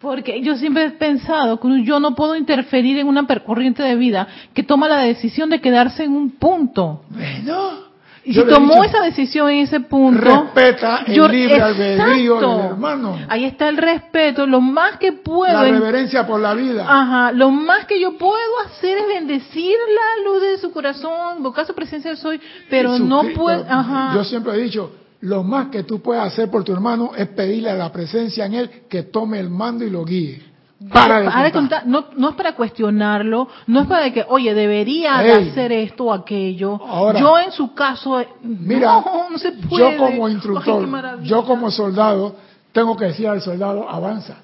Porque 0.00 0.40
yo 0.40 0.56
siempre 0.56 0.86
he 0.86 0.90
pensado 0.92 1.60
que 1.60 1.84
yo 1.84 2.00
no 2.00 2.14
puedo 2.14 2.34
interferir 2.34 2.98
en 2.98 3.06
una 3.06 3.26
corriente 3.44 3.82
de 3.82 3.96
vida 3.96 4.26
que 4.54 4.62
toma 4.62 4.88
la 4.88 4.98
decisión 4.98 5.50
de 5.50 5.60
quedarse 5.60 6.04
en 6.04 6.12
un 6.12 6.30
punto. 6.30 7.04
Bueno, 7.10 7.89
y 8.24 8.34
si 8.34 8.44
tomó 8.44 8.84
esa 8.84 9.00
decisión 9.02 9.48
en 9.50 9.60
ese 9.60 9.80
punto, 9.80 10.20
respeta 10.20 11.04
el 11.06 11.30
libre 11.30 11.60
albedrío 11.60 12.40
del 12.40 12.66
hermano. 12.66 13.18
Ahí 13.28 13.44
está 13.44 13.68
el 13.68 13.78
respeto, 13.78 14.46
lo 14.46 14.60
más 14.60 14.98
que 14.98 15.12
puedo. 15.12 15.52
La 15.52 15.64
reverencia 15.64 16.26
por 16.26 16.40
la 16.40 16.54
vida. 16.54 16.84
Ajá, 16.86 17.32
lo 17.32 17.50
más 17.50 17.86
que 17.86 17.98
yo 17.98 18.18
puedo 18.18 18.58
hacer 18.66 18.98
es 18.98 19.06
bendecir 19.06 19.74
la 19.94 20.24
luz 20.30 20.42
de 20.42 20.58
su 20.58 20.70
corazón, 20.70 21.38
invocar 21.38 21.66
su 21.66 21.74
presencia 21.74 22.14
soy, 22.16 22.40
pero 22.68 22.98
no 22.98 23.22
puedo. 23.34 23.64
Ajá. 23.68 24.12
Yo 24.14 24.24
siempre 24.24 24.52
he 24.52 24.58
dicho, 24.58 24.92
lo 25.20 25.42
más 25.42 25.68
que 25.68 25.84
tú 25.84 26.00
puedes 26.00 26.22
hacer 26.22 26.50
por 26.50 26.62
tu 26.62 26.72
hermano 26.72 27.12
es 27.16 27.28
pedirle 27.28 27.70
a 27.70 27.74
la 27.74 27.90
presencia 27.90 28.44
en 28.44 28.54
él 28.54 28.70
que 28.88 29.04
tome 29.04 29.38
el 29.40 29.48
mando 29.48 29.84
y 29.84 29.90
lo 29.90 30.04
guíe. 30.04 30.49
Para 30.88 31.52
contar, 31.52 31.86
no, 31.86 32.06
no 32.16 32.30
es 32.30 32.34
para 32.36 32.54
cuestionarlo, 32.54 33.48
no 33.66 33.80
es 33.82 33.86
para 33.86 34.10
que, 34.10 34.24
oye, 34.26 34.54
debería 34.54 35.18
hacer 35.18 35.72
esto 35.72 36.04
o 36.04 36.12
aquello. 36.12 36.80
yo 37.18 37.38
en 37.38 37.52
su 37.52 37.74
caso, 37.74 38.24
mira, 38.42 39.04
no, 39.30 39.38
se 39.38 39.52
puede. 39.52 39.96
Yo 39.96 39.98
como 39.98 40.28
instructor, 40.28 41.22
yo 41.22 41.44
como 41.44 41.70
soldado, 41.70 42.34
tengo 42.72 42.96
que 42.96 43.06
decir 43.06 43.28
al 43.28 43.42
soldado, 43.42 43.86
avanza. 43.86 44.38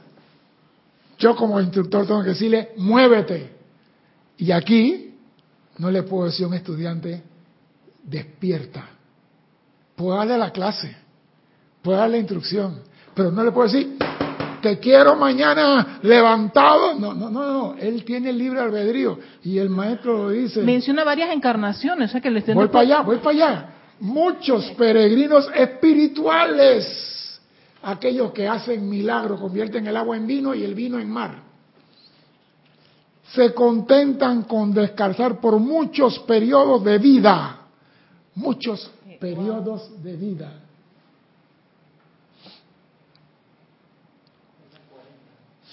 Yo 1.19 1.35
como 1.35 1.59
instructor 1.59 2.07
tengo 2.07 2.23
que 2.23 2.31
decirle, 2.31 2.73
muévete. 2.77 3.57
Y 4.37 4.53
aquí 4.53 5.15
no 5.79 5.91
le 5.91 6.03
puedo 6.03 6.27
decir 6.27 6.45
a 6.45 6.49
un 6.49 6.55
estudiante, 6.55 7.23
despierta. 8.03 8.85
Puedo 9.95 10.19
darle 10.19 10.37
la 10.37 10.51
clase, 10.51 10.95
puedo 11.81 11.97
darle 11.97 12.17
la 12.17 12.21
instrucción, 12.21 12.81
pero 13.15 13.31
no 13.31 13.43
le 13.43 13.53
puedo 13.53 13.69
decir, 13.69 13.97
te 14.67 14.81
quiero 14.81 15.15
mañana 15.15 16.01
levantado. 16.03 16.95
No, 16.99 17.15
no, 17.15 17.31
no, 17.31 17.53
no. 17.53 17.75
Él 17.79 18.05
tiene 18.05 18.33
libre 18.33 18.59
albedrío. 18.59 19.17
Y 19.45 19.59
el 19.59 19.71
maestro 19.71 20.25
lo 20.25 20.31
dice. 20.31 20.61
Menciona 20.63 21.05
varias 21.05 21.31
encarnaciones. 21.31 22.11
O 22.11 22.13
sea 22.13 22.21
que 22.21 22.31
le 22.31 22.41
voy 22.53 22.67
para 22.67 22.81
allá, 22.81 23.01
voy 23.03 23.19
para 23.19 23.31
allá. 23.31 23.69
Muchos 24.01 24.65
peregrinos 24.77 25.49
espirituales. 25.55 27.41
Aquellos 27.85 28.33
que 28.33 28.49
hacen 28.49 28.89
milagros, 28.89 29.41
convierten 29.41 29.87
el 29.87 29.97
agua 29.97 30.17
en 30.17 30.27
vino 30.27 30.53
y 30.53 30.65
el 30.65 30.75
vino 30.75 30.99
en 30.99 31.09
mar. 31.09 31.43
Se 33.33 33.55
contentan 33.55 34.43
con 34.43 34.75
descansar 34.75 35.41
por 35.41 35.61
muchos 35.61 36.19
periodos 36.21 36.83
de 36.83 36.99
vida. 36.99 37.59
Muchos 38.35 38.91
periodos 39.21 40.03
de 40.03 40.17
vida. 40.17 40.66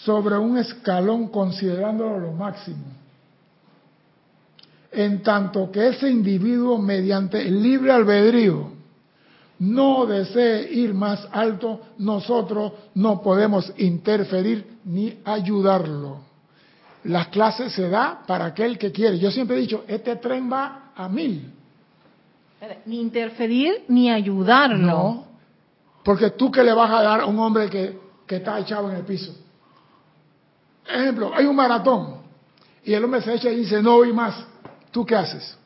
Sobre 0.06 0.38
un 0.38 0.58
escalón 0.58 1.30
considerándolo 1.30 2.20
lo 2.20 2.32
máximo. 2.34 2.86
En 4.92 5.24
tanto 5.24 5.72
que 5.72 5.88
ese 5.88 6.10
individuo 6.10 6.78
mediante 6.78 7.42
el 7.42 7.64
libre 7.64 7.92
albedrío 7.92 8.72
no 9.60 10.06
desee 10.06 10.72
ir 10.74 10.94
más 10.94 11.28
alto, 11.32 11.82
nosotros 12.00 12.74
no 12.96 13.22
podemos 13.22 13.72
interferir 13.78 14.78
ni 14.84 15.20
ayudarlo. 15.24 16.20
Las 17.06 17.28
clases 17.30 17.72
se 17.74 17.90
da 17.90 18.24
para 18.28 18.46
aquel 18.46 18.78
que 18.78 18.92
quiere. 18.92 19.18
Yo 19.20 19.32
siempre 19.32 19.58
he 19.58 19.62
dicho, 19.62 19.84
este 19.88 20.18
tren 20.18 20.52
va 20.52 20.92
a 20.96 21.08
mil. 21.08 21.50
Ni 22.86 23.00
interferir 23.00 23.84
ni 23.88 24.12
ayudarlo. 24.12 24.78
No, 24.78 25.26
porque 26.04 26.32
tú 26.32 26.52
que 26.52 26.64
le 26.64 26.74
vas 26.74 26.92
a 26.92 27.02
dar 27.02 27.22
a 27.22 27.26
un 27.26 27.40
hombre 27.40 27.70
que, 27.70 27.98
que 28.28 28.38
está 28.38 28.60
echado 28.60 28.90
en 28.90 28.98
el 28.98 29.04
piso. 29.04 29.34
Ejemplo, 30.88 31.32
hay 31.34 31.46
un 31.46 31.56
maratón 31.56 32.18
y 32.84 32.94
el 32.94 33.04
hombre 33.04 33.22
se 33.22 33.34
echa 33.34 33.50
y 33.50 33.58
dice, 33.58 33.82
no 33.82 33.98
voy 33.98 34.14
más. 34.14 34.46
¿Tú 34.92 35.06
qué 35.06 35.16
haces? 35.16 35.58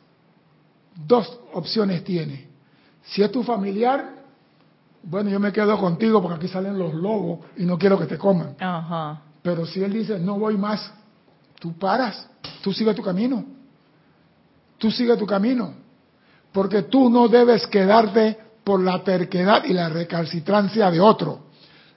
Dos 0.96 1.40
opciones 1.54 2.04
tiene. 2.04 2.48
Si 3.04 3.24
es 3.24 3.32
tu 3.32 3.44
familiar, 3.44 4.16
bueno, 5.04 5.30
yo 5.30 5.40
me 5.40 5.52
quedo 5.52 5.78
contigo 5.78 6.22
porque 6.22 6.38
aquí 6.38 6.48
salen 6.48 6.78
los 6.78 6.94
lobos 6.94 7.40
y 7.58 7.64
no 7.64 7.78
quiero 7.78 7.98
que 7.98 8.06
te 8.06 8.18
coman. 8.18 8.56
Ajá. 8.60 9.22
Pero 9.42 9.66
si 9.66 9.84
él 9.84 9.94
dice, 9.94 10.20
no 10.20 10.38
voy 10.38 10.58
más, 10.58 10.92
tú 11.60 11.78
paras, 11.78 12.30
tú 12.62 12.74
sigue 12.74 12.94
tu 12.94 13.02
camino. 13.02 13.46
Tú 14.78 14.92
sigue 14.92 15.16
tu 15.18 15.26
camino. 15.26 15.74
Porque 16.52 16.84
tú 16.84 17.10
no 17.10 17.28
debes 17.28 17.66
quedarte 17.68 18.38
por 18.64 18.82
la 18.82 19.04
terquedad 19.04 19.64
y 19.64 19.74
la 19.74 19.90
recalcitrancia 19.90 20.92
de 20.92 21.00
otro. 21.00 21.48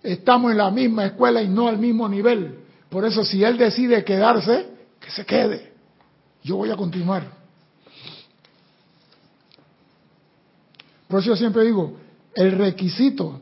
Estamos 0.02 0.52
en 0.52 0.58
la 0.58 0.70
misma 0.70 1.06
escuela 1.06 1.42
y 1.42 1.48
no 1.48 1.68
al 1.68 1.78
mismo 1.78 2.08
nivel. 2.08 2.60
Por 2.91 3.05
eso 3.05 3.24
si 3.24 3.43
él 3.45 3.57
decide 3.57 4.05
quedarse, 4.05 4.66
que 5.01 5.11
se 5.11 5.24
quede. 5.24 5.72
Yo 6.43 6.57
voy 6.57 6.70
a 6.70 6.76
continuar. 6.76 7.24
Por 11.09 11.20
eso 11.20 11.30
yo 11.30 11.36
siempre 11.36 11.64
digo, 11.64 11.97
el 12.34 12.53
requisito 12.53 13.41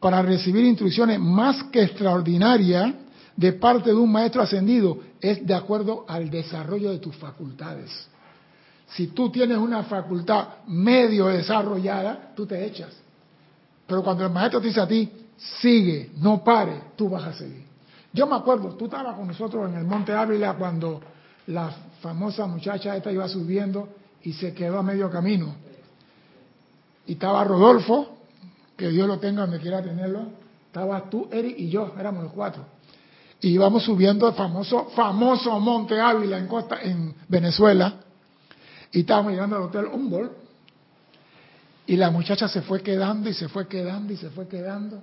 para 0.00 0.22
recibir 0.22 0.64
instrucciones 0.64 1.18
más 1.18 1.64
que 1.64 1.82
extraordinaria 1.82 2.94
de 3.36 3.52
parte 3.52 3.90
de 3.90 3.96
un 3.96 4.10
maestro 4.10 4.42
ascendido 4.42 4.98
es 5.20 5.44
de 5.46 5.54
acuerdo 5.54 6.04
al 6.08 6.30
desarrollo 6.30 6.90
de 6.90 6.98
tus 6.98 7.16
facultades. 7.16 7.90
Si 8.88 9.08
tú 9.08 9.30
tienes 9.30 9.58
una 9.58 9.84
facultad 9.84 10.64
medio 10.66 11.26
desarrollada, 11.26 12.32
tú 12.34 12.46
te 12.46 12.64
echas. 12.64 12.92
Pero 13.86 14.02
cuando 14.02 14.24
el 14.24 14.32
maestro 14.32 14.60
te 14.60 14.68
dice 14.68 14.80
a 14.80 14.88
ti, 14.88 15.10
sigue, 15.60 16.10
no 16.18 16.42
pare, 16.42 16.82
tú 16.96 17.08
vas 17.08 17.24
a 17.24 17.32
seguir. 17.32 17.67
Yo 18.12 18.26
me 18.26 18.36
acuerdo, 18.36 18.74
tú 18.74 18.86
estabas 18.86 19.16
con 19.16 19.28
nosotros 19.28 19.68
en 19.70 19.76
el 19.76 19.84
Monte 19.84 20.12
Ávila 20.12 20.54
cuando 20.54 21.00
la 21.46 21.70
famosa 22.00 22.46
muchacha 22.46 22.96
esta 22.96 23.12
iba 23.12 23.28
subiendo 23.28 23.88
y 24.22 24.32
se 24.32 24.54
quedó 24.54 24.78
a 24.78 24.82
medio 24.82 25.10
camino 25.10 25.54
y 27.08 27.12
estaba 27.12 27.42
Rodolfo, 27.42 28.18
que 28.76 28.88
Dios 28.90 29.08
lo 29.08 29.18
tenga 29.18 29.40
donde 29.40 29.58
quiera 29.58 29.82
tenerlo, 29.82 30.26
estaba 30.66 31.08
tú, 31.08 31.26
Eric 31.32 31.58
y 31.58 31.70
yo, 31.70 31.94
éramos 31.98 32.24
los 32.24 32.32
cuatro. 32.34 32.66
Y 33.40 33.48
íbamos 33.48 33.84
subiendo 33.84 34.28
el 34.28 34.34
famoso, 34.34 34.90
famoso 34.94 35.58
Monte 35.58 35.98
Ávila 35.98 36.36
en 36.36 36.46
Costa, 36.46 36.82
en 36.82 37.14
Venezuela, 37.26 37.94
y 38.92 39.00
estábamos 39.00 39.32
llegando 39.32 39.56
al 39.56 39.62
Hotel 39.62 39.86
Humboldt, 39.86 40.32
y 41.86 41.96
la 41.96 42.10
muchacha 42.10 42.46
se 42.46 42.60
fue 42.60 42.82
quedando 42.82 43.30
y 43.30 43.32
se 43.32 43.48
fue 43.48 43.66
quedando 43.66 44.12
y 44.12 44.18
se 44.18 44.28
fue 44.28 44.46
quedando. 44.46 45.02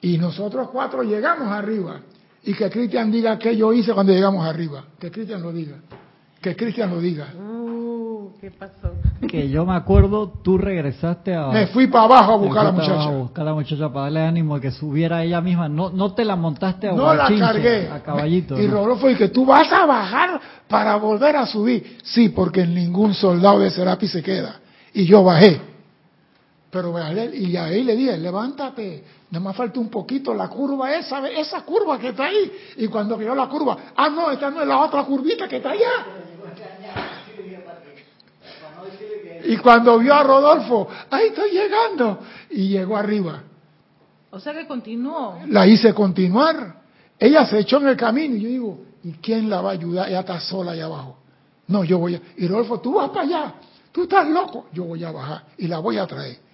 Y 0.00 0.18
nosotros 0.18 0.68
cuatro 0.70 1.02
llegamos 1.02 1.48
arriba. 1.48 2.00
Y 2.44 2.54
que 2.54 2.70
Cristian 2.70 3.10
diga 3.10 3.38
qué 3.38 3.56
yo 3.56 3.72
hice 3.72 3.92
cuando 3.92 4.12
llegamos 4.12 4.46
arriba. 4.46 4.84
Que 4.98 5.10
Cristian 5.10 5.42
lo 5.42 5.52
diga. 5.52 5.76
Que 6.40 6.54
Cristian 6.54 6.90
lo 6.90 7.00
diga. 7.00 7.26
¿Qué 8.40 8.50
pasó? 8.50 8.92
Que 9.26 9.48
yo 9.48 9.64
me 9.64 9.74
acuerdo, 9.74 10.28
tú 10.42 10.58
regresaste 10.58 11.34
a... 11.34 11.48
Me 11.48 11.66
fui 11.68 11.86
para 11.86 12.04
abajo 12.04 12.32
a 12.34 12.36
buscar 12.36 12.60
a 12.60 12.64
la 12.64 12.72
muchacha. 12.72 13.02
A 13.02 13.10
buscar 13.10 13.42
a 13.42 13.44
la 13.46 13.54
muchacha 13.54 13.88
para 13.88 14.02
darle 14.02 14.20
ánimo 14.20 14.56
de 14.56 14.60
que 14.60 14.70
subiera 14.70 15.24
ella 15.24 15.40
misma. 15.40 15.68
No, 15.68 15.90
no 15.90 16.12
te 16.14 16.24
la 16.24 16.36
montaste 16.36 16.88
a 16.88 16.92
No 16.92 17.14
la 17.14 17.26
cargué. 17.26 17.88
A 17.88 18.00
caballito. 18.02 18.60
Y 18.60 18.66
Rodolfo, 18.66 19.08
y 19.08 19.16
que 19.16 19.28
tú 19.28 19.46
vas 19.46 19.72
a 19.72 19.86
bajar 19.86 20.40
para 20.68 20.96
volver 20.96 21.34
a 21.34 21.46
subir. 21.46 21.98
Sí, 22.04 22.28
porque 22.28 22.66
ningún 22.66 23.14
soldado 23.14 23.60
de 23.60 23.70
Serapi 23.70 24.06
se 24.06 24.22
queda. 24.22 24.60
Y 24.92 25.04
yo 25.04 25.24
bajé. 25.24 25.60
Pero 26.76 26.92
y 27.32 27.56
ahí 27.56 27.82
le 27.82 27.96
dije, 27.96 28.18
levántate, 28.18 29.02
nada 29.30 29.42
más 29.42 29.56
falta 29.56 29.80
un 29.80 29.88
poquito, 29.88 30.34
la 30.34 30.46
curva 30.46 30.94
esa, 30.94 31.26
esa 31.26 31.62
curva 31.62 31.98
que 31.98 32.08
está 32.08 32.24
ahí. 32.24 32.52
Y 32.76 32.88
cuando 32.88 33.16
quedó 33.16 33.34
la 33.34 33.48
curva, 33.48 33.78
ah, 33.96 34.10
no, 34.10 34.30
esta 34.30 34.50
no 34.50 34.60
es 34.60 34.68
la 34.68 34.78
otra 34.80 35.02
curvita 35.04 35.48
que 35.48 35.56
está 35.56 35.70
allá. 35.70 35.88
Y 39.46 39.56
cuando 39.56 39.98
vio 39.98 40.12
a 40.12 40.22
Rodolfo, 40.22 40.86
ahí 41.10 41.28
estoy 41.28 41.52
llegando. 41.52 42.18
Y 42.50 42.68
llegó 42.68 42.98
arriba. 42.98 43.42
O 44.30 44.38
sea 44.38 44.52
que 44.52 44.66
continuó. 44.66 45.38
La 45.46 45.66
hice 45.66 45.94
continuar. 45.94 46.82
Ella 47.18 47.46
se 47.46 47.60
echó 47.60 47.78
en 47.78 47.88
el 47.88 47.96
camino 47.96 48.36
y 48.36 48.40
yo 48.42 48.48
digo, 48.48 48.78
¿y 49.02 49.12
quién 49.12 49.48
la 49.48 49.62
va 49.62 49.70
a 49.70 49.72
ayudar? 49.72 50.10
Ella 50.10 50.20
está 50.20 50.40
sola 50.40 50.72
allá 50.72 50.84
abajo. 50.84 51.16
No, 51.68 51.84
yo 51.84 51.98
voy 51.98 52.16
a... 52.16 52.20
Y 52.36 52.46
Rodolfo, 52.46 52.80
tú 52.80 52.96
vas 52.96 53.08
para 53.08 53.22
allá. 53.22 53.54
Tú 53.92 54.02
estás 54.02 54.28
loco. 54.28 54.66
Yo 54.74 54.84
voy 54.84 55.02
a 55.04 55.10
bajar 55.10 55.44
y 55.56 55.68
la 55.68 55.78
voy 55.78 55.96
a 55.96 56.06
traer. 56.06 56.44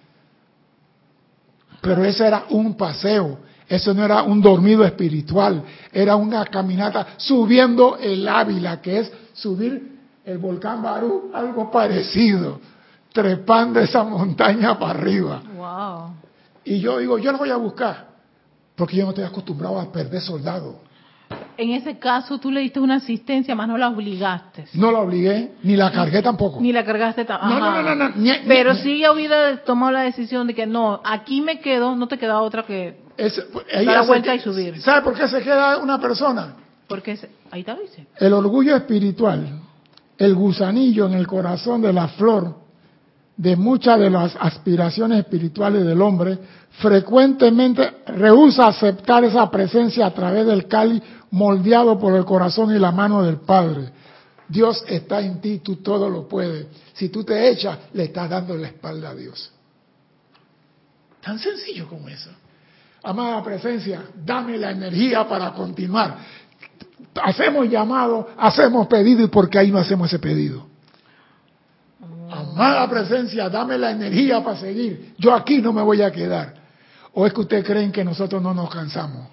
Pero 1.83 2.05
ese 2.05 2.25
era 2.25 2.45
un 2.49 2.75
paseo. 2.75 3.39
Eso 3.67 3.93
no 3.93 4.05
era 4.05 4.23
un 4.23 4.41
dormido 4.41 4.85
espiritual. 4.85 5.61
Era 5.91 6.15
una 6.15 6.45
caminata 6.45 7.07
subiendo 7.17 7.97
el 7.97 8.25
Ávila, 8.25 8.81
que 8.81 8.99
es 8.99 9.11
subir 9.33 9.99
el 10.23 10.37
volcán 10.37 10.81
Barú, 10.81 11.29
algo 11.33 11.69
parecido 11.69 12.61
trepando 13.11 13.79
esa 13.81 14.03
montaña 14.03 14.79
para 14.79 14.99
arriba. 14.99 15.43
Y 16.63 16.79
yo 16.79 16.99
digo, 16.99 17.17
yo 17.19 17.33
lo 17.33 17.37
voy 17.37 17.49
a 17.51 17.57
buscar, 17.57 18.07
porque 18.75 18.95
yo 18.95 19.03
no 19.03 19.09
estoy 19.09 19.25
acostumbrado 19.25 19.77
a 19.79 19.91
perder 19.91 20.21
soldados. 20.21 20.75
En 21.57 21.71
ese 21.71 21.97
caso, 21.99 22.39
tú 22.39 22.51
le 22.51 22.61
diste 22.61 22.79
una 22.79 22.95
asistencia, 22.95 23.55
más 23.55 23.67
no 23.67 23.77
la 23.77 23.89
obligaste. 23.89 24.65
No 24.73 24.91
la 24.91 24.99
obligué, 24.99 25.53
ni 25.63 25.75
la 25.75 25.91
cargué 25.91 26.21
tampoco. 26.21 26.59
Ni 26.61 26.71
la 26.71 26.83
cargaste 26.83 27.25
tampoco. 27.25 27.53
No, 27.59 27.81
no, 27.81 27.95
no, 27.95 28.09
no, 28.09 28.13
Pero 28.47 28.75
si 28.75 28.93
ella 28.93 29.11
hubiera 29.11 29.57
tomado 29.63 29.91
la 29.91 30.01
decisión 30.01 30.47
de 30.47 30.53
que 30.53 30.65
no, 30.65 31.01
aquí 31.03 31.41
me 31.41 31.59
quedo, 31.59 31.95
no 31.95 32.07
te 32.07 32.17
queda 32.17 32.41
otra 32.41 32.63
que 32.63 32.97
dar 33.17 33.83
la 33.83 34.01
vuelta 34.01 34.33
y 34.35 34.39
subir. 34.39 34.81
¿Sabe 34.81 35.01
por 35.01 35.13
qué 35.13 35.27
se 35.27 35.41
queda 35.41 35.77
una 35.77 35.99
persona? 35.99 36.55
Porque 36.87 37.17
ahí 37.51 37.61
está, 37.61 37.75
dice. 37.75 38.07
El 38.17 38.33
orgullo 38.33 38.75
espiritual, 38.75 39.61
el 40.17 40.35
gusanillo 40.35 41.05
en 41.05 41.13
el 41.13 41.27
corazón 41.27 41.81
de 41.81 41.93
la 41.93 42.07
flor 42.09 42.63
de 43.35 43.55
muchas 43.55 43.99
de 43.99 44.09
las 44.09 44.35
aspiraciones 44.39 45.19
espirituales 45.19 45.85
del 45.85 46.01
hombre, 46.01 46.37
frecuentemente 46.79 47.97
rehúsa 48.07 48.67
aceptar 48.67 49.23
esa 49.23 49.49
presencia 49.49 50.05
a 50.05 50.13
través 50.13 50.45
del 50.45 50.67
cáliz 50.67 51.01
moldeado 51.33 51.97
por 51.99 52.15
el 52.15 52.25
corazón 52.25 52.75
y 52.75 52.79
la 52.79 52.91
mano 52.91 53.23
del 53.23 53.37
Padre. 53.37 53.89
Dios 54.47 54.83
está 54.87 55.19
en 55.19 55.41
ti, 55.41 55.61
tú 55.63 55.77
todo 55.77 56.07
lo 56.07 56.27
puedes. 56.27 56.67
Si 56.93 57.09
tú 57.09 57.23
te 57.23 57.49
echas, 57.49 57.79
le 57.93 58.03
estás 58.03 58.29
dando 58.29 58.55
la 58.55 58.67
espalda 58.67 59.09
a 59.09 59.15
Dios. 59.15 59.51
Tan 61.21 61.39
sencillo 61.39 61.87
como 61.87 62.07
eso. 62.07 62.29
Amada 63.01 63.43
presencia, 63.43 64.03
dame 64.23 64.57
la 64.57 64.71
energía 64.71 65.27
para 65.27 65.53
continuar. 65.53 66.17
Hacemos 67.23 67.67
llamado, 67.67 68.29
hacemos 68.37 68.85
pedido 68.85 69.23
y 69.23 69.27
porque 69.27 69.57
ahí 69.57 69.71
no 69.71 69.79
hacemos 69.79 70.09
ese 70.09 70.19
pedido. 70.19 70.67
Amada 72.29 72.87
presencia, 72.87 73.49
dame 73.49 73.79
la 73.79 73.89
energía 73.89 74.43
para 74.43 74.59
seguir. 74.59 75.15
Yo 75.17 75.33
aquí 75.33 75.61
no 75.63 75.73
me 75.73 75.81
voy 75.81 76.03
a 76.03 76.11
quedar. 76.11 76.53
¿O 77.13 77.25
es 77.25 77.33
que 77.33 77.41
ustedes 77.41 77.65
creen 77.65 77.91
que 77.91 78.03
nosotros 78.03 78.41
no 78.41 78.53
nos 78.53 78.69
cansamos? 78.69 79.29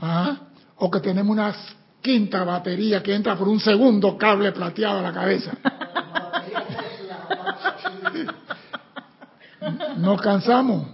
¿Ah? 0.00 0.36
¿O 0.76 0.90
que 0.90 1.00
tenemos 1.00 1.32
una 1.32 1.54
quinta 2.00 2.44
batería 2.44 3.02
que 3.02 3.14
entra 3.14 3.36
por 3.36 3.48
un 3.48 3.60
segundo 3.60 4.16
cable 4.16 4.52
plateado 4.52 5.00
a 5.00 5.02
la 5.02 5.12
cabeza? 5.12 5.52
Nos 9.98 10.20
cansamos. 10.20 10.86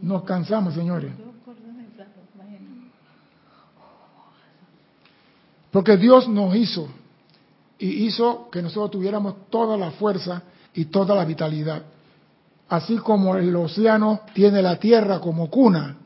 Nos 0.00 0.22
cansamos, 0.22 0.74
señores. 0.74 1.12
Porque 5.70 5.96
Dios 5.96 6.28
nos 6.28 6.54
hizo 6.54 6.88
y 7.78 8.06
hizo 8.06 8.48
que 8.50 8.62
nosotros 8.62 8.92
tuviéramos 8.92 9.48
toda 9.50 9.76
la 9.76 9.90
fuerza 9.92 10.42
y 10.74 10.86
toda 10.86 11.14
la 11.14 11.24
vitalidad. 11.24 11.82
Así 12.68 12.96
como 12.98 13.36
el 13.36 13.54
océano 13.56 14.20
tiene 14.34 14.60
la 14.60 14.76
tierra 14.76 15.20
como 15.20 15.50
cuna, 15.50 15.96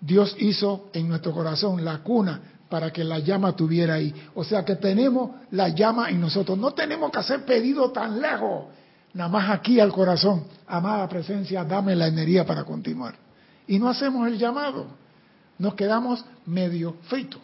Dios 0.00 0.36
hizo 0.38 0.90
en 0.92 1.08
nuestro 1.08 1.32
corazón 1.32 1.84
la 1.84 1.98
cuna 1.98 2.40
para 2.68 2.92
que 2.92 3.04
la 3.04 3.18
llama 3.18 3.52
tuviera 3.52 3.94
ahí. 3.94 4.14
O 4.34 4.44
sea 4.44 4.64
que 4.64 4.76
tenemos 4.76 5.32
la 5.50 5.68
llama 5.68 6.10
en 6.10 6.20
nosotros. 6.20 6.56
No 6.58 6.72
tenemos 6.72 7.10
que 7.10 7.18
hacer 7.18 7.44
pedido 7.44 7.90
tan 7.90 8.20
lejos. 8.20 8.66
Nada 9.12 9.28
más 9.28 9.50
aquí 9.50 9.80
al 9.80 9.92
corazón. 9.92 10.44
Amada 10.66 11.08
presencia, 11.08 11.64
dame 11.64 11.96
la 11.96 12.06
energía 12.06 12.46
para 12.46 12.64
continuar. 12.64 13.14
Y 13.66 13.78
no 13.78 13.88
hacemos 13.88 14.26
el 14.28 14.38
llamado. 14.38 14.86
Nos 15.58 15.74
quedamos 15.74 16.24
medio 16.46 16.96
fritos. 17.02 17.40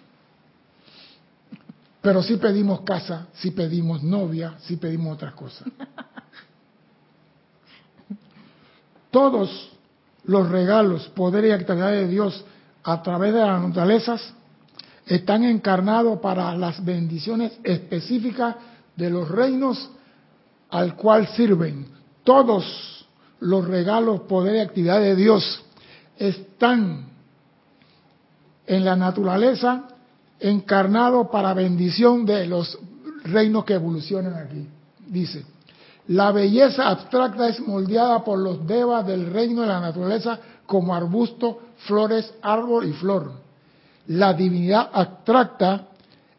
Pero 2.01 2.23
sí 2.23 2.37
pedimos 2.37 2.83
casa, 2.83 3.27
sí 3.35 3.51
pedimos 3.51 4.03
novia, 4.03 4.55
sí 4.61 4.77
pedimos 4.77 5.15
otras 5.15 5.35
cosas. 5.35 5.67
Todos 9.17 9.71
los 10.25 10.51
regalos, 10.51 11.09
poder 11.09 11.47
y 11.47 11.51
actividad 11.51 11.91
de 11.91 12.07
Dios 12.07 12.45
a 12.85 13.03
través 13.03 13.33
de 13.33 13.41
las 13.41 13.63
naturalezas 13.63 14.35
están 15.07 15.43
encarnados 15.45 16.21
para 16.21 16.55
las 16.55 16.85
bendiciones 16.85 17.59
específicas 17.65 18.57
de 18.95 19.09
los 19.09 19.27
reinos 19.31 19.89
al 20.69 20.97
cual 20.97 21.29
sirven. 21.29 21.87
Todos 22.25 23.07
los 23.41 23.67
regalos, 23.67 24.21
poder 24.29 24.57
y 24.57 24.61
actividad 24.61 25.01
de 25.01 25.17
Dios 25.17 25.65
están 26.19 27.07
en 28.67 28.85
la 28.85 28.97
naturaleza 28.97 29.85
encarnados 30.41 31.29
para 31.29 31.55
bendición 31.55 32.27
de 32.27 32.47
los 32.47 32.79
reinos 33.25 33.65
que 33.65 33.73
evolucionan 33.73 34.35
aquí. 34.35 34.69
Dice, 35.07 35.43
la 36.09 36.33
belleza 36.33 36.89
abstracta 36.89 37.49
es 37.49 37.61
moldeada 37.61 38.25
por 38.25 38.39
los 38.39 38.67
devas 38.67 39.07
del 39.07 39.33
reino 39.33 39.63
de 39.63 39.69
la 39.69 39.81
naturaleza 39.81 40.39
como 40.67 40.95
arbusto, 40.95 41.61
flores, 41.87 42.33
árbol 42.43 42.87
y 42.87 42.93
flor 42.93 43.47
la 44.09 44.33
divinidad 44.35 44.91
abstracta 44.93 45.89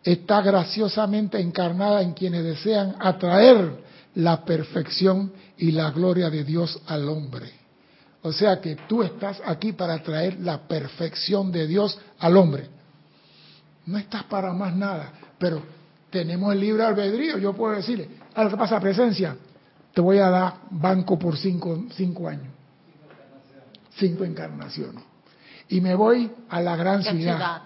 está 0.03 0.41
graciosamente 0.41 1.39
encarnada 1.39 2.01
en 2.01 2.13
quienes 2.13 2.43
desean 2.43 2.95
atraer 2.99 3.85
la 4.15 4.45
perfección 4.45 5.31
y 5.57 5.71
la 5.71 5.91
gloria 5.91 6.29
de 6.29 6.43
Dios 6.43 6.79
al 6.87 7.09
hombre. 7.09 7.51
O 8.21 8.31
sea 8.31 8.59
que 8.61 8.77
tú 8.87 9.03
estás 9.03 9.41
aquí 9.45 9.73
para 9.73 10.01
traer 10.01 10.39
la 10.39 10.59
perfección 10.59 11.51
de 11.51 11.67
Dios 11.67 11.99
al 12.19 12.37
hombre. 12.37 12.67
No 13.85 13.97
estás 13.97 14.23
para 14.23 14.53
más 14.53 14.75
nada, 14.75 15.13
pero 15.37 15.61
tenemos 16.09 16.53
el 16.53 16.61
libre 16.61 16.83
albedrío. 16.83 17.37
Yo 17.37 17.53
puedo 17.53 17.75
decirle, 17.75 18.09
a 18.33 18.49
que 18.49 18.57
pasa, 18.57 18.79
presencia, 18.79 19.37
te 19.97 20.01
voy 20.01 20.19
a 20.19 20.29
dar 20.29 20.53
banco 20.69 21.17
por 21.17 21.35
cinco, 21.35 21.85
cinco 21.95 22.27
años. 22.27 22.53
Cinco 23.95 24.25
encarnaciones 24.25 25.03
y 25.69 25.81
me 25.81 25.95
voy 25.95 26.31
a 26.49 26.61
la 26.61 26.75
gran 26.75 27.01
ciudad. 27.01 27.63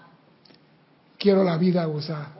Quiero 1.18 1.44
la 1.44 1.58
vida 1.58 1.84
gozada. 1.84 2.30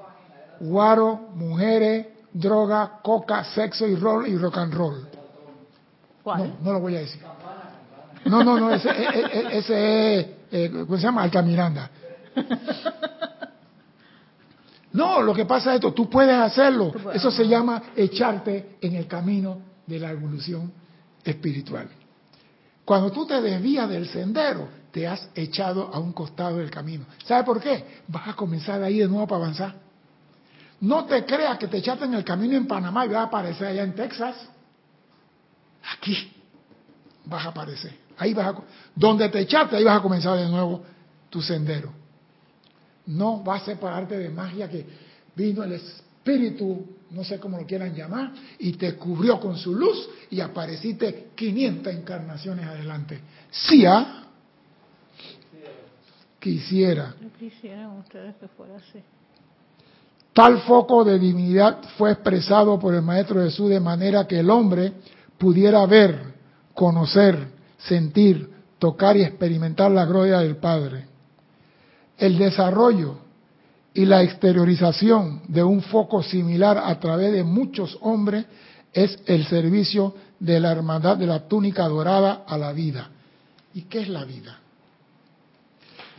Guaro, 0.61 1.28
mujeres, 1.34 2.07
droga, 2.32 3.01
coca, 3.03 3.45
sexo 3.45 3.86
y 3.86 3.95
roll 3.95 4.28
y 4.28 4.38
rock 4.38 4.57
and 4.57 4.72
roll. 4.72 5.07
No, 6.24 6.57
no 6.62 6.72
lo 6.72 6.80
voy 6.80 6.97
a 6.97 7.01
decir. 7.01 7.20
No, 8.24 8.43
no, 8.43 8.59
no, 8.59 8.72
ese, 8.72 8.88
e, 8.88 9.03
e, 9.03 9.20
e, 9.20 9.59
ese 9.59 10.20
es, 10.20 10.26
eh, 10.53 10.70
¿cómo 10.86 10.97
se 10.97 11.03
llama? 11.03 11.22
Altamiranda. 11.22 11.90
No, 14.95 15.20
lo 15.20 15.34
que 15.34 15.45
pasa 15.45 15.68
es 15.72 15.74
esto, 15.74 15.93
tú 15.93 16.09
puedes 16.09 16.38
hacerlo. 16.38 16.95
Eso 17.12 17.30
se 17.30 17.47
llama 17.47 17.82
echarte 17.95 18.78
en 18.80 18.95
el 18.95 19.07
camino 19.07 19.71
de 19.86 19.98
la 19.98 20.10
evolución 20.10 20.72
espiritual. 21.24 21.88
Cuando 22.84 23.10
tú 23.12 23.26
te 23.26 23.40
desvías 23.40 23.88
del 23.88 24.08
sendero, 24.08 24.68
te 24.90 25.06
has 25.06 25.28
echado 25.34 25.92
a 25.92 25.98
un 25.98 26.12
costado 26.12 26.58
del 26.58 26.70
camino. 26.70 27.06
¿Sabe 27.24 27.44
por 27.44 27.60
qué? 27.60 28.02
Vas 28.08 28.28
a 28.28 28.34
comenzar 28.34 28.82
ahí 28.82 28.98
de 28.98 29.08
nuevo 29.08 29.26
para 29.26 29.44
avanzar. 29.44 29.74
No 30.80 31.04
te 31.04 31.24
creas 31.24 31.58
que 31.58 31.68
te 31.68 31.78
echaste 31.78 32.04
en 32.04 32.14
el 32.14 32.24
camino 32.24 32.56
en 32.56 32.66
Panamá 32.66 33.06
y 33.06 33.08
vas 33.08 33.18
a 33.18 33.22
aparecer 33.22 33.68
allá 33.68 33.84
en 33.84 33.94
Texas. 33.94 34.36
Aquí 35.94 36.32
vas 37.24 37.46
a 37.46 37.48
aparecer. 37.50 37.96
Ahí 38.18 38.34
vas 38.34 38.48
a, 38.48 38.62
donde 38.94 39.28
te 39.28 39.40
echaste, 39.40 39.76
ahí 39.76 39.84
vas 39.84 39.98
a 39.98 40.02
comenzar 40.02 40.36
de 40.36 40.48
nuevo 40.48 40.82
tu 41.30 41.40
sendero. 41.40 41.92
No 43.06 43.42
vas 43.42 43.62
a 43.62 43.66
separarte 43.66 44.18
de 44.18 44.28
magia 44.28 44.68
que 44.68 44.86
vino 45.34 45.62
el 45.62 45.72
Espíritu, 45.72 46.84
no 47.12 47.24
sé 47.24 47.38
cómo 47.38 47.58
lo 47.58 47.66
quieran 47.66 47.94
llamar, 47.94 48.32
y 48.58 48.72
te 48.72 48.94
cubrió 48.94 49.38
con 49.38 49.56
su 49.56 49.74
luz 49.74 50.08
y 50.30 50.40
apareciste 50.40 51.28
500 51.34 51.92
encarnaciones 51.92 52.66
adelante. 52.66 53.20
Sí, 53.50 53.84
¿ah? 53.84 54.22
quisiera. 56.42 57.14
ustedes 58.00 58.34
que 58.36 58.48
fuera 58.48 58.76
así. 58.76 59.00
Tal 60.32 60.62
foco 60.62 61.04
de 61.04 61.18
divinidad 61.18 61.82
fue 61.96 62.12
expresado 62.12 62.78
por 62.78 62.94
el 62.94 63.02
Maestro 63.02 63.42
Jesús 63.42 63.68
de 63.68 63.80
manera 63.80 64.26
que 64.26 64.40
el 64.40 64.48
hombre 64.50 64.92
pudiera 65.38 65.84
ver, 65.86 66.34
conocer, 66.74 67.48
sentir, 67.78 68.50
tocar 68.78 69.16
y 69.16 69.22
experimentar 69.22 69.90
la 69.90 70.06
gloria 70.06 70.38
del 70.38 70.56
Padre. 70.56 71.06
El 72.16 72.38
desarrollo 72.38 73.18
y 73.95 74.07
la 74.07 74.22
exteriorización 74.22 75.43
de 75.49 75.62
un 75.62 75.82
foco 75.82 76.22
similar 76.22 76.78
a 76.78 76.99
través 76.99 77.32
de 77.32 77.45
muchos 77.45 77.99
hombres 78.01 78.47
es 78.93 79.18
el 79.26 79.47
servicio 79.47 80.14
de 80.38 80.61
la 80.61 80.72
hermandad 80.72 81.16
de 81.16 81.26
la 81.26 81.47
túnica 81.47 81.86
dorada 81.88 82.45
a 82.47 82.57
la 82.59 82.72
vida. 82.72 83.09
¿Y 83.74 83.82
qué 83.82 84.01
es 84.01 84.09
la 84.09 84.24
vida? 84.24 84.59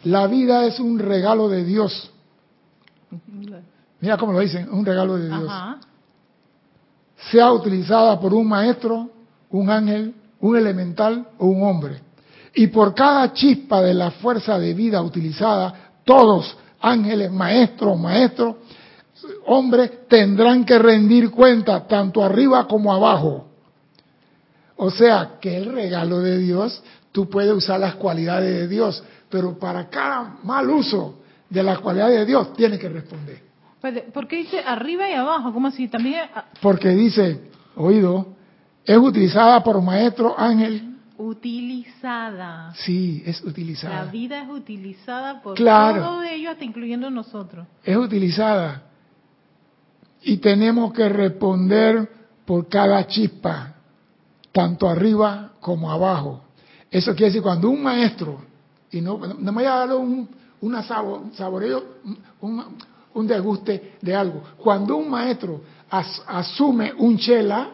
La 0.06 0.28
vida 0.28 0.66
es 0.66 0.80
un 0.80 1.00
regalo 1.00 1.50
de 1.50 1.64
Dios. 1.64 2.12
Mira 4.00 4.18
cómo 4.18 4.34
lo 4.34 4.40
dicen, 4.40 4.70
un 4.72 4.86
regalo 4.86 5.18
de 5.18 5.28
Dios. 5.28 5.52
Sea 7.32 7.52
utilizada 7.54 8.20
por 8.20 8.34
un 8.34 8.48
maestro, 8.48 9.10
un 9.50 9.70
ángel, 9.70 10.14
un 10.42 10.58
elemental 10.58 11.28
o 11.38 11.48
un 11.48 11.64
hombre. 11.64 12.02
Y 12.56 12.68
por 12.68 12.94
cada 12.94 13.34
chispa 13.34 13.82
de 13.82 13.94
la 13.94 14.12
fuerza 14.12 14.60
de 14.60 14.74
vida 14.74 15.02
utilizada, 15.02 15.92
todos, 16.04 16.58
ángeles, 16.84 17.32
maestros, 17.32 17.98
maestros, 17.98 18.58
hombres, 19.46 20.08
tendrán 20.08 20.66
que 20.66 20.78
rendir 20.78 21.32
cuenta 21.32 21.88
tanto 21.88 22.24
arriba 22.24 22.68
como 22.68 22.94
abajo. 22.94 23.48
O 24.76 24.92
sea, 24.92 25.38
que 25.40 25.58
el 25.58 25.74
regalo 25.74 26.20
de 26.20 26.38
Dios, 26.38 26.84
tú 27.12 27.30
puedes 27.30 27.54
usar 27.54 27.80
las 27.80 27.96
cualidades 27.96 28.54
de 28.54 28.68
Dios, 28.68 29.02
pero 29.30 29.58
para 29.58 29.90
cada 29.90 30.38
mal 30.44 30.70
uso 30.70 31.20
de 31.50 31.64
la 31.64 31.78
cualidad 31.78 32.10
de 32.10 32.26
Dios 32.26 32.54
tiene 32.54 32.78
que 32.78 32.90
responder. 32.90 33.42
Pues, 33.80 34.02
¿Por 34.14 34.28
qué 34.28 34.38
dice 34.38 34.60
arriba 34.60 35.10
y 35.10 35.14
abajo? 35.14 35.54
¿Cómo 35.54 35.68
así? 35.68 35.88
También. 35.88 36.26
Porque 36.62 36.90
dice, 36.90 37.50
oído, 37.76 38.28
es 38.86 38.98
utilizada 38.98 39.64
por 39.64 39.82
maestro 39.82 40.38
ángel. 40.38 40.93
Utilizada. 41.18 42.74
Sí, 42.76 43.22
es 43.26 43.44
utilizada. 43.44 44.06
La 44.06 44.12
vida 44.12 44.42
es 44.42 44.50
utilizada 44.50 45.42
por 45.42 45.58
todos 45.58 46.26
ellos, 46.26 46.52
hasta 46.52 46.66
incluyendo 46.66 47.10
nosotros. 47.10 47.68
Es 47.84 47.96
utilizada. 47.96 48.84
Y 50.24 50.38
tenemos 50.38 50.94
que 50.94 51.08
responder 51.10 52.10
por 52.46 52.68
cada 52.68 53.06
chispa, 53.08 53.76
tanto 54.52 54.88
arriba 54.88 55.54
como 55.60 55.92
abajo. 55.92 56.44
Eso 56.90 57.12
quiere 57.12 57.28
decir, 57.28 57.42
cuando 57.42 57.70
un 57.70 57.84
maestro 57.84 58.42
y 58.92 59.02
no, 59.02 59.18
no 59.18 59.52
me 59.52 59.64
voy 59.64 59.66
a 59.66 59.76
dar 59.76 59.94
un 59.94 60.30
una 60.64 60.82
saboreo, 60.82 61.84
un, 62.40 62.64
un, 63.14 63.28
deguste 63.28 63.96
de 64.02 64.16
algo. 64.16 64.42
Cuando 64.58 64.96
un 64.96 65.10
maestro 65.10 65.62
asume 65.90 66.94
un 66.98 67.18
chela, 67.18 67.70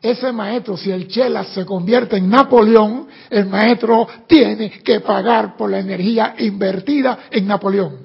ese 0.00 0.32
maestro, 0.32 0.76
si 0.76 0.90
el 0.90 1.08
chela 1.08 1.44
se 1.44 1.66
convierte 1.66 2.16
en 2.16 2.30
Napoleón, 2.30 3.08
el 3.30 3.46
maestro 3.46 4.06
tiene 4.26 4.70
que 4.70 5.00
pagar 5.00 5.56
por 5.56 5.70
la 5.70 5.80
energía 5.80 6.34
invertida 6.38 7.18
en 7.30 7.46
Napoleón. 7.46 7.98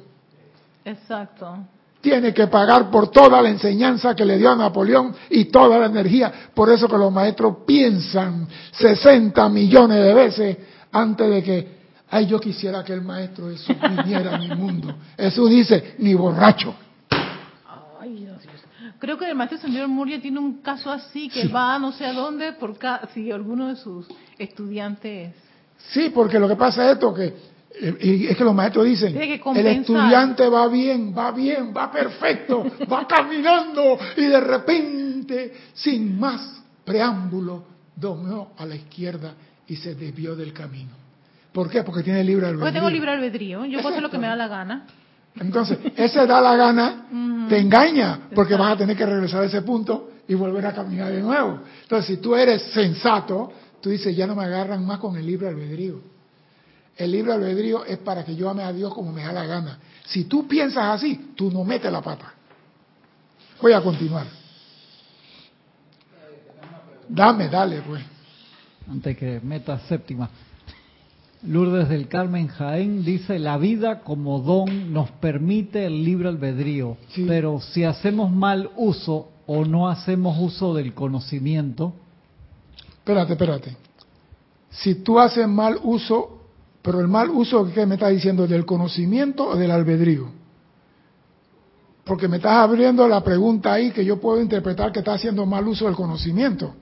Exacto. 0.84 1.58
Tiene 2.02 2.34
que 2.34 2.48
pagar 2.48 2.89
por 2.91 3.10
toda 3.12 3.41
la 3.41 3.50
enseñanza 3.50 4.16
que 4.16 4.26
le 4.26 4.38
dio 4.38 4.52
a 4.52 4.56
Napoleón 4.56 5.16
y 5.30 5.46
toda 5.46 5.78
la 5.78 5.86
energía. 5.86 6.50
Por 6.54 6.70
eso 6.70 6.88
que 6.88 6.98
los 6.98 7.12
maestros 7.14 7.58
piensan 7.66 8.48
60 8.72 9.48
millones 9.50 10.04
de 10.04 10.14
veces 10.14 10.58
antes 10.91 11.30
de 11.30 11.44
que 11.44 11.84
Ay, 12.16 12.28
yo 12.28 12.39
quisiera 12.39 12.84
que 12.84 12.94
el 12.94 13.02
maestro 13.02 13.50
Jesús 13.50 13.76
viniera 13.98 14.36
a 14.36 14.38
mi 14.38 14.50
mundo. 14.50 14.94
Jesús 15.18 15.50
dice, 15.50 15.96
ni 15.98 16.14
borracho. 16.14 16.76
Ay, 18.00 18.14
Dios. 18.18 18.32
Creo 19.04 19.18
que 19.18 19.28
el 19.30 19.36
maestro 19.36 19.60
señor 19.60 19.89
Muria 19.89 20.22
tiene 20.22 20.39
un 20.39 20.62
caso 20.62 20.89
así, 20.89 21.28
que 21.28 21.49
va 21.49 21.76
a 21.76 21.78
no 21.78 21.91
sé 21.91 22.06
a 22.06 22.14
dónde 22.14 22.54
por 22.54 22.78
si 23.14 23.30
alguno 23.32 23.68
de 23.68 23.76
sus 23.76 24.08
estudiantes. 24.38 25.34
Sí, 25.89 26.10
porque 26.16 26.39
lo 26.39 26.47
que 26.47 26.56
pasa 26.56 26.86
es 26.86 26.93
esto, 26.93 27.14
que 27.14 27.26
eh, 27.26 28.28
es 28.30 28.38
que 28.38 28.43
los 28.45 28.56
maestros 28.56 28.86
dicen, 28.86 29.14
el 29.18 29.68
estudiante 29.68 30.47
va 30.47 30.70
bien, 30.70 31.14
va 31.14 31.34
bien, 31.34 31.74
va 31.76 31.91
perfecto, 31.91 32.64
va 32.89 33.06
caminando 33.06 33.99
y 34.16 34.22
de 34.22 34.39
repente, 34.39 35.54
sin 35.74 36.18
más 36.18 36.64
preámbulo, 36.86 37.66
dominó 37.97 38.51
a 38.58 38.66
la 38.66 38.76
izquierda 38.78 39.34
y 39.68 39.76
se 39.76 39.95
desvió 39.95 40.34
del 40.34 40.54
camino. 40.54 40.91
¿Por 41.51 41.70
qué? 41.70 41.84
Porque 41.84 42.04
tiene 42.04 42.24
libre 42.24 42.45
albedrío. 42.45 42.62
Porque 42.62 42.80
tengo 42.80 42.89
libre 42.89 43.12
albedrío. 43.12 43.66
Yo 43.66 43.82
puedo 43.82 43.89
hacer 43.89 44.01
lo 44.01 44.10
que 44.10 44.18
me 44.18 44.28
da 44.28 44.38
la 44.38 44.47
gana. 44.47 44.88
Entonces, 45.36 45.79
ese 45.95 46.25
da 46.27 46.41
la 46.41 46.55
gana, 46.55 47.47
te 47.49 47.57
engaña, 47.59 48.29
porque 48.36 48.55
vas 48.55 48.73
a 48.73 48.77
tener 48.77 48.95
que 48.95 49.05
regresar 49.05 49.41
a 49.41 49.45
ese 49.45 49.61
punto 49.61 50.11
y 50.27 50.36
volver 50.36 50.65
a 50.65 50.73
caminar 50.73 51.11
de 51.11 51.21
nuevo. 51.21 51.59
Entonces, 51.81 52.15
si 52.15 52.21
tú 52.21 52.36
eres 52.36 52.61
sensato, 52.71 53.51
tú 53.81 53.89
dices, 53.89 54.15
ya 54.15 54.27
no 54.27 54.36
me 54.36 54.43
agarran 54.43 54.86
más 54.86 54.99
con 54.99 55.17
el 55.17 55.25
libre 55.25 55.47
albedrío. 55.47 56.01
El 56.95 57.11
libre 57.11 57.34
albedrío 57.34 57.86
es 57.86 57.97
para 57.97 58.23
que 58.23 58.36
yo 58.36 58.49
ame 58.49 58.63
a 58.63 58.71
Dios 58.71 58.93
como 58.93 59.11
me 59.11 59.23
da 59.23 59.34
la 59.34 59.45
gana. 59.45 59.79
Si 60.05 60.25
tú 60.25 60.47
piensas 60.47 60.86
así, 60.86 61.34
tú 61.36 61.49
no 61.49 61.63
metes 61.63 61.91
la 61.91 62.01
pata. 62.01 62.34
Voy 63.61 63.73
a 63.73 63.81
continuar. 63.81 64.27
Dame, 67.09 67.49
dale, 67.49 67.81
pues. 67.81 68.03
Antes 68.89 69.17
que 69.17 69.39
meta 69.43 69.79
séptima. 69.79 70.29
Lourdes 71.46 71.89
del 71.89 72.08
Carmen 72.08 72.48
Jaén 72.48 73.04
dice, 73.04 73.38
la 73.38 73.58
vida 73.58 74.00
como 74.00 74.39
don 74.39 74.94
nos 74.94 75.12
permite 75.12 75.86
el 75.86 76.06
libre 76.06 76.30
albedrío, 76.30 76.96
pero 77.28 77.60
si 77.60 77.84
hacemos 77.84 78.32
mal 78.32 78.72
uso 78.78 79.30
o 79.46 79.66
no 79.66 79.89
hacemos 79.89 80.38
uso 80.39 80.74
del 80.74 80.94
conocimiento. 80.94 81.94
Espérate, 82.88 83.34
espérate. 83.34 83.76
Si 84.70 84.96
tú 84.96 85.20
haces 85.20 85.46
mal 85.46 85.80
uso, 85.84 86.44
pero 86.82 87.02
el 87.02 87.10
mal 87.10 87.30
uso 87.30 87.70
que 87.74 87.86
me 87.86 87.96
está 87.96 88.08
diciendo, 88.08 88.48
del 88.48 88.66
conocimiento 88.66 89.50
o 89.50 89.58
del 89.58 89.72
albedrío. 89.72 90.30
Porque 92.06 92.30
me 92.30 92.38
estás 92.38 92.54
abriendo 92.54 93.06
la 93.06 93.22
pregunta 93.22 93.74
ahí 93.74 93.91
que 93.91 94.06
yo 94.06 94.18
puedo 94.18 94.41
interpretar 94.41 94.94
que 94.94 95.00
está 95.00 95.16
haciendo 95.16 95.46
mal 95.46 95.68
uso 95.68 95.86
del 95.88 95.96
conocimiento. 95.96 96.74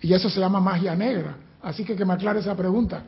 Y 0.00 0.12
eso 0.12 0.30
se 0.30 0.38
llama 0.38 0.60
magia 0.60 0.94
negra. 0.94 1.36
Así 1.60 1.84
que 1.84 1.96
que 1.96 2.04
me 2.04 2.12
aclare 2.12 2.38
esa 2.38 2.56
pregunta 2.56 3.02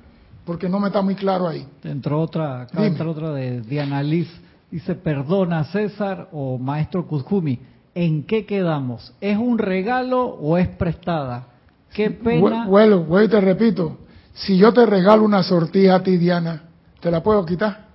porque 0.50 0.68
no 0.68 0.80
me 0.80 0.88
está 0.88 1.00
muy 1.00 1.14
claro 1.14 1.46
ahí. 1.46 1.64
Entró 1.84 2.20
otra, 2.20 2.62
acá 2.62 2.84
entró 2.84 3.12
otra 3.12 3.30
de 3.30 3.60
Diana 3.60 4.02
Liz. 4.02 4.28
Dice, 4.68 4.96
perdona 4.96 5.62
César 5.62 6.28
o 6.32 6.58
maestro 6.58 7.06
Kuzumi, 7.06 7.60
¿en 7.94 8.24
qué 8.24 8.44
quedamos? 8.46 9.14
¿Es 9.20 9.38
un 9.38 9.58
regalo 9.58 10.24
o 10.24 10.58
es 10.58 10.66
prestada? 10.66 11.46
Qué 11.94 12.10
pena. 12.10 12.66
Bueno, 12.66 13.04
bueno, 13.04 13.28
te 13.28 13.40
repito, 13.40 13.98
si 14.32 14.58
yo 14.58 14.72
te 14.72 14.84
regalo 14.86 15.22
una 15.22 15.44
sortija 15.44 15.94
a 15.94 16.02
ti, 16.02 16.16
Diana, 16.16 16.64
¿te 16.98 17.12
la 17.12 17.22
puedo 17.22 17.46
quitar? 17.46 17.86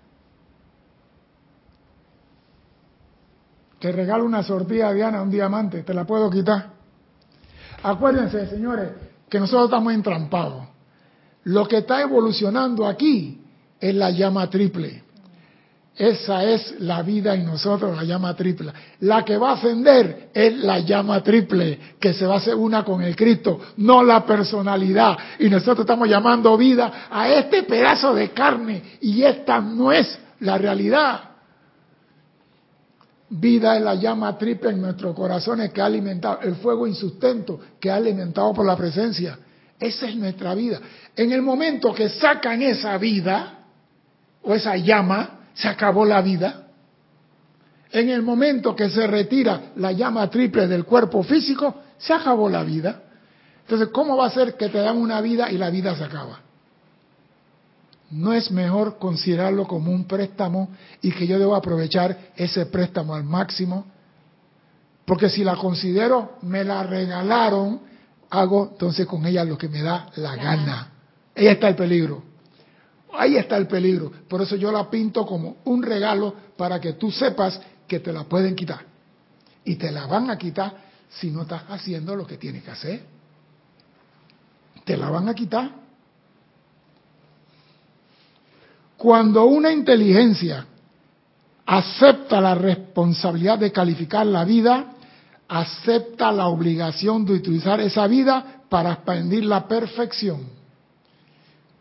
Te 3.80 3.91
regalo 3.91 4.24
una 4.24 4.43
sortija, 4.43 4.93
Diana, 4.93 5.22
un 5.22 5.30
diamante, 5.30 5.84
¿te 5.84 5.93
la 5.93 6.06
puedo 6.06 6.30
quitar? 6.30 6.68
Acuérdense, 7.84 8.47
señores, 8.47 8.91
que 9.30 9.41
nosotros 9.41 9.66
estamos 9.66 9.93
entrampados. 9.93 10.74
Lo 11.46 11.68
que 11.68 11.78
está 11.78 12.02
evolucionando 12.02 12.88
aquí 12.88 13.39
es 13.80 13.96
la 13.96 14.10
llama 14.10 14.50
triple. 14.50 15.04
Esa 15.96 16.43
es 16.43 16.76
la 16.80 17.04
vida 17.04 17.36
en 17.36 17.46
nosotros, 17.46 17.96
la 17.96 18.04
llama 18.04 18.36
triple. 18.36 18.74
La 19.02 19.24
que 19.24 19.38
va 19.38 19.52
a 19.52 19.54
ascender 19.54 20.30
es 20.34 20.58
la 20.58 20.80
llama 20.80 21.24
triple, 21.24 21.80
que 22.00 22.14
se 22.14 22.26
va 22.26 22.34
a 22.34 22.38
hacer 22.38 22.56
una 22.56 22.84
con 22.84 23.02
el 23.02 23.16
Cristo, 23.16 23.62
no 23.78 24.04
la 24.04 24.26
personalidad. 24.26 25.18
Y 25.39 25.50
nosotros 25.50 25.82
estamos 25.82 26.10
llamando 26.10 26.58
vida 26.58 27.08
a 27.10 27.30
este 27.30 27.64
pedazo 27.64 28.14
de 28.14 28.32
carne 28.32 28.98
y 29.02 29.24
esta 29.24 29.62
no 29.62 29.91
es 29.91 30.20
la 30.41 30.58
realidad. 30.58 31.22
Vida 33.30 33.78
es 33.78 33.84
la 33.84 33.96
llama 33.96 34.38
triple 34.38 34.72
en 34.72 34.82
nuestros 34.82 35.16
corazones 35.16 35.72
que 35.72 35.82
ha 35.82 35.86
alimentado, 35.86 36.39
el 36.41 36.56
fuego 36.56 36.88
insustento 36.88 37.60
que 37.80 37.89
ha 37.89 37.96
alimentado 37.96 38.54
por 38.54 38.66
la 38.66 38.76
presencia. 38.76 39.38
Esa 39.80 40.07
es 40.07 40.15
nuestra 40.15 40.53
vida. 40.55 40.80
En 41.15 41.32
el 41.32 41.41
momento 41.41 41.93
que 41.93 42.09
sacan 42.09 42.61
esa 42.61 42.97
vida 42.97 43.59
o 44.41 44.53
esa 44.53 44.78
llama, 44.78 45.39
se 45.53 45.67
acabó 45.67 46.05
la 46.05 46.21
vida. 46.21 46.67
En 47.91 48.09
el 48.09 48.21
momento 48.21 48.76
que 48.76 48.89
se 48.89 49.07
retira 49.07 49.71
la 49.78 49.91
llama 49.91 50.30
triple 50.30 50.67
del 50.67 50.86
cuerpo 50.86 51.23
físico, 51.23 51.76
se 51.97 52.13
acabó 52.13 52.49
la 52.49 52.63
vida. 52.63 53.03
Entonces, 53.61 53.89
¿cómo 53.89 54.17
va 54.17 54.28
a 54.28 54.32
ser 54.32 54.55
que 54.55 54.69
te 54.69 54.80
dan 54.80 54.97
una 54.97 55.21
vida 55.21 55.49
y 55.51 55.57
la 55.57 55.69
vida 55.69 55.95
se 55.95 56.03
acaba? 56.03 56.39
¿No 58.11 58.34
es 58.34 58.51
mejor 58.51 58.97
considerarlo 58.99 59.65
como 59.65 59.91
un 59.91 60.05
préstamo 60.05 60.69
y 61.01 61.11
que 61.11 61.26
yo 61.26 61.39
debo 61.39 61.55
aprovechar 61.55 62.32
ese 62.36 62.67
préstamo 62.67 63.15
al 63.15 63.23
máximo? 63.23 63.86
Porque 65.05 65.30
si 65.30 65.43
la 65.43 65.55
considero, 65.55 66.34
me 66.43 66.63
la 66.63 66.84
regalaron, 66.84 67.82
hago 68.39 68.69
entonces 68.71 69.05
con 69.05 69.25
ella 69.25 69.43
lo 69.43 69.57
que 69.57 69.67
me 69.67 69.81
da 69.81 70.07
la 70.15 70.36
gana. 70.36 70.91
Ahí 71.36 71.47
está 71.47 71.69
el 71.69 71.75
peligro. 71.75 72.23
Ahí 73.13 73.38
está 73.38 73.57
el 73.57 73.67
peligro. 73.67 74.11
Por 74.27 74.41
eso 74.41 74.55
yo 74.55 74.71
la 74.71 74.89
pinto 74.89 75.25
como 75.25 75.57
un 75.65 75.81
regalo 75.81 76.33
para 76.57 76.79
que 76.79 76.93
tú 76.93 77.11
sepas 77.11 77.59
que 77.88 77.99
te 77.99 78.11
la 78.11 78.23
pueden 78.23 78.55
quitar. 78.55 78.81
Y 79.63 79.75
te 79.75 79.91
la 79.91 80.05
van 80.05 80.29
a 80.29 80.38
quitar 80.38 80.86
si 81.09 81.31
no 81.31 81.43
estás 81.43 81.63
haciendo 81.69 82.15
lo 82.15 82.25
que 82.27 82.38
tienes 82.38 82.63
que 82.63 82.71
hacer. 82.71 83.03
Te 84.83 84.97
la 84.97 85.09
van 85.09 85.29
a 85.29 85.33
quitar. 85.33 85.71
Cuando 88.97 89.45
una 89.45 89.71
inteligencia 89.71 90.65
acepta 91.65 92.39
la 92.39 92.55
responsabilidad 92.55 93.57
de 93.59 93.71
calificar 93.71 94.25
la 94.25 94.45
vida, 94.45 94.95
acepta 95.48 96.32
la 96.32 96.48
obligación 96.48 97.26
de 97.26 97.34
utilizar 97.34 97.80
esa 97.80 98.08
vida 98.08 98.64
para 98.70 98.93
expandir 98.93 99.46
la 99.46 99.68
perfección. 99.68 100.41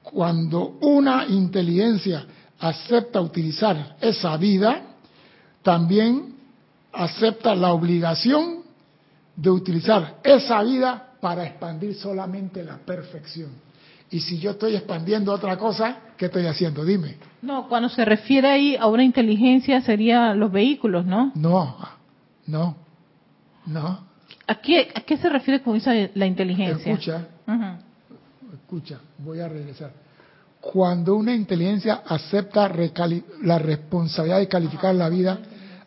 Cuando 0.03 0.77
una 0.81 1.27
inteligencia 1.27 2.27
acepta 2.61 3.21
utilizar 3.21 3.97
esa 4.01 4.37
vida, 4.37 4.83
también 5.63 6.35
acepta 6.93 7.55
la 7.55 7.73
obligación 7.73 8.63
de 9.35 9.51
utilizar 9.51 10.19
esa 10.23 10.63
vida 10.63 11.15
para 11.21 11.45
expandir 11.45 11.95
solamente 11.95 12.63
la 12.63 12.77
perfección. 12.77 13.51
Y 14.11 14.21
si 14.21 14.39
yo 14.39 14.53
estoy 14.53 14.77
expandiendo 14.77 15.33
otra 15.33 15.57
cosa, 15.57 15.97
¿qué 16.17 16.27
estoy 16.27 16.47
haciendo? 16.47 16.85
Dime. 16.85 17.17
No, 17.43 17.67
cuando 17.69 17.89
se 17.89 18.05
refiere 18.05 18.49
ahí 18.49 18.77
a 18.77 18.87
una 18.87 19.03
inteligencia 19.03 19.81
serían 19.81 20.39
los 20.39 20.53
vehículos, 20.53 21.05
¿no? 21.05 21.33
No, 21.35 21.77
no. 22.47 22.84
No. 23.67 24.15
¿A 24.47 24.55
qué, 24.57 24.89
a 24.95 25.01
qué 25.01 25.17
se 25.17 25.29
refiere 25.29 25.63
con 25.63 25.77
esa 25.77 25.93
la 26.15 26.27
inteligencia? 26.27 26.93
Escucha, 26.93 27.27
escucha, 28.55 29.01
voy 29.19 29.41
a 29.41 29.49
regresar. 29.49 29.93
Cuando 30.61 31.15
una 31.15 31.35
inteligencia 31.35 32.03
acepta 32.07 32.71
la 33.43 33.59
responsabilidad 33.59 34.39
de 34.39 34.49
calificar 34.49 34.95
la 34.95 35.09
vida, 35.09 35.39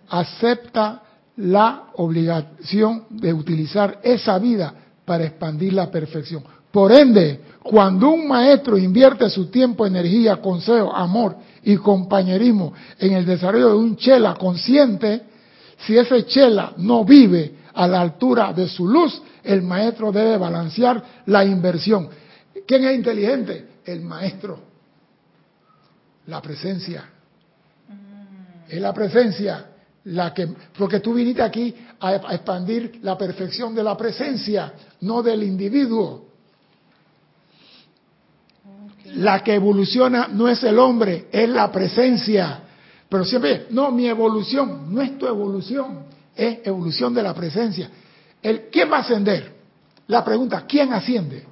acepta 0.10 1.02
la 1.38 1.86
obligación 1.96 3.06
de 3.10 3.34
utilizar 3.34 4.00
esa 4.04 4.38
vida 4.40 4.74
para 5.06 5.26
expandir 5.26 5.74
la 5.74 5.90
perfección. 5.90 6.44
Por 6.72 6.92
ende, 6.92 7.40
cuando 7.64 8.10
un 8.10 8.28
maestro 8.28 8.78
invierte 8.78 9.30
su 9.30 9.48
tiempo, 9.48 9.86
energía, 9.86 10.38
consejo, 10.38 10.96
amor 10.96 11.38
y 11.64 11.76
compañerismo 11.78 12.74
en 13.00 13.14
el 13.14 13.26
desarrollo 13.26 13.70
de 13.70 13.76
un 13.76 13.96
chela 13.98 14.36
consciente, 14.36 15.22
si 15.80 15.98
ese 15.98 16.26
chela 16.26 16.74
no 16.78 17.04
vive 17.04 17.54
a 17.78 17.88
la 17.88 18.02
altura 18.02 18.54
de 18.54 18.68
su 18.68 18.88
luz, 18.88 19.22
el 19.44 19.62
maestro 19.62 20.12
debe 20.12 20.38
balancear 20.38 21.22
la 21.28 21.46
inversión. 21.46 22.10
¿Quién 22.66 22.86
es 22.86 22.96
inteligente? 22.96 23.68
El 23.86 24.02
maestro. 24.02 24.60
La 26.26 26.42
presencia. 26.42 27.08
Es 28.68 28.82
la 28.82 28.94
presencia 28.94 29.68
la 30.06 30.34
que, 30.34 30.48
porque 30.78 31.00
tú 31.00 31.14
viniste 31.14 31.42
aquí 31.42 31.74
a, 32.00 32.16
expandir 32.16 33.00
la 33.04 33.18
perfección 33.18 33.76
de 33.76 33.84
la 33.84 33.98
presencia, 33.98 34.74
no 35.02 35.22
del 35.22 35.44
individuo. 35.44 36.26
La 39.16 39.44
que 39.44 39.56
evoluciona 39.56 40.28
no 40.28 40.48
es 40.48 40.64
el 40.64 40.80
hombre, 40.80 41.28
es 41.32 41.50
la 41.50 41.72
presencia. 41.72 42.62
Pero 43.10 43.24
siempre, 43.24 43.68
no, 43.70 43.92
mi 43.92 44.08
evolución, 44.08 44.94
no 44.94 45.02
es 45.02 45.18
tu 45.18 45.28
evolución, 45.28 46.06
es 46.38 46.60
evolución 46.66 47.14
de 47.14 47.24
la 47.24 47.34
presencia. 47.34 47.90
El, 48.42 48.70
¿Quién 48.72 48.92
va 48.92 48.98
a 48.98 49.02
ascender? 49.02 49.52
La 50.08 50.24
pregunta, 50.24 50.66
¿quién 50.68 50.94
asciende? 50.94 51.44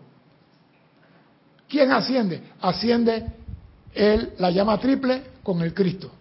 ¿Quién 1.68 1.92
asciende? 1.92 2.42
Asciende 2.62 3.26
el, 3.94 4.34
la 4.38 4.52
llama 4.52 4.80
triple 4.80 5.24
con 5.44 5.62
el 5.62 5.74
Cristo. 5.74 6.12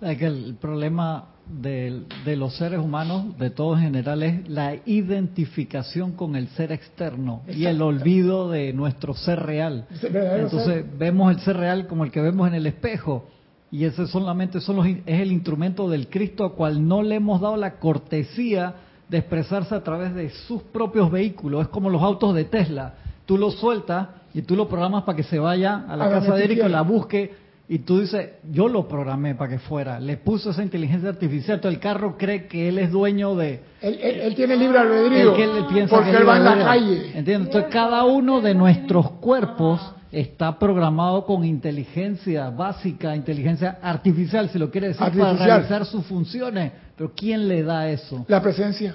que 0.00 0.26
el 0.26 0.56
problema 0.60 1.26
de, 1.46 2.04
de, 2.24 2.36
los 2.36 2.56
seres 2.56 2.80
humanos, 2.80 3.36
de 3.38 3.50
todos 3.50 3.78
en 3.78 3.84
general, 3.84 4.22
es 4.22 4.48
la 4.48 4.76
identificación 4.86 6.12
con 6.12 6.36
el 6.36 6.48
ser 6.48 6.72
externo 6.72 7.42
y 7.46 7.66
el 7.66 7.82
olvido 7.82 8.50
de 8.50 8.72
nuestro 8.72 9.14
ser 9.14 9.40
real. 9.40 9.86
Entonces 10.02 10.84
vemos 10.98 11.34
el 11.34 11.40
ser 11.40 11.58
real 11.58 11.86
como 11.86 12.04
el 12.04 12.10
que 12.10 12.20
vemos 12.20 12.48
en 12.48 12.54
el 12.54 12.66
espejo 12.66 13.28
y 13.74 13.86
ese 13.86 14.06
solamente 14.06 14.60
son 14.60 14.76
los, 14.76 14.86
es 14.86 15.20
el 15.20 15.32
instrumento 15.32 15.90
del 15.90 16.06
Cristo 16.06 16.44
a 16.44 16.52
cual 16.54 16.86
no 16.86 17.02
le 17.02 17.16
hemos 17.16 17.40
dado 17.40 17.56
la 17.56 17.80
cortesía 17.80 18.76
de 19.08 19.18
expresarse 19.18 19.74
a 19.74 19.82
través 19.82 20.14
de 20.14 20.30
sus 20.30 20.62
propios 20.62 21.10
vehículos. 21.10 21.62
Es 21.62 21.68
como 21.70 21.90
los 21.90 22.00
autos 22.00 22.36
de 22.36 22.44
Tesla. 22.44 22.94
Tú 23.26 23.36
lo 23.36 23.50
sueltas 23.50 24.10
y 24.32 24.42
tú 24.42 24.54
lo 24.54 24.68
programas 24.68 25.02
para 25.02 25.16
que 25.16 25.24
se 25.24 25.40
vaya 25.40 25.86
a 25.88 25.96
la 25.96 26.08
casa 26.08 26.36
de 26.36 26.44
Eric 26.44 26.62
y 26.64 26.68
la 26.68 26.82
busque 26.82 27.34
y 27.68 27.80
tú 27.80 27.98
dices, 27.98 28.34
yo 28.48 28.68
lo 28.68 28.86
programé 28.86 29.34
para 29.34 29.50
que 29.50 29.58
fuera, 29.58 29.98
le 29.98 30.18
puso 30.18 30.50
esa 30.50 30.62
inteligencia 30.62 31.08
artificial, 31.08 31.60
todo 31.60 31.72
el 31.72 31.80
carro 31.80 32.16
cree 32.16 32.46
que 32.46 32.68
él 32.68 32.78
es 32.78 32.92
dueño 32.92 33.34
de... 33.34 33.60
Él, 33.80 34.34
tiene 34.36 34.54
libre 34.54 34.78
albedrío, 34.78 35.34
él 35.34 35.64
piensa 35.68 35.96
porque 35.96 36.12
él 36.12 36.28
va 36.28 36.36
en 36.36 36.44
la 36.44 36.64
calle. 36.64 37.10
Entonces 37.14 37.64
cada 37.72 38.04
uno 38.04 38.40
de 38.40 38.54
nuestros 38.54 39.10
cuerpos 39.12 39.80
está 40.14 40.58
programado 40.58 41.24
con 41.24 41.44
inteligencia 41.44 42.48
básica, 42.50 43.16
inteligencia 43.16 43.78
artificial, 43.82 44.48
si 44.48 44.58
lo 44.58 44.70
quiere 44.70 44.88
decir, 44.88 45.00
para 45.00 45.32
realizar 45.32 45.84
sus 45.84 46.06
funciones. 46.06 46.72
Pero 46.96 47.12
¿quién 47.14 47.48
le 47.48 47.62
da 47.62 47.88
eso? 47.88 48.24
La 48.28 48.40
presencia. 48.40 48.94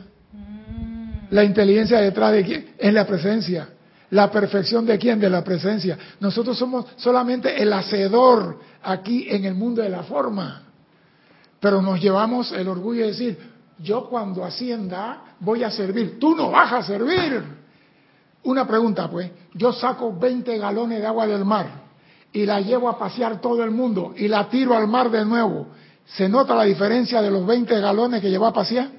La 1.29 1.43
inteligencia 1.43 1.99
detrás 1.99 2.31
de 2.31 2.43
quién 2.43 2.65
es 2.77 2.93
la 2.93 3.05
presencia. 3.05 3.69
La 4.11 4.31
perfección 4.31 4.85
de 4.85 4.97
quién? 4.97 5.19
De 5.19 5.29
la 5.29 5.43
presencia. 5.43 5.97
Nosotros 6.19 6.57
somos 6.57 6.85
solamente 6.95 7.61
el 7.61 7.71
hacedor 7.73 8.59
aquí 8.81 9.27
en 9.29 9.45
el 9.45 9.53
mundo 9.53 9.81
de 9.81 9.89
la 9.89 10.03
forma. 10.03 10.63
Pero 11.59 11.81
nos 11.81 12.01
llevamos 12.01 12.51
el 12.53 12.67
orgullo 12.67 13.01
de 13.01 13.07
decir, 13.07 13.37
yo 13.77 14.09
cuando 14.09 14.43
ascienda 14.43 15.35
voy 15.39 15.63
a 15.63 15.69
servir. 15.69 16.17
Tú 16.17 16.35
no 16.35 16.49
vas 16.49 16.71
a 16.73 16.83
servir. 16.83 17.58
Una 18.43 18.65
pregunta, 18.67 19.09
pues. 19.09 19.31
Yo 19.53 19.73
saco 19.73 20.17
20 20.17 20.57
galones 20.57 21.01
de 21.01 21.07
agua 21.07 21.27
del 21.27 21.45
mar 21.45 21.67
y 22.31 22.45
la 22.45 22.61
llevo 22.61 22.89
a 22.89 22.97
pasear 22.97 23.41
todo 23.41 23.63
el 23.63 23.71
mundo 23.71 24.13
y 24.15 24.27
la 24.27 24.49
tiro 24.49 24.75
al 24.75 24.87
mar 24.87 25.09
de 25.09 25.25
nuevo. 25.25 25.67
¿Se 26.05 26.27
nota 26.27 26.55
la 26.55 26.63
diferencia 26.63 27.21
de 27.21 27.29
los 27.29 27.45
20 27.45 27.79
galones 27.79 28.21
que 28.21 28.29
llevo 28.29 28.45
a 28.47 28.53
pasear? 28.53 28.89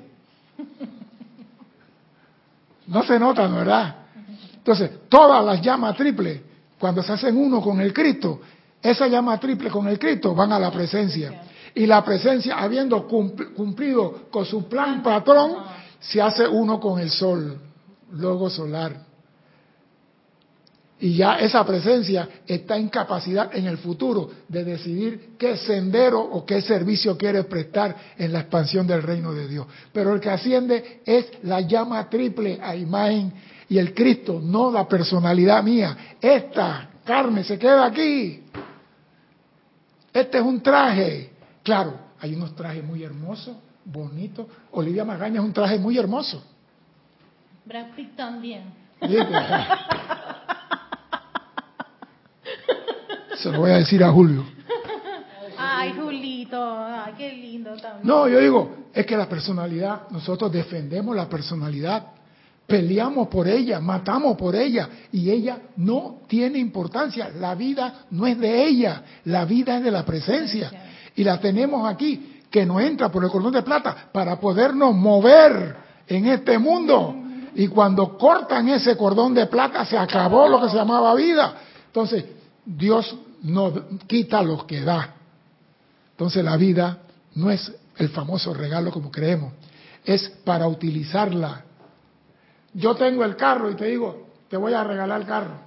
No 2.87 3.03
se 3.05 3.19
nota, 3.19 3.47
¿verdad? 3.47 3.97
Entonces, 4.57 4.91
todas 5.09 5.45
las 5.45 5.63
llamas 5.63 5.97
triples, 5.97 6.41
cuando 6.79 7.03
se 7.03 7.13
hacen 7.13 7.37
uno 7.37 7.61
con 7.61 7.81
el 7.81 7.93
Cristo, 7.93 8.41
esa 8.83 9.07
llama 9.07 9.39
triple 9.39 9.71
con 9.71 9.87
el 9.89 9.99
Cristo 9.99 10.35
van 10.35 10.53
a 10.53 10.59
la 10.59 10.71
presencia. 10.71 11.43
Y 11.75 11.87
la 11.87 12.05
presencia, 12.05 12.59
habiendo 12.59 13.07
cumplido 13.07 14.29
con 14.31 14.45
su 14.45 14.69
plan 14.69 15.03
patrón, 15.03 15.53
se 16.01 16.21
hace 16.21 16.49
uno 16.49 16.81
con 16.81 16.99
el 16.99 17.11
sol, 17.11 17.61
logo 18.13 18.51
solar. 18.51 19.10
Y 21.01 21.15
ya 21.17 21.39
esa 21.39 21.65
presencia 21.65 22.29
está 22.47 22.77
en 22.77 22.91
capacidad 22.91 23.55
en 23.57 23.67
el 23.67 23.79
futuro 23.79 24.31
de 24.47 24.65
decidir 24.65 25.31
qué 25.39 25.57
sendero 25.57 26.21
o 26.21 26.45
qué 26.45 26.61
servicio 26.61 27.17
quiere 27.17 27.45
prestar 27.45 27.97
en 28.19 28.33
la 28.33 28.41
expansión 28.41 28.87
del 28.87 29.03
reino 29.03 29.33
de 29.33 29.49
Dios. 29.49 29.67
Pero 29.93 30.15
el 30.15 30.21
que 30.21 30.29
asciende 30.29 31.01
es 31.07 31.27
la 31.43 31.63
llama 31.63 32.09
triple 32.11 32.59
a 32.63 32.77
imagen 32.77 33.33
y 33.71 33.79
el 33.79 33.95
Cristo, 33.95 34.41
no 34.43 34.71
la 34.71 34.87
personalidad 34.87 35.63
mía. 35.63 36.17
Esta 36.21 36.91
carne 37.05 37.45
se 37.45 37.59
queda 37.59 37.87
aquí. 37.87 38.45
Este 40.13 40.39
es 40.39 40.45
un 40.45 40.61
traje. 40.61 41.33
Claro, 41.63 41.95
hay 42.21 42.35
unos 42.35 42.55
trajes 42.55 42.85
muy 42.85 43.03
hermosos, 43.03 43.57
bonitos. 43.85 44.47
Olivia 44.73 45.05
Magaña 45.05 45.41
es 45.41 45.47
un 45.47 45.53
traje 45.53 45.79
muy 45.79 45.97
hermoso. 45.97 46.45
Brad 47.65 47.95
Pitt 47.97 48.17
también. 48.17 48.65
Se 53.43 53.51
lo 53.51 53.61
voy 53.61 53.71
a 53.71 53.77
decir 53.77 54.03
a 54.05 54.11
Julio. 54.11 54.45
Ay, 55.59 55.95
Julito, 55.99 56.59
ay, 56.63 57.15
qué 57.17 57.33
lindo 57.33 57.71
también. 57.77 58.07
No, 58.07 58.29
yo 58.29 58.39
digo, 58.41 58.77
es 58.93 59.05
que 59.05 59.17
la 59.17 59.29
personalidad, 59.29 60.09
nosotros 60.11 60.51
defendemos 60.51 61.15
la 61.15 61.29
personalidad 61.29 62.07
peleamos 62.71 63.27
por 63.27 63.49
ella, 63.49 63.81
matamos 63.81 64.37
por 64.37 64.55
ella 64.55 64.89
y 65.11 65.29
ella 65.29 65.59
no 65.77 66.21
tiene 66.29 66.59
importancia. 66.61 67.31
La 67.41 67.57
vida 67.57 68.05
no 68.13 68.27
es 68.27 68.39
de 68.39 68.65
ella, 68.65 69.03
la 69.25 69.45
vida 69.45 69.79
es 69.79 69.85
de 69.85 69.91
la 69.91 70.07
presencia. 70.07 70.71
Y 71.17 71.25
la 71.25 71.41
tenemos 71.41 71.91
aquí, 71.91 72.39
que 72.49 72.65
nos 72.65 72.81
entra 72.81 73.11
por 73.11 73.25
el 73.25 73.31
cordón 73.31 73.53
de 73.53 73.63
plata 73.63 74.09
para 74.13 74.39
podernos 74.39 74.95
mover 74.95 75.77
en 76.07 76.27
este 76.27 76.59
mundo. 76.59 77.17
Y 77.57 77.67
cuando 77.67 78.17
cortan 78.17 78.69
ese 78.69 78.97
cordón 78.97 79.35
de 79.35 79.47
plata 79.47 79.85
se 79.85 79.99
acabó 79.99 80.49
lo 80.49 80.61
que 80.61 80.69
se 80.69 80.77
llamaba 80.77 81.13
vida. 81.17 81.55
Entonces, 81.87 82.25
Dios 82.65 83.17
nos 83.43 83.75
quita 84.07 84.43
lo 84.43 84.67
que 84.67 84.81
da. 84.81 85.15
Entonces 86.13 86.45
la 86.45 86.57
vida 86.57 86.99
no 87.35 87.51
es 87.51 87.73
el 87.97 88.09
famoso 88.11 88.55
regalo 88.55 88.91
como 88.91 89.11
creemos, 89.11 89.53
es 90.05 90.29
para 90.45 90.67
utilizarla 90.67 91.65
yo 92.75 92.95
tengo 92.95 93.25
el 93.25 93.37
carro 93.37 93.71
y 93.71 93.75
te 93.75 93.87
digo, 93.87 94.29
te 94.49 94.57
voy 94.57 94.73
a 94.75 94.85
regalar 94.85 95.21
el 95.21 95.27
carro. 95.27 95.59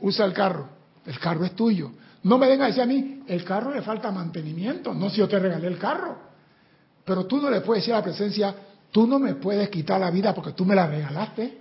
Usa 0.00 0.26
el 0.26 0.32
carro. 0.32 0.68
El 1.06 1.18
carro 1.18 1.44
es 1.44 1.52
tuyo. 1.52 1.90
No 2.22 2.36
me 2.36 2.48
vengas 2.48 2.66
a 2.66 2.68
decir 2.68 2.82
a 2.82 2.86
mí, 2.86 3.22
el 3.26 3.44
carro 3.44 3.72
le 3.72 3.82
falta 3.82 4.10
mantenimiento. 4.10 4.92
No 4.92 5.08
si 5.08 5.18
yo 5.18 5.28
te 5.28 5.38
regalé 5.38 5.68
el 5.68 5.78
carro. 5.78 6.18
Pero 7.04 7.24
tú 7.26 7.40
no 7.40 7.48
le 7.48 7.62
puedes 7.62 7.82
decir 7.82 7.94
a 7.94 7.98
la 7.98 8.04
presencia, 8.04 8.54
tú 8.90 9.06
no 9.06 9.18
me 9.18 9.36
puedes 9.36 9.68
quitar 9.70 10.00
la 10.00 10.10
vida 10.10 10.34
porque 10.34 10.52
tú 10.52 10.64
me 10.64 10.74
la 10.74 10.86
regalaste. 10.86 11.60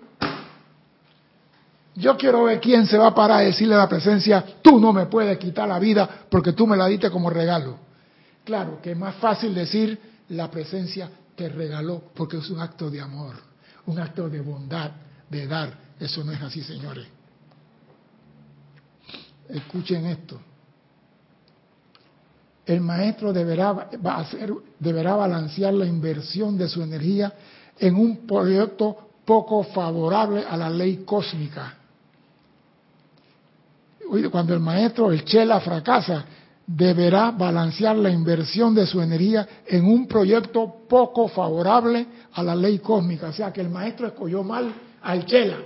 Yo 1.97 2.15
quiero 2.15 2.43
ver 2.43 2.61
quién 2.61 2.85
se 2.85 2.97
va 2.97 3.07
a 3.07 3.15
parar 3.15 3.39
a 3.39 3.41
decirle 3.41 3.75
a 3.75 3.79
la 3.79 3.89
presencia, 3.89 4.43
tú 4.61 4.79
no 4.79 4.93
me 4.93 5.07
puedes 5.07 5.37
quitar 5.37 5.67
la 5.67 5.79
vida 5.79 6.25
porque 6.29 6.53
tú 6.53 6.65
me 6.65 6.77
la 6.77 6.87
diste 6.87 7.11
como 7.11 7.29
regalo. 7.29 7.77
Claro 8.45 8.79
que 8.81 8.91
es 8.91 8.97
más 8.97 9.15
fácil 9.15 9.53
decir, 9.53 9.99
la 10.29 10.49
presencia 10.49 11.09
te 11.35 11.49
regaló 11.49 12.03
porque 12.13 12.37
es 12.37 12.49
un 12.49 12.59
acto 12.61 12.89
de 12.89 13.01
amor 13.01 13.47
un 13.87 13.99
acto 13.99 14.29
de 14.29 14.41
bondad, 14.41 14.91
de 15.29 15.47
dar. 15.47 15.73
Eso 15.99 16.23
no 16.23 16.31
es 16.31 16.41
así, 16.41 16.61
señores. 16.61 17.07
Escuchen 19.49 20.05
esto. 20.05 20.39
El 22.65 22.81
maestro 22.81 23.31
deberá, 23.31 23.71
va 23.71 24.15
a 24.15 24.19
hacer, 24.19 24.53
deberá 24.77 25.15
balancear 25.15 25.73
la 25.73 25.85
inversión 25.85 26.57
de 26.57 26.67
su 26.67 26.83
energía 26.83 27.33
en 27.79 27.95
un 27.95 28.27
proyecto 28.27 29.09
poco 29.23 29.63
favorable 29.63 30.43
a 30.47 30.57
la 30.57 30.69
ley 30.69 31.03
cósmica. 31.05 31.75
Cuando 34.31 34.53
el 34.53 34.59
maestro, 34.59 35.11
el 35.11 35.23
Chela, 35.25 35.59
fracasa, 35.59 36.25
deberá 36.65 37.31
balancear 37.31 37.95
la 37.95 38.09
inversión 38.09 38.75
de 38.75 38.85
su 38.85 39.01
energía 39.01 39.47
en 39.65 39.85
un 39.85 40.07
proyecto 40.07 40.85
poco 40.87 41.29
favorable 41.29 42.05
a 42.33 42.43
la 42.43 42.55
ley 42.55 42.79
cósmica. 42.79 43.27
O 43.29 43.33
sea 43.33 43.53
que 43.53 43.61
el 43.61 43.69
maestro 43.69 44.07
escogió 44.07 44.43
mal 44.43 44.73
al 45.01 45.25
Chela. 45.25 45.57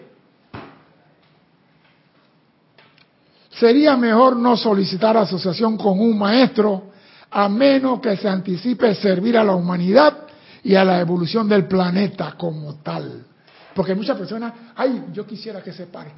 Sería 3.50 3.98
mejor 3.98 4.36
no 4.38 4.56
solicitar 4.56 5.18
asociación 5.18 5.78
con 5.78 6.00
un 6.00 6.18
maestro 6.18 6.92
a 7.30 7.48
menos 7.48 8.00
que 8.00 8.16
se 8.18 8.28
anticipe 8.28 8.94
servir 8.96 9.38
a 9.38 9.44
la 9.44 9.56
humanidad 9.56 10.28
y 10.64 10.76
a 10.76 10.84
la 10.84 11.00
evolución 11.00 11.48
del 11.48 11.68
planeta 11.68 12.36
como 12.38 12.76
tal. 12.76 13.26
Porque 13.74 13.96
muchas 13.96 14.18
personas, 14.18 14.54
ay, 14.76 15.06
yo 15.14 15.26
quisiera 15.26 15.62
que 15.62 15.72
se 15.72 15.86
pare, 15.88 16.12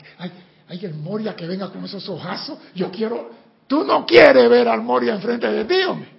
ay, 0.74 0.86
el 0.86 0.96
Moria 0.96 1.36
que 1.36 1.48
venga 1.48 1.70
con 1.70 1.86
esos 1.86 2.08
ojazos, 2.10 2.58
yo 2.74 2.92
quiero, 2.92 3.30
Tú 3.68 3.84
no 3.84 4.06
quieres 4.06 4.50
ver 4.50 4.68
al 4.68 4.82
Moria 4.82 5.16
enfrente 5.16 5.48
de 5.48 5.66
ti, 5.66 5.76
hombre. 5.88 6.10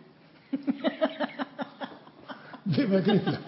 Dime, 2.65 3.03
Cristian. 3.03 3.41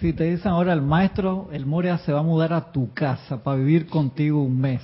Si 0.00 0.12
te 0.12 0.24
dicen 0.24 0.52
ahora 0.52 0.72
el 0.72 0.82
maestro, 0.82 1.48
el 1.52 1.66
Moria 1.66 1.98
se 1.98 2.12
va 2.12 2.20
a 2.20 2.22
mudar 2.22 2.52
a 2.52 2.70
tu 2.70 2.92
casa 2.92 3.42
para 3.42 3.56
vivir 3.56 3.88
contigo 3.88 4.42
un 4.42 4.60
mes. 4.60 4.82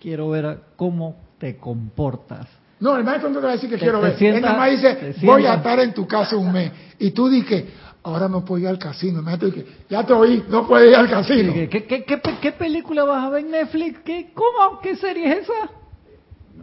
Quiero 0.00 0.30
ver 0.30 0.60
cómo 0.76 1.16
te 1.38 1.56
comportas. 1.56 2.46
No, 2.80 2.96
el 2.96 3.04
maestro 3.04 3.30
no 3.30 3.38
te 3.38 3.44
va 3.44 3.52
a 3.52 3.54
decir 3.54 3.70
que 3.70 3.78
quiero 3.78 4.00
ver. 4.00 4.16
Él 4.20 4.40
nada 4.40 4.56
más 4.56 4.70
dice, 4.70 5.14
voy 5.22 5.46
a 5.46 5.54
estar 5.54 5.78
en 5.80 5.94
tu 5.94 6.06
casa 6.06 6.36
un 6.36 6.52
mes. 6.52 6.72
Y 6.98 7.12
tú 7.12 7.28
dices, 7.28 7.64
ahora 8.02 8.28
no 8.28 8.44
puedo 8.44 8.62
ir 8.62 8.68
al 8.68 8.78
casino. 8.78 9.20
El 9.20 9.24
maestro 9.24 9.48
dice, 9.48 9.66
ya 9.88 10.04
te 10.04 10.12
oí, 10.12 10.44
no 10.48 10.66
puedes 10.66 10.90
ir 10.90 10.96
al 10.96 11.08
casino. 11.08 11.52
¿Qué, 11.52 11.68
qué, 11.68 12.04
qué, 12.04 12.20
qué 12.40 12.52
película 12.52 13.04
vas 13.04 13.24
a 13.24 13.30
ver 13.30 13.44
en 13.44 13.50
Netflix? 13.52 14.00
¿Qué, 14.04 14.32
¿Cómo? 14.34 14.80
¿Qué 14.80 14.96
serie 14.96 15.32
es 15.32 15.38
esa? 15.44 15.70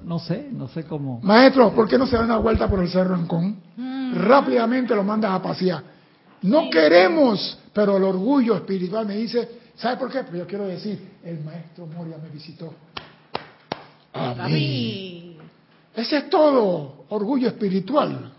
no 0.04 0.20
sé, 0.20 0.50
no 0.52 0.68
sé 0.68 0.84
cómo. 0.86 1.20
Maestro, 1.22 1.72
¿por 1.74 1.88
qué 1.88 1.98
no 1.98 2.08
se 2.08 2.16
da 2.16 2.24
una 2.24 2.38
vuelta 2.38 2.68
por 2.68 2.80
el 2.80 2.90
Cerro 2.90 3.16
Ancón? 3.16 3.58
Mm. 3.78 4.16
Rápidamente 4.16 4.96
lo 4.96 5.04
mandas 5.04 5.32
a 5.32 5.42
pasear. 5.42 5.84
No 6.42 6.70
queremos, 6.70 7.60
pero 7.74 7.98
el 7.98 8.04
orgullo 8.04 8.56
espiritual 8.56 9.06
me 9.06 9.16
dice, 9.16 9.48
¿sabe 9.76 9.98
por 9.98 10.12
qué? 10.12 10.24
Pues 10.24 10.40
yo 10.40 10.48
quiero 10.48 10.66
decir, 10.66 11.00
el 11.24 11.44
maestro 11.44 11.86
Moria 11.86 12.18
me 12.18 12.30
visitó. 12.30 12.74
A 14.14 14.48
mí. 14.48 15.31
Ese 15.96 16.18
es 16.18 16.30
todo, 16.30 17.06
orgullo 17.10 17.48
espiritual. 17.48 18.32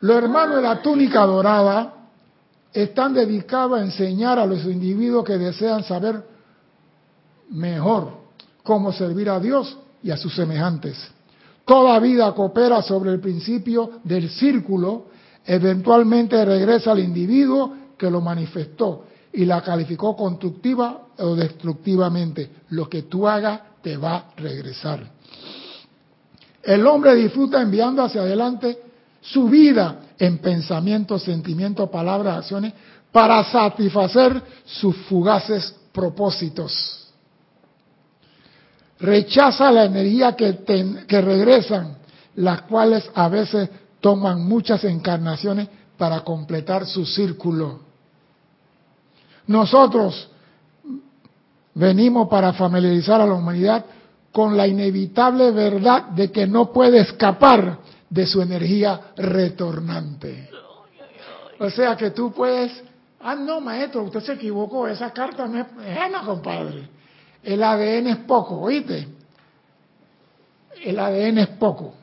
Los 0.00 0.16
hermanos 0.16 0.56
de 0.56 0.62
la 0.62 0.80
túnica 0.80 1.26
dorada 1.26 1.94
están 2.72 3.14
dedicados 3.14 3.78
a 3.78 3.82
enseñar 3.82 4.38
a 4.38 4.46
los 4.46 4.64
individuos 4.64 5.24
que 5.24 5.36
desean 5.36 5.82
saber 5.82 6.22
mejor 7.50 8.12
cómo 8.62 8.92
servir 8.92 9.28
a 9.30 9.40
Dios 9.40 9.76
y 10.02 10.10
a 10.10 10.16
sus 10.16 10.34
semejantes. 10.34 10.96
Toda 11.64 11.98
vida 11.98 12.32
coopera 12.34 12.80
sobre 12.82 13.10
el 13.10 13.20
principio 13.20 14.00
del 14.04 14.30
círculo, 14.30 15.06
eventualmente 15.44 16.42
regresa 16.44 16.92
al 16.92 17.00
individuo 17.00 17.74
que 17.98 18.10
lo 18.10 18.20
manifestó 18.20 19.04
y 19.32 19.44
la 19.44 19.60
calificó 19.62 20.16
constructiva 20.16 21.08
o 21.18 21.34
destructivamente. 21.34 22.50
Lo 22.70 22.88
que 22.88 23.02
tú 23.02 23.28
hagas 23.28 23.60
te 23.82 23.96
va 23.96 24.16
a 24.16 24.24
regresar. 24.36 25.17
El 26.62 26.86
hombre 26.86 27.14
disfruta 27.14 27.60
enviando 27.60 28.02
hacia 28.02 28.22
adelante 28.22 28.78
su 29.20 29.48
vida 29.48 30.00
en 30.18 30.38
pensamientos, 30.38 31.22
sentimientos, 31.22 31.88
palabras, 31.90 32.38
acciones, 32.38 32.72
para 33.12 33.42
satisfacer 33.44 34.42
sus 34.64 34.96
fugaces 35.08 35.74
propósitos. 35.92 37.08
Rechaza 39.00 39.70
la 39.70 39.84
energía 39.84 40.34
que, 40.34 41.20
regresan, 41.20 41.98
las 42.36 42.62
cuales 42.62 43.08
a 43.14 43.28
veces 43.28 43.68
toman 44.00 44.46
muchas 44.46 44.84
encarnaciones 44.84 45.68
para 45.96 46.20
completar 46.20 46.86
su 46.86 47.04
círculo. 47.06 47.80
Nosotros 49.46 50.28
venimos 51.74 52.28
para 52.28 52.52
familiarizar 52.52 53.20
a 53.20 53.26
la 53.26 53.34
humanidad 53.34 53.84
con 54.38 54.56
la 54.56 54.68
inevitable 54.68 55.50
verdad 55.50 56.10
de 56.10 56.30
que 56.30 56.46
no 56.46 56.72
puede 56.72 57.00
escapar 57.00 57.80
de 58.08 58.24
su 58.24 58.40
energía 58.40 59.10
retornante. 59.16 60.48
O 61.58 61.68
sea 61.68 61.96
que 61.96 62.12
tú 62.12 62.30
puedes, 62.30 62.70
ah, 63.18 63.34
no, 63.34 63.60
maestro, 63.60 64.04
usted 64.04 64.20
se 64.20 64.34
equivocó, 64.34 64.86
esa 64.86 65.10
carta 65.12 65.48
no 65.48 65.58
es 65.58 65.74
buena, 65.74 66.20
compadre. 66.20 66.88
El 67.42 67.60
ADN 67.64 68.06
es 68.06 68.16
poco, 68.18 68.60
¿oíste? 68.60 69.08
El 70.84 71.00
ADN 71.00 71.38
es 71.38 71.48
poco. 71.48 71.94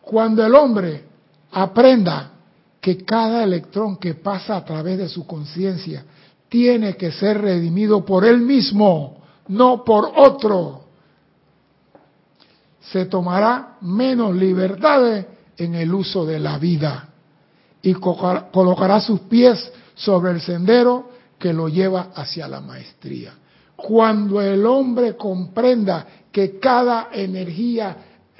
Cuando 0.00 0.46
el 0.46 0.54
hombre 0.54 1.04
aprenda 1.52 2.30
que 2.80 3.04
cada 3.04 3.44
electrón 3.44 3.98
que 3.98 4.14
pasa 4.14 4.56
a 4.56 4.64
través 4.64 4.96
de 4.96 5.10
su 5.10 5.26
conciencia 5.26 6.06
tiene 6.48 6.96
que 6.96 7.12
ser 7.12 7.38
redimido 7.38 8.02
por 8.02 8.24
él 8.24 8.38
mismo, 8.38 9.18
no 9.48 9.84
por 9.84 10.12
otro, 10.16 10.84
se 12.80 13.06
tomará 13.06 13.76
menos 13.82 14.34
libertades 14.34 15.26
en 15.56 15.74
el 15.74 15.92
uso 15.92 16.24
de 16.24 16.38
la 16.38 16.58
vida 16.58 17.08
y 17.82 17.94
colocará 17.94 19.00
sus 19.00 19.20
pies 19.20 19.70
sobre 19.94 20.32
el 20.32 20.40
sendero 20.40 21.10
que 21.38 21.52
lo 21.52 21.68
lleva 21.68 22.10
hacia 22.14 22.48
la 22.48 22.60
maestría. 22.60 23.34
Cuando 23.76 24.40
el 24.40 24.64
hombre 24.66 25.16
comprenda 25.16 26.06
que 26.32 26.58
cada 26.58 27.08
energía, 27.12 27.96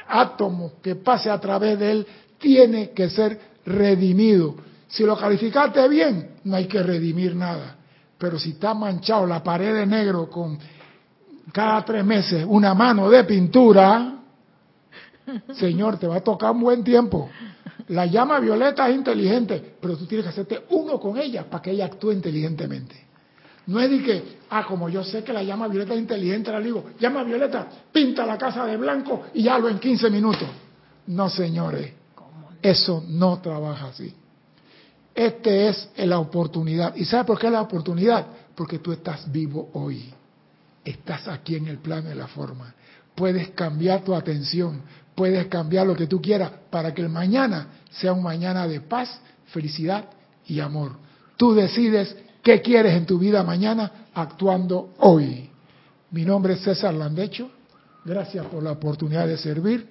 átomo 0.08 0.72
que 0.82 0.96
pase 0.96 1.30
a 1.30 1.38
través 1.38 1.78
de 1.78 1.90
él, 1.92 2.06
tiene 2.38 2.90
que 2.90 3.10
ser 3.10 3.40
redimido. 3.64 4.56
Si 4.88 5.04
lo 5.04 5.16
calificaste 5.16 5.86
bien, 5.88 6.36
no 6.44 6.56
hay 6.56 6.66
que 6.66 6.82
redimir 6.82 7.36
nada. 7.36 7.76
Pero 8.16 8.38
si 8.38 8.50
está 8.50 8.74
manchado 8.74 9.26
la 9.26 9.42
pared 9.42 9.74
de 9.74 9.86
negro 9.86 10.28
con 10.28 10.58
cada 11.52 11.84
tres 11.84 12.04
meses 12.04 12.44
una 12.46 12.74
mano 12.74 13.08
de 13.10 13.24
pintura, 13.24 14.14
Señor, 15.54 15.98
te 15.98 16.06
va 16.06 16.16
a 16.16 16.20
tocar 16.20 16.52
un 16.52 16.60
buen 16.60 16.84
tiempo. 16.84 17.28
La 17.88 18.06
llama 18.06 18.38
violeta 18.40 18.88
es 18.88 18.96
inteligente, 18.96 19.76
pero 19.80 19.96
tú 19.96 20.06
tienes 20.06 20.24
que 20.24 20.30
hacerte 20.30 20.64
uno 20.70 20.98
con 20.98 21.16
ella 21.18 21.48
para 21.48 21.62
que 21.62 21.70
ella 21.70 21.86
actúe 21.86 22.12
inteligentemente. 22.12 23.06
No 23.66 23.80
es 23.80 23.90
de 23.90 24.02
que, 24.02 24.38
ah, 24.50 24.64
como 24.66 24.88
yo 24.88 25.04
sé 25.04 25.22
que 25.22 25.32
la 25.32 25.42
llama 25.42 25.68
violeta 25.68 25.94
es 25.94 26.00
inteligente, 26.00 26.50
la 26.50 26.60
digo, 26.60 26.84
llama 26.98 27.22
violeta, 27.24 27.68
pinta 27.92 28.24
la 28.24 28.38
casa 28.38 28.64
de 28.64 28.76
blanco 28.76 29.24
y 29.34 29.42
ya 29.42 29.58
en 29.58 29.78
15 29.78 30.10
minutos. 30.10 30.48
No, 31.06 31.28
señores, 31.28 31.92
eso 32.62 33.04
no 33.08 33.38
trabaja 33.40 33.88
así. 33.88 34.14
Esta 35.14 35.50
es 35.50 35.90
la 35.96 36.18
oportunidad. 36.18 36.94
¿Y 36.96 37.04
sabe 37.04 37.24
por 37.24 37.38
qué 37.38 37.46
es 37.46 37.52
la 37.52 37.62
oportunidad? 37.62 38.26
Porque 38.54 38.78
tú 38.78 38.92
estás 38.92 39.30
vivo 39.30 39.70
hoy. 39.74 40.14
Estás 40.88 41.28
aquí 41.28 41.54
en 41.54 41.68
el 41.68 41.76
plano 41.78 42.08
de 42.08 42.14
la 42.14 42.28
forma. 42.28 42.74
Puedes 43.14 43.50
cambiar 43.50 44.02
tu 44.04 44.14
atención, 44.14 44.80
puedes 45.14 45.46
cambiar 45.48 45.86
lo 45.86 45.94
que 45.94 46.06
tú 46.06 46.18
quieras 46.18 46.50
para 46.70 46.94
que 46.94 47.02
el 47.02 47.10
mañana 47.10 47.68
sea 47.90 48.14
un 48.14 48.22
mañana 48.22 48.66
de 48.66 48.80
paz, 48.80 49.20
felicidad 49.48 50.06
y 50.46 50.60
amor. 50.60 50.92
Tú 51.36 51.52
decides 51.52 52.16
qué 52.42 52.62
quieres 52.62 52.94
en 52.94 53.04
tu 53.04 53.18
vida 53.18 53.42
mañana 53.42 54.08
actuando 54.14 54.94
hoy. 55.00 55.50
Mi 56.10 56.24
nombre 56.24 56.54
es 56.54 56.62
César 56.62 56.94
Landecho. 56.94 57.50
Gracias 58.06 58.46
por 58.46 58.62
la 58.62 58.72
oportunidad 58.72 59.26
de 59.26 59.36
servir 59.36 59.86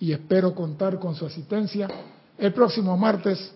y 0.00 0.10
espero 0.10 0.52
contar 0.52 0.98
con 0.98 1.14
su 1.14 1.26
asistencia 1.26 1.86
el 2.36 2.52
próximo 2.52 2.96
martes 2.96 3.52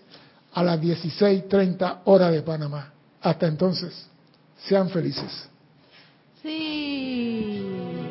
a 0.53 0.63
las 0.63 0.81
16:30 0.81 2.03
hora 2.05 2.31
de 2.31 2.43
Panamá. 2.43 2.93
Hasta 3.21 3.49
entonces, 3.49 4.07
sean 4.57 4.91
felices. 4.91 5.49
Sí. 6.45 8.04